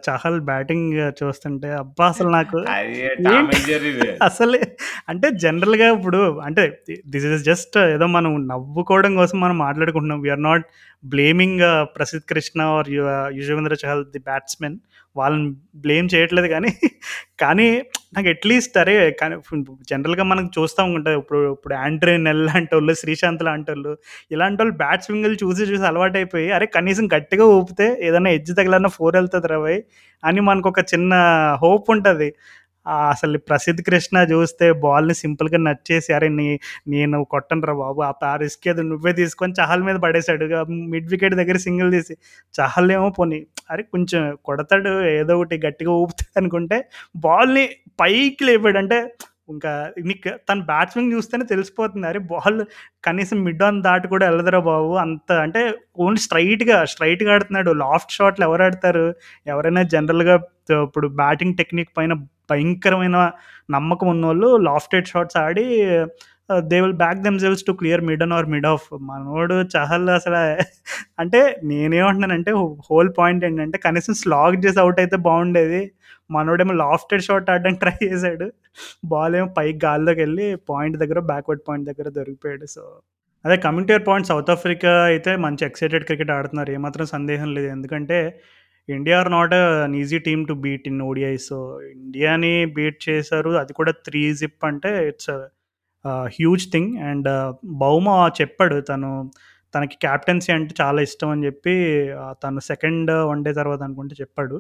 [0.10, 2.58] చహల్ బ్యాటింగ్ చూస్తుంటే అబ్బా అసలు నాకు.
[4.24, 4.60] అసలు
[5.10, 10.22] అంటే జనరల్గా ఇప్పుడు అంటే దిస్ ఇస్ జస్ట్ ఏదో మనం నవ్వుకోవడం కోసం మనం మాట్లాడుకుంటున్నాం.
[10.22, 10.66] We are not
[11.06, 12.90] blaming Prasidh Krishna or
[13.34, 14.78] Yuzvendra Chahal the batsmen.
[15.16, 15.50] వాళ్ళని
[15.80, 16.72] బ్లేమ్ చేయట్లేదు కానీ
[17.40, 17.68] కానీ
[18.16, 19.36] నాకు అట్లీస్ట్ అరే కానీ
[19.92, 23.94] జనరల్గా మనం చూస్తూ ఉంటాం ఇప్పుడు ఇప్పుడు ఆండ్రే నెల్ లాంటి వాళ్ళు శ్రీశాంత్ లాంటి వాళ్ళు
[24.32, 28.92] ఇలాంటి వాళ్ళు బ్యాట్ స్వింగ్లు చూసి చూసి అలవాటు అయిపోయి అరే కనీసం గట్టిగా ఊపితే ఏదైనా ఎడ్జ్ తగిలన్నా
[28.98, 29.78] ఫోర్ వెళ్తుంది రవై
[30.24, 31.14] అని మనకు ఒక చిన్న
[31.64, 32.30] హోప్ ఉంటుంది.
[33.12, 36.48] అసలు ప్రసిద్ధ్ కృష్ణ చూస్తే బాల్ని సింపుల్గా నచ్చేసి అరే నీ
[36.94, 40.46] నేను కొట్టను రా బాబు ఆ రిస్క్ ఏదో నువ్వే తీసుకొని చహల్ మీద పడేశాడు.
[40.94, 42.16] మిడ్ వికెట్ దగ్గర సింగిల్ తీసి
[42.60, 43.40] చహల్ ఏమో పోనీ
[43.72, 46.80] అరే కొంచెం కొడతాడు ఏదో ఒకటి గట్టిగా ఊపుతాడు అనుకుంటే
[47.28, 47.66] బాల్ని
[48.02, 48.78] పైకి లేపాడు.
[48.84, 49.00] అంటే
[49.54, 49.72] ఇంకా
[50.10, 52.06] నీకు తన బ్యాట్స్మెన్ చూస్తేనే తెలిసిపోతుంది.
[52.12, 52.60] అరే బాల్
[53.08, 55.62] కనీసం మిడ్ ఆన్ దాటి కూడా వెళ్ళదురా బాబు అంత అంటే
[56.06, 57.72] ఓన్లీ స్ట్రైట్గా స్ట్రైట్గా ఆడుతున్నాడు.
[57.84, 59.06] లాఫ్ట్ షాట్లు ఎవరు ఆడతారు?
[59.54, 60.36] ఎవరైనా జనరల్గా
[60.86, 62.14] ఇప్పుడు బ్యాటింగ్ టెక్నిక్ పైన
[62.50, 63.18] భయంకరమైన
[63.76, 65.66] నమ్మకం ఉన్నోళ్ళు lofted shots Audi
[66.72, 70.42] they will back themselves to clear mid on or mid off మనోడు చహల్ అసలు
[71.22, 72.52] అంటే నేనేమంటున్నానంటే
[72.90, 75.82] హోల్ పాయింట్ ఏంటంటే కనీసం స్లాగ్ చేసి అవుట్ అయితే బాగుండేది.
[76.32, 78.48] మనోడేమో లాఫ్టెడ్ షాట్ ఆడడానికి ట్రై చేశాడు.
[79.06, 82.66] బాల్ ఏమో పైకి గాల్లోకి వెళ్ళి పాయింట్ దగ్గర బ్యాక్వర్డ్ పాయింట్ దగ్గర దొరికిపోయాడు.
[82.76, 82.84] సో
[83.46, 86.72] అదే coming to point South Africa అయితే మంచి ఎక్సైటెడ్ క్రికెట్ ఆడుతున్నారు.
[86.72, 87.68] ఏమాత్రం సందేహం లేదు.
[87.68, 88.20] ఎందుకంటే
[88.90, 91.58] India are not an easy team to beat in ODI so
[91.92, 93.50] ఇండియాని బీట్ చేశారు.
[93.50, 95.32] అది కూడా త్రీ జిప్ అంటే it's
[96.40, 97.30] huge thing and
[97.66, 98.08] Bavuma
[98.42, 99.32] చెప్పాడు తను
[99.76, 101.74] తనకి క్యాప్టెన్సీ అంటే చాలా ఇష్టం అని చెప్పి
[102.44, 104.58] తను సెకండ్ వన్ డే తర్వాత అనుకుంటే చెప్పాడు.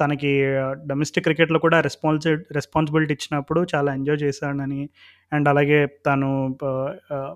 [0.00, 0.30] తనకి
[0.62, 4.88] uh, డొమెస్టిక్ క్రికెట్లో కూడా రెస్పాన్సి రెస్పాన్సిబిలిటీ ఇచ్చినప్పుడు చాలా ఎంజాయ్ చేశాడని.
[5.32, 6.30] అండ్ అలాగే తను
[6.62, 7.32] uh, uh,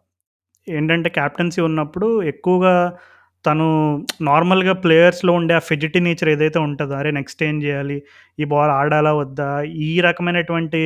[0.66, 2.74] ఏంటంటే క్యాప్టెన్సీ ఉన్నప్పుడు ఎక్కువగా
[3.48, 3.66] తను
[4.20, 7.98] నార్మల్గా ప్లేయర్స్లో ఉండే ఆ ఫిజిటీ నేచర్ ఏదైతే ఉంటుందో అరే నెక్స్ట్ ఏం చేయాలి?
[8.40, 9.48] ఈ బాల్ ఆడాలా వద్దా?
[9.62, 10.80] ఈ రకమైనటువంటి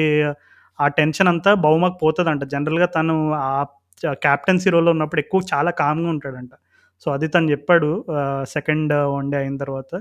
[0.78, 2.44] ఆ టెన్షన్ అంతా బహుమకు పోతుందంట.
[2.54, 3.66] జనరల్గా తను ఆ
[4.26, 6.54] క్యాప్టెన్సీ రోల్లో ఉన్నప్పుడు ఎక్కువ చాలా కామ్గా ఉంటాడంట.
[7.04, 7.90] సో అది తను చెప్పాడు
[8.48, 9.92] సెకండ్ వన్ డే అయిన తర్వాత.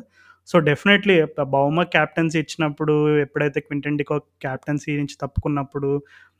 [0.47, 1.15] సో డెఫినెట్లీ
[1.55, 5.89] బౌమ క్యాప్టెన్సీ ఇచ్చినప్పుడు ఎప్పుడైతే క్వింటన్ డికో క్యాప్టెన్సీ నుంచి తప్పుకున్నప్పుడు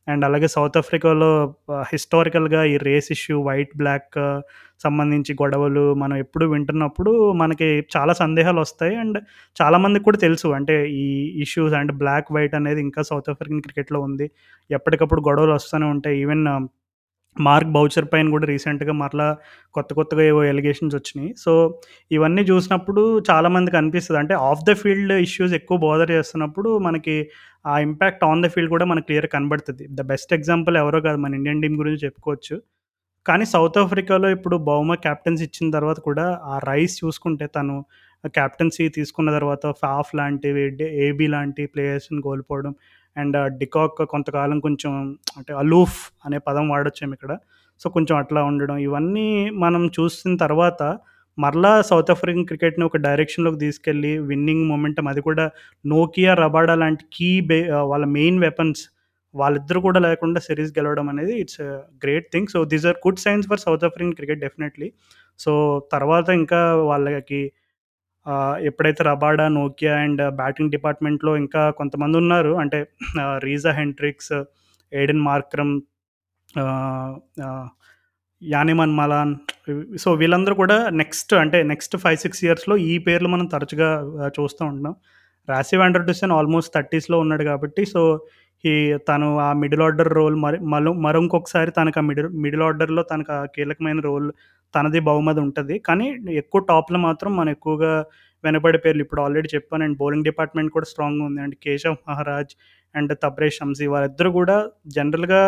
[0.08, 4.42] అండ్ అలాగే సౌత్ ఆఫ్రికాలో హిస్టారికల్గా ఈ రేస్ ఇష్యూ వైట్ బ్లాక్
[4.84, 8.96] సంబంధించి గొడవలు మనం ఎప్పుడు వింటున్నప్పుడు మనకి చాలా సందేహాలు వస్తాయి.
[8.96, 9.20] అండ్
[9.62, 10.48] చాలామందికి కూడా తెలుసు.
[10.48, 11.06] అంటే ఈ
[11.42, 14.32] ఇష్యూస్ అండ్ బ్లాక్ వైట్ అనేది ఇంకా సౌత్ ఆఫ్రికన్ క్రికెట్లో ఉంది.
[14.72, 16.22] ఎప్పటికప్పుడు గొడవలు వస్తూనే ఉంటాయి.
[16.22, 16.46] ఈవెన్
[17.40, 19.28] మార్క్ బౌచర్ పైన కూడా రీసెంట్గా మరలా
[19.74, 21.34] కొత్త కొత్తగా ఏవో ఎలిగేషన్స్ వచ్చినాయి.
[21.38, 21.80] సో
[22.12, 24.20] ఇవన్నీ చూసినప్పుడు చాలామందికి అనిపిస్తుంది.
[24.20, 27.16] అంటే ఆఫ్ ద ఫీల్డ్ ఇష్యూస్ ఎక్కువ బోదర్ చేస్తున్నప్పుడు మనకి
[27.68, 29.88] ఆ ఇంపాక్ట్ ఆన్ ద ఫీల్డ్ కూడా మనకు క్లియర్ కనబడుతుంది.
[29.90, 32.58] ద బెస్ట్ ఎగ్జాంపుల్ ఎవరో కాదు మన ఇండియన్ టీం గురించి చెప్పుకోవచ్చు.
[33.26, 37.76] కానీ సౌత్ ఆఫ్రికాలో ఇప్పుడు బౌమ క్యాప్టెన్సీ ఇచ్చిన తర్వాత కూడా ఆ రైస్ చూసుకుంటే తను
[38.38, 40.64] క్యాప్టెన్సీ తీసుకున్న తర్వాత ఫాఫ్ లాంటివి
[41.06, 42.74] ఏబీ లాంటి ప్లేయర్స్ని కోల్పోవడం
[43.18, 44.92] అండ్ డికాక్ కొంతకాలం కొంచెం
[45.38, 47.34] అంటే అలూఫ్ అనే పదం వాడొచ్చాము ఇక్కడ.
[47.82, 48.78] సో కొంచెం అట్లా ఉండడం.
[48.88, 50.84] ఇవన్నీ మనం చూసిన తర్వాత
[51.38, 55.46] మరలా సౌత్ ఆఫ్రికన్ క్రికెట్ని ఒక డైరెక్షన్లోకి తీసుకెళ్ళి విన్నింగ్ మొమెంటం అది కూడా
[55.86, 57.60] నోకియా రబాడా లాంటి కీ బే
[57.92, 58.82] వాళ్ళ మెయిన్ వెపన్స్
[59.34, 61.62] వాళ్ళిద్దరు కూడా లేకుండా సిరీస్ గెలవడం అనేది it's
[62.04, 62.48] great thing.
[62.48, 64.90] So these are good signs for South African cricket definitely.
[65.40, 65.52] So
[65.92, 67.42] తర్వాత ఇంకా వాళ్ళకి
[68.66, 72.80] ఎప్పుడైతే రబాడా నోకియా అండ్ బ్యాటింగ్ డిపార్ట్మెంట్లో ఇంకా కొంతమంది ఉన్నారు అంటే
[73.40, 74.34] Reeza Hendricks
[74.92, 75.74] Aiden Markram
[78.42, 79.34] Janneman Malan
[79.98, 83.90] so, వీళ్ళందరూ కూడా నెక్స్ట్ అంటే నెక్స్ట్ 5, 6 ఇయర్స్‌లో ఈ పేర్లు మనం తరచుగా
[84.38, 84.96] చూస్తూ ఉంటున్నాం.
[85.48, 88.02] రాశి వాండర్‌డుసెన్ ఆల్మోస్ట్ 30స్‌లో ఉన్నాడు కాబట్టి సో,
[88.64, 88.74] ఈ
[89.08, 90.58] తను ఆ మిడిల్ ఆర్డర్ రోల్ మరి
[91.04, 94.28] మరో ఇంకొకసారి తనకు ఆ మిడిల్ మిడిల్ ఆర్డర్‌లో తనకు ఆ కీలకమైన రోల్
[94.74, 96.08] తనది బహుమతి ఉంటుంది కానీ
[96.42, 97.94] ఎక్కువ టాప్‌లో మాత్రం మనం ఎక్కువగా
[98.44, 101.42] వెనబడే పేర్లు ఇప్పుడు ఆల్రెడీ చెప్పాను అండ్ బౌలింగ్ డిపార్ట్‌మెంట్ కూడా స్ట్రాంగ్ ఉంది.
[101.42, 102.54] అండ్ కేశవ్ మహారాజ్
[102.96, 104.58] అండ్ తబ్రేజ్ షమ్సీ వారిద్దరు కూడా
[104.96, 105.42] జనరల్‌గా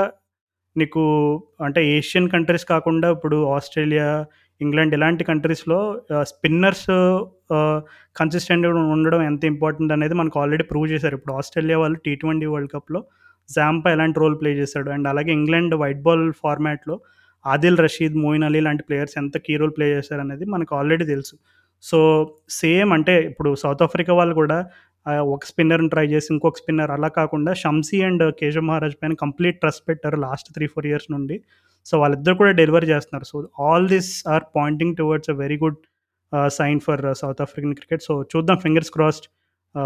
[0.76, 1.02] నీకు
[1.66, 4.08] అంటే ఏషియన్ కంట్రీస్ కాకుండా ఇప్పుడు ఆస్ట్రేలియా,
[4.62, 5.80] ఇంగ్లాండ్ ఇలాంటి కంట్రీస్‌లో
[6.32, 6.88] స్పిన్నర్స్
[8.16, 11.16] కన్సిస్టెంట్‌గా ఉండడం ఎంత ఇంపార్టెంట్ అనేది మనకు ఆల్రెడీ ప్రూవ్ చేశారు.
[11.20, 13.00] ఇప్పుడు ఆస్ట్రేలియా వాళ్ళు టీ ట్వంటీ వరల్డ్ కప్‌లో
[13.50, 14.90] జాంపా ఎలాంటి రోల్ ప్లే చేశాడు.
[14.96, 16.96] అండ్ అలాగే ఇంగ్లాండ్ వైట్ బాల్ ఫార్మాట్‌లో
[17.46, 21.36] ఆదిల్ రషీద్, మోయిన్ అలీ లాంటి ప్లేయర్స్ ఎంత కీ రోల్ ప్లే చేశారనేది మనకు ఆల్రెడీ తెలుసు.
[21.84, 21.98] సో,
[22.58, 24.58] సేమ్ అంటే ఇప్పుడు సౌత్ ఆఫ్రికా వాళ్ళు కూడా
[25.30, 29.84] ఒక స్పిన్నర్‌ని ట్రై చేసి ఇంకొక స్పిన్నర్ అలా కాకుండా షమ్సీ అండ్ కేశవ్ మహారాజ్ పైన కంప్లీట్ ట్రస్ట్
[29.90, 31.38] పెట్టారు లాస్ట్ 3, 4 ఇయర్స్ నుండి.
[31.86, 33.26] సో, వాళ్ళిద్దరు కూడా డెలివర్ చేస్తున్నారు.
[33.26, 35.80] So, all this are pointing towards a very good
[36.54, 38.04] sign for South African cricket.
[38.04, 39.28] So, చూద్దాం ఫింగర్స్ క్రాస్డ్.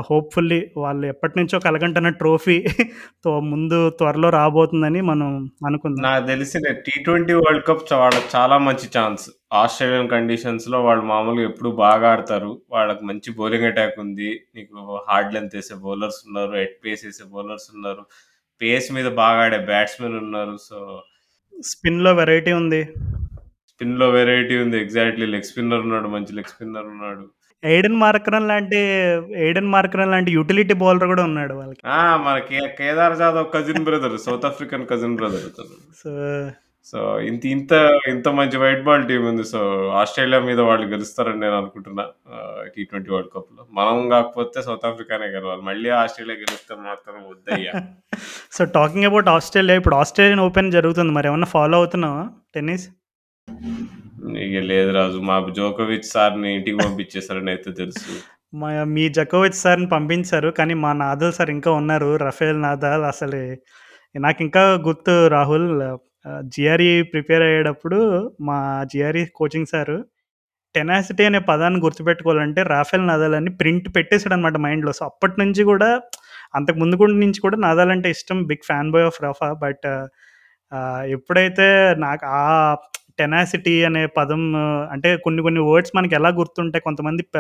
[0.07, 2.55] హోప్‌ఫుల్లీ వాళ్ళు ఎప్పటి నుంచో కలగంటన్న ట్రోఫీ
[3.25, 5.29] తో ముందు త్వరలో రాబోతుందని మనం
[5.67, 6.01] అనుకుందాం.
[6.07, 9.25] నాకు తెలిసిన టీ ట్వంటీ వరల్డ్ కప్ వాళ్ళకి చాలా మంచి ఛాన్స్.
[9.55, 12.51] ఆస్ట్రేలియన్ కండిషన్స్‌లో వాళ్ళు మామూలుగా ఎప్పుడు బాగా ఆడతారు.
[12.71, 14.29] వాళ్ళకి మంచి బౌలింగ్ అటాక్ ఉంది.
[14.55, 14.75] నీకు
[15.09, 16.53] హార్డ్ లెంత్ వేసే బౌలర్స్ ఉన్నారు.
[16.59, 18.03] హెడ్ పేస్ వేసే బౌలర్స్ ఉన్నారు.
[18.61, 20.55] పేస్ మీద బాగా ఆడే బ్యాట్స్‌మెన్ ఉన్నారు.
[20.67, 20.77] సో
[21.57, 22.83] స్పిన్‌లో వెరైటీ ఉంది.
[23.67, 24.81] స్పిన్‌లో వెరైటీ ఉంది.
[24.81, 26.07] ఎగ్జాక్ట్‌లీ లెగ్ స్పిన్నర్ ఉన్నాడు.
[26.07, 27.23] మంచి లెగ్ స్పిన్నర్ ఉన్నాడు.
[27.63, 28.77] ఎయిడెన్ మార్కరన్ లాంటి
[29.35, 31.81] ఎయిడెన్ మార్కరన్ లాంటి యుటిలిటీ బౌలర్ కూడా ఉన్నాడు వాళ్ళకి.
[31.85, 32.17] ఆ!
[32.17, 34.17] మన కే Kedar Jadhav cousin brother.
[34.17, 35.47] South African cousin brother.
[35.95, 36.11] So
[36.87, 37.71] so, ఇంత ఇంత
[38.07, 39.43] ఇంత మంచి వైట్ బాల్ టీమ్ ఉంది.
[39.49, 39.59] సో,
[40.01, 42.03] ఆస్ట్రేలియా మీద వాళ్ళు గెలుస్తారని నేను అనుకుంటున్నా.
[42.33, 43.63] ఆహ్, టీ ట్వెంటీ వరల్డ్ కప్‌లో.
[43.73, 45.63] మనం కాకపోతే సౌత్ ఆఫ్రికానే గెలవాలి.
[45.63, 47.73] మళ్ళీ ఆస్ట్రేలియా గెలిస్తే మాత్రం వద్దయ్యా.
[48.51, 51.13] సో, టాకింగ్ అబౌట్ ఆస్ట్రేలియా ఇప్పుడు ఆస్ట్రేలియన్ ఓపెన్ జరుగుతుంది.
[51.17, 52.23] మరేమన్నా ఫాలో అవుతున్నావా
[52.55, 52.87] టెన్నిస్?
[54.43, 55.19] ఇగ లేదు రాజు.
[55.27, 58.07] మా జోకోవిచ్ సార్‌ని ఇంటికి పంపించేసారని అయితే తెలుసు.
[58.53, 60.49] మా మీ జకోవిచ్ సార్‌ని పంపించారు.
[60.57, 62.09] కానీ మా నాదాల్ సార్ ఇంకా ఉన్నారు.
[62.23, 63.39] రఫేల్ నాదాల్ అసలు
[64.15, 65.67] నాకింకా గుర్తు రాహుల్
[66.47, 67.99] జిఆర్ఈ ప్రిపేర్ అయ్యేటప్పుడు
[68.41, 68.57] మా
[68.93, 69.97] జిఆర్ఈ కోచింగ్ సారు
[70.75, 74.91] టెనాసిటీ అనే పదాన్ని గుర్తుపెట్టుకోవాలంటే రాఫెల్ నదాల్ అని ప్రింట్ పెట్టేసాడనమాట మైండ్‌లో.
[74.91, 75.89] సో, అప్పటి నుంచి కూడా
[76.55, 78.39] అంతకు ముందు కూడా నుంచి కూడా నదాల్ అంటే ఇష్టం.
[78.43, 79.49] Big fan boy of Rafa.
[79.63, 79.87] But
[81.15, 81.67] ఎప్పుడైతే
[81.99, 82.43] నాకు ఆ
[83.19, 84.41] టెనాసిటీ అనే పదం
[84.93, 87.37] అంటే కొన్ని కొన్ని వర్డ్స్ మనకి ఎలా గుర్తుంటాయి కొంతమంది ప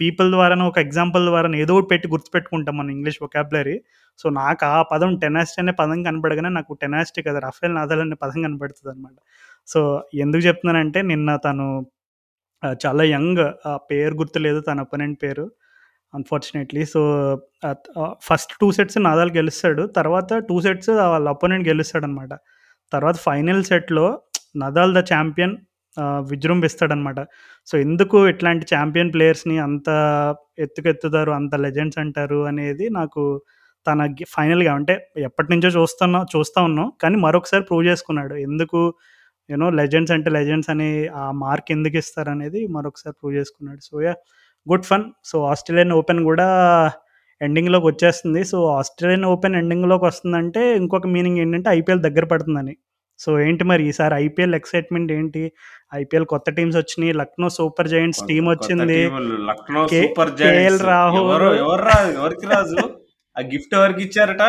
[0.00, 3.76] పీపుల్ ద్వారానో ఒక ఎగ్జాంపుల్ ద్వారా ఏదో ఒకటి పెట్టి గుర్తుపెట్టుకుంటాం మన ఇంగ్లీష్ ఒకాబులరీ
[4.18, 8.38] సో, నాకు ఆ పదం టెనాసిటీ అనే పదం కనపడగానే నాకు టెనాసిటీ కదా రఫేల్ నదాల్ అనే పదం
[8.46, 9.16] కనపడుతుంది అనమాట
[9.68, 9.80] సో,
[10.24, 11.66] ఎందుకు చెప్తున్నానంటే నిన్న తను
[12.80, 15.44] చాలా యంగ్ ఆ పేరు గుర్తులేదు తన అపోనెంట్ పేరు.
[16.14, 16.82] Unfortunately.
[16.92, 17.00] So,
[18.28, 19.84] first two sets Nadal గెలుస్తాడు.
[19.98, 22.32] తర్వాత టూ సెట్స్ వాళ్ళ అపోనెంట్ గెలుస్తాడనమాట.
[22.92, 24.06] తర్వాత ఫైనల్ సెట్‌లో
[24.56, 25.54] నదాల్ ద ఛాంపియన్
[26.30, 27.18] విజృంభిస్తాడనమాట.
[27.68, 29.88] సో, ఎందుకు ఇట్లాంటి ఛాంపియన్ ప్లేయర్స్‌ని అంత
[30.58, 33.22] ఎత్తుకెత్తుతారు, అంత లెజెండ్స్ అంటారు అనేది నాకు
[33.86, 34.00] తన
[34.34, 34.94] ఫైనల్‌గా అంటే
[35.28, 36.88] ఎప్పటినుంచో చూస్తున్నా చూస్తూ ఉన్నాం.
[37.02, 38.34] కానీ మరొకసారి ప్రూవ్ చేసుకున్నాడు.
[38.46, 38.80] ఎందుకు
[39.50, 43.80] యూనో లెజెండ్స్ అంటే లెజెండ్స్ అని ఆ మార్క్ ఎందుకు ఇస్తారనేది మరొకసారి ప్రూవ్ చేసుకున్నాడు.
[43.82, 44.14] So, ya
[44.66, 45.06] good fun.
[45.24, 46.48] So, Australian Open కూడా
[47.40, 48.42] ఎండింగ్‌లోకి వచ్చేస్తుంది.
[48.44, 52.74] సో, ఆస్ట్రేలియన్ ఓపెన్ ఎండింగ్‌లోకి వస్తుందంటే ఇంకొక మీనింగ్ ఏంటంటే ఐపీఎల్ దగ్గర పడుతుందని.
[53.22, 55.42] సో, ఏంటి మరి ఈసారి ఐపీఎల్ ఎక్సైట్‌మెంట్ ఏంటి?
[55.94, 57.12] ఐపీఎల్ కొత్త టీమ్స్ వచ్చినాయి.
[57.12, 58.98] లక్నో సూపర్ జైంట్స్ టీమ్ కొత్త వచ్చింది.
[59.50, 60.84] Lucknow super Giants.
[60.84, 62.76] రాహుల్ ఎవరు ఎవరికి రాజు?
[63.36, 64.42] ఆ గిఫ్ట్ ఎవరికిచ్చారట?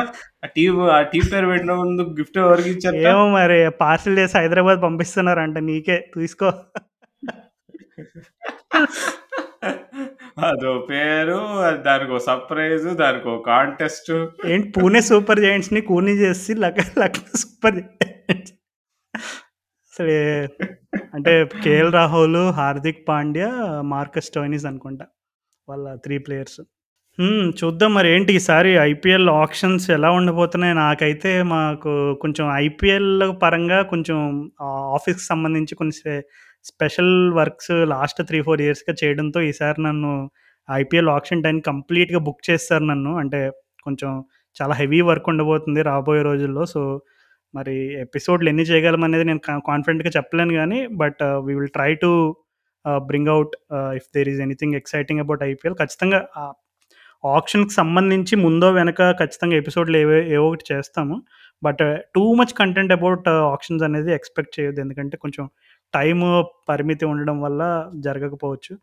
[0.44, 3.04] ఆ టీమ్ ఆ టీమ్ పేరు పెట్టిన ముందు గిఫ్ట్ ఎవరికిచ్చారట?
[3.12, 6.50] ఏమో మరి పార్సెల్ చేసి హైదరాబాద్ పంపిస్తున్నారంట నీకే తీసుకో.
[10.44, 11.38] అదో పేరు,
[11.84, 14.12] దానికో సర్ప్రైజ్, దానికో కాంటెస్ట్.
[14.46, 18.54] ఏంటి పూణే సూపర్ జైంట్స్‌ని కూనీ చేసి లక్ లక్నో సూపర్ జైంట్స్.
[19.94, 20.20] అసలే
[21.14, 21.34] అంటే
[21.64, 23.50] KL Rahul, Hardik Pandya,
[23.92, 25.06] Marcus Stoinis అనుకుంటా.
[25.68, 26.60] వాళ్ళ 3 ప్లేయర్స్.
[27.20, 27.48] హ్మ్.
[27.60, 30.76] చూద్దాం మరి ఏంటి ఈసారి ఐపీఎల్ ఆక్షన్స్ ఎలా ఉండబోతున్నాయి?
[30.80, 31.92] నాకైతే మాకు
[32.24, 33.12] కొంచెం ఐపీఎల్
[33.44, 34.18] పరంగా కొంచెం
[34.66, 36.16] ఆహ్, ఆఫీస్‌కి సంబంధించి కొన్ని స్పె
[36.66, 40.14] స్పెషల్ వర్క్స్ లాస్ట్ 3, 4 ఇయర్స్‌గా చేయడంతో ఈసారి నన్ను
[40.70, 43.14] ఐపీఎల్ ఆక్షన్ టైం కంప్లీట్‌గా బుక్ చేసేసారు నన్ను.
[43.24, 43.42] అంటే
[43.86, 44.12] కొంచెం
[44.58, 46.64] చాలా హెవీ వర్క్ ఉండబోతుంది రాబోయే రోజుల్లో.
[46.74, 46.82] సో,
[47.54, 52.12] మరి ఎపిసోడ్‌లు ఎన్ని చేయగలం అనేది నేను కా కాన్ఫిడెంట్‌గా చెప్పలేను కానీ but we will try to
[53.06, 53.54] bring out
[54.00, 56.60] if there is anything exciting about IPL ఖచ్చితంగా ఆప్షన్కి
[57.34, 61.16] ఆక్షన్‌కి సంబంధించి ముందో వెనక ఖచ్చితంగా ఎపిసోడ్‌లు ఏవో ఏవో ఒకటి చేస్తాము.
[61.64, 61.84] But
[62.16, 64.82] too much content about auctions అనేది ఎక్స్‌పెక్ట్ చేయొద్దు.
[64.86, 65.46] ఎందుకంటే కొంచెం
[65.94, 66.20] టైం
[66.70, 67.62] పరిమితి ఉండడం వల్ల
[68.08, 68.74] జరగకపోవచ్చు.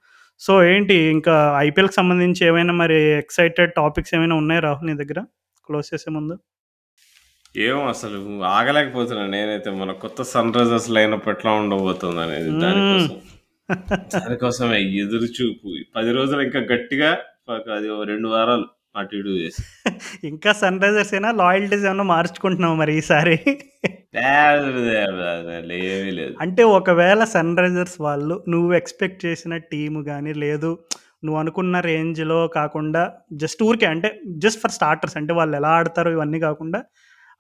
[0.40, 1.34] సో, ఏంటి ఇంకా
[1.66, 5.20] ఐపీఎల్‌కి సంబంధించి ఏమైనా మరి ఎక్సైటెడ్ టాపిక్స్ ఏమైనా ఉన్నాయా రాహుల్ నీ దగ్గర?
[5.68, 6.36] క్లోజ్ చేసే ముందు.
[7.54, 9.70] ఏమో అసలు ఆగలేకపోతున్నా నేనైతే.
[9.70, 13.16] మన కొత్త సన్ రైజర్స్ లైనప్ ఎట్లా ఉండబోతుంది అనేది దానికోసం.
[14.14, 15.70] దానికోసమే ఎదురు చూపు.
[15.96, 17.10] పది రోజులు ఇంకా గట్టిగా
[17.76, 19.62] అది రెండు వారాలు అటు ఇటు చేసి.
[20.26, 23.36] ఇంకా సన్ రైజర్స్ అయినా లాయల్టీస్ ఏమన్నా మార్చుకుంటున్నావు మరి ఈసారి?
[25.70, 30.78] లేదు అంటే ఒకవేళ సన్ రైజర్స్ వాళ్ళు నువ్వు ఎక్స్పెక్ట్ చేసిన టీం కానీ లేదు
[31.24, 36.40] నువ్వు అనుకున్న రేంజ్లో కాకుండా జస్ట్ ఊరికే అంటే జస్ట్ ఫర్ స్టార్టర్స్ అంటే వాళ్ళు ఎలా ఆడతారో ఇవన్నీ
[36.40, 36.84] కాకుండా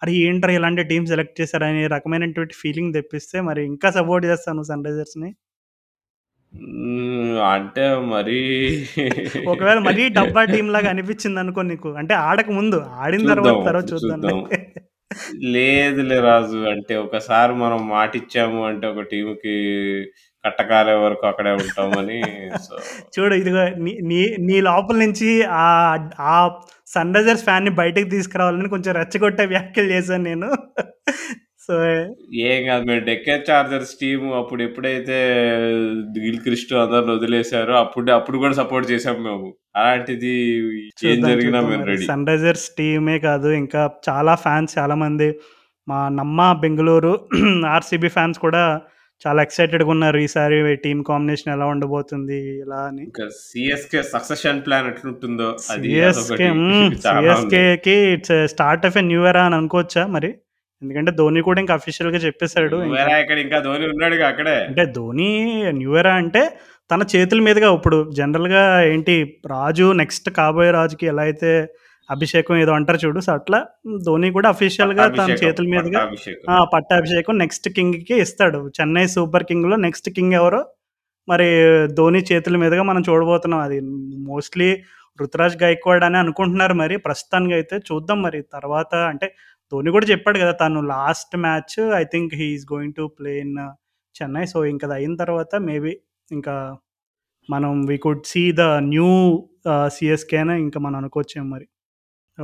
[0.02, 5.30] అరే ఏంటర్ ఇలాంటి టీం సెలెక్ట్ చేశారనే రకమైనటువంటి ఫీలింగ్ తెప్పిస్తే మరి ఇంకా సపోర్ట్ చేస్తాను సన్ రైజర్స్ని
[7.50, 7.82] అంటే
[8.12, 8.38] మరి
[9.46, 13.86] ఒకవేళ మరీ డబ్బా టీం లాగా అనిపించింది అనుకో నీకు అంటే ఆడక ముందు ఆడిన తర్వాత చూద్దాం, తర్వాత
[13.92, 14.40] చూద్దాం చూద్దాం.
[15.54, 19.54] లేదులే రాజు అంటే ఒకసారి మనం మాట ఇచ్చాము అంటే ఒక టీంకి
[20.44, 22.18] కట్టకాలే వరకు అక్కడే ఉంటామని
[22.66, 22.74] సో.
[23.14, 25.30] చూడు ఇదిగో నీ నీ నీ లోపల నుంచి
[25.60, 25.66] ఆ
[26.28, 26.36] ఆ
[26.90, 30.48] సన్ రైజర్స్ ఫ్యాన్ని బయటకు తీసుకురావాలని కొంచెం రెచ్చగొట్టే వ్యాఖ్యలు చేశాను నేను.
[31.66, 31.74] సో
[32.44, 32.60] ఏం.
[32.68, 35.18] కాదు మేము డెక్కన్ చార్జర్స్ టీం అప్పుడు ఎప్పుడైతే
[36.16, 39.48] గిల్ క్రిస్టో అందరిని వదిలేశారో అప్పుడు అప్పుడు కూడా సపోర్ట్ చేసాం మేము.
[39.76, 40.32] అలాంటిది
[40.80, 41.90] ఏం చూద్దాం జరిగినా చూద్దాం మేము మరి.
[41.92, 45.28] రెడీ సన్ రైజర్స్ టీమే కాదు ఇంకా చాలా ఫ్యాన్స్ చాలా మంది.
[45.88, 47.12] మా నమ్మ బెంగళూరు
[47.76, 48.64] ఆర్సీబీ ఫ్యాన్స్ కూడా
[49.22, 50.18] చాలా ఎక్సైటెడ్గా ఉన్నారు.
[50.26, 52.38] ఈసారి టీం కాంబినేషన్ ఎలా ఉండబోతుంది?
[52.62, 53.04] ఇలా అని.
[53.46, 56.48] సిఎస్కే సక్సెషన్ ప్లాన్ ఎట్లుంటుందో CSK.
[57.06, 60.30] సిఎస్కేకి it's start of a new era అని అనుకోవచ్చా మరి?
[60.82, 62.76] ఎందుకంటే ధోని కూడా ఇంకా అఫీషియల్గా చెప్పేశాడు.
[63.44, 64.56] ఇంకా ధోని ఉన్నాడుగా అక్కడే.
[64.70, 65.30] అంటే ధోని
[65.80, 66.42] న్యూ ఎరా అంటే
[66.90, 68.62] తన చేతుల మీదుగా ఇప్పుడు జనరల్గా
[68.92, 69.14] ఏంటి
[69.50, 71.50] రాజు నెక్స్ట్ కాబోయే రాజుకి ఎలా అయితే
[72.14, 73.20] అభిషేకం ఏదో అంటారు చూడు.
[73.26, 73.58] సో అట్లా
[74.06, 76.00] ధోని కూడా అఫీషియల్గా తన పట్టాభిషేకం, చేతుల మీదుగా
[76.74, 77.34] పట్టాభిషేకం.
[77.42, 78.60] నెక్స్ట్ కింగ్కి ఇస్తాడు.
[78.78, 80.60] చెన్నై సూపర్ కింగ్లో నెక్స్ట్ కింగ్ ఎవరో
[81.28, 81.48] మరి
[81.98, 83.60] ధోని చేతుల మీదుగా మనం చూడబోతున్నాం.
[83.68, 83.78] అది
[84.30, 84.68] మోస్ట్లీ
[85.18, 86.96] రుతురాజ్ గైక్వాడ్ అని అనుకుంటున్నారు మరి.
[87.06, 88.40] ప్రస్తుతానికి అయితే చూద్దాం మరి.
[88.56, 89.26] తర్వాత అంటే
[89.72, 93.56] ధోని కూడా చెప్పాడు కదా తను last match I think he is going to play in
[94.14, 95.92] Chennai so ఇంకా అయిన తర్వాత మేబీ
[96.28, 96.54] ఇంకా
[97.48, 99.10] మనం we could see the new
[99.96, 101.66] CSK అని ఇంకా మనం అనుకోవచ్చేమో మరి.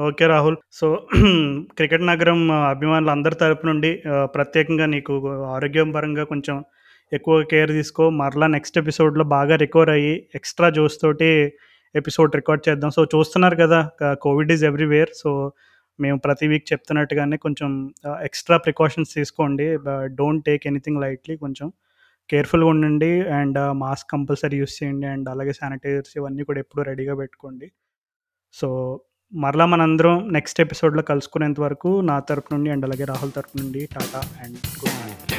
[0.04, 0.56] ఓకే రాహుల్.
[0.72, 0.86] సో
[1.76, 4.02] క్రికెట్ నగరం అభిమానులు అందరి తరపు నుండి
[4.34, 5.14] ప్రత్యేకంగా నీకు
[5.54, 6.64] ఆరోగ్యం పరంగా కొంచెం
[7.12, 8.10] ఎక్కువ కేర్ తీసుకో.
[8.10, 11.52] మరలా నెక్స్ట్ ఎపిసోడ్లో బాగా రికవర్ అయ్యి ఎక్స్ట్రా జోస్ తోటి
[11.94, 12.90] ఎపిసోడ్ రికార్డ్ చేద్దాం.
[12.90, 13.90] సో చూస్తున్నారు కదా
[14.22, 15.08] కోవిడ్ ఈజ్ ఎవ్రీవేర్.
[15.14, 15.52] సో
[16.00, 17.70] మేము ప్రతి వీక్ చెప్తున్నట్టుగానే కొంచెం
[18.22, 19.66] ఎక్స్ట్రా ప్రికాషన్స్ తీసుకోండి.
[20.20, 21.36] Don't take anything lightly.
[21.36, 21.72] కొంచెం
[22.30, 23.20] కేర్ఫుల్గా ఉండండి.
[23.38, 25.06] అండ్ మాస్క్ కంపల్సరీ యూస్ చేయండి.
[25.06, 27.68] అండ్ అలాగే శానిటైజర్స్ ఇవన్నీ కూడా ఎప్పుడూ రెడీగా పెట్టుకోండి.
[28.52, 28.68] సో
[29.32, 34.22] మరలా మనందరం నెక్స్ట్ ఎపిసోడ్లో కలుసుకునేంత వరకు నా తరపు నుండి అండ్ అలాగే రాహుల్ తరపు నుండి టాటా
[34.44, 35.35] అండ్ గుడ్ నైట్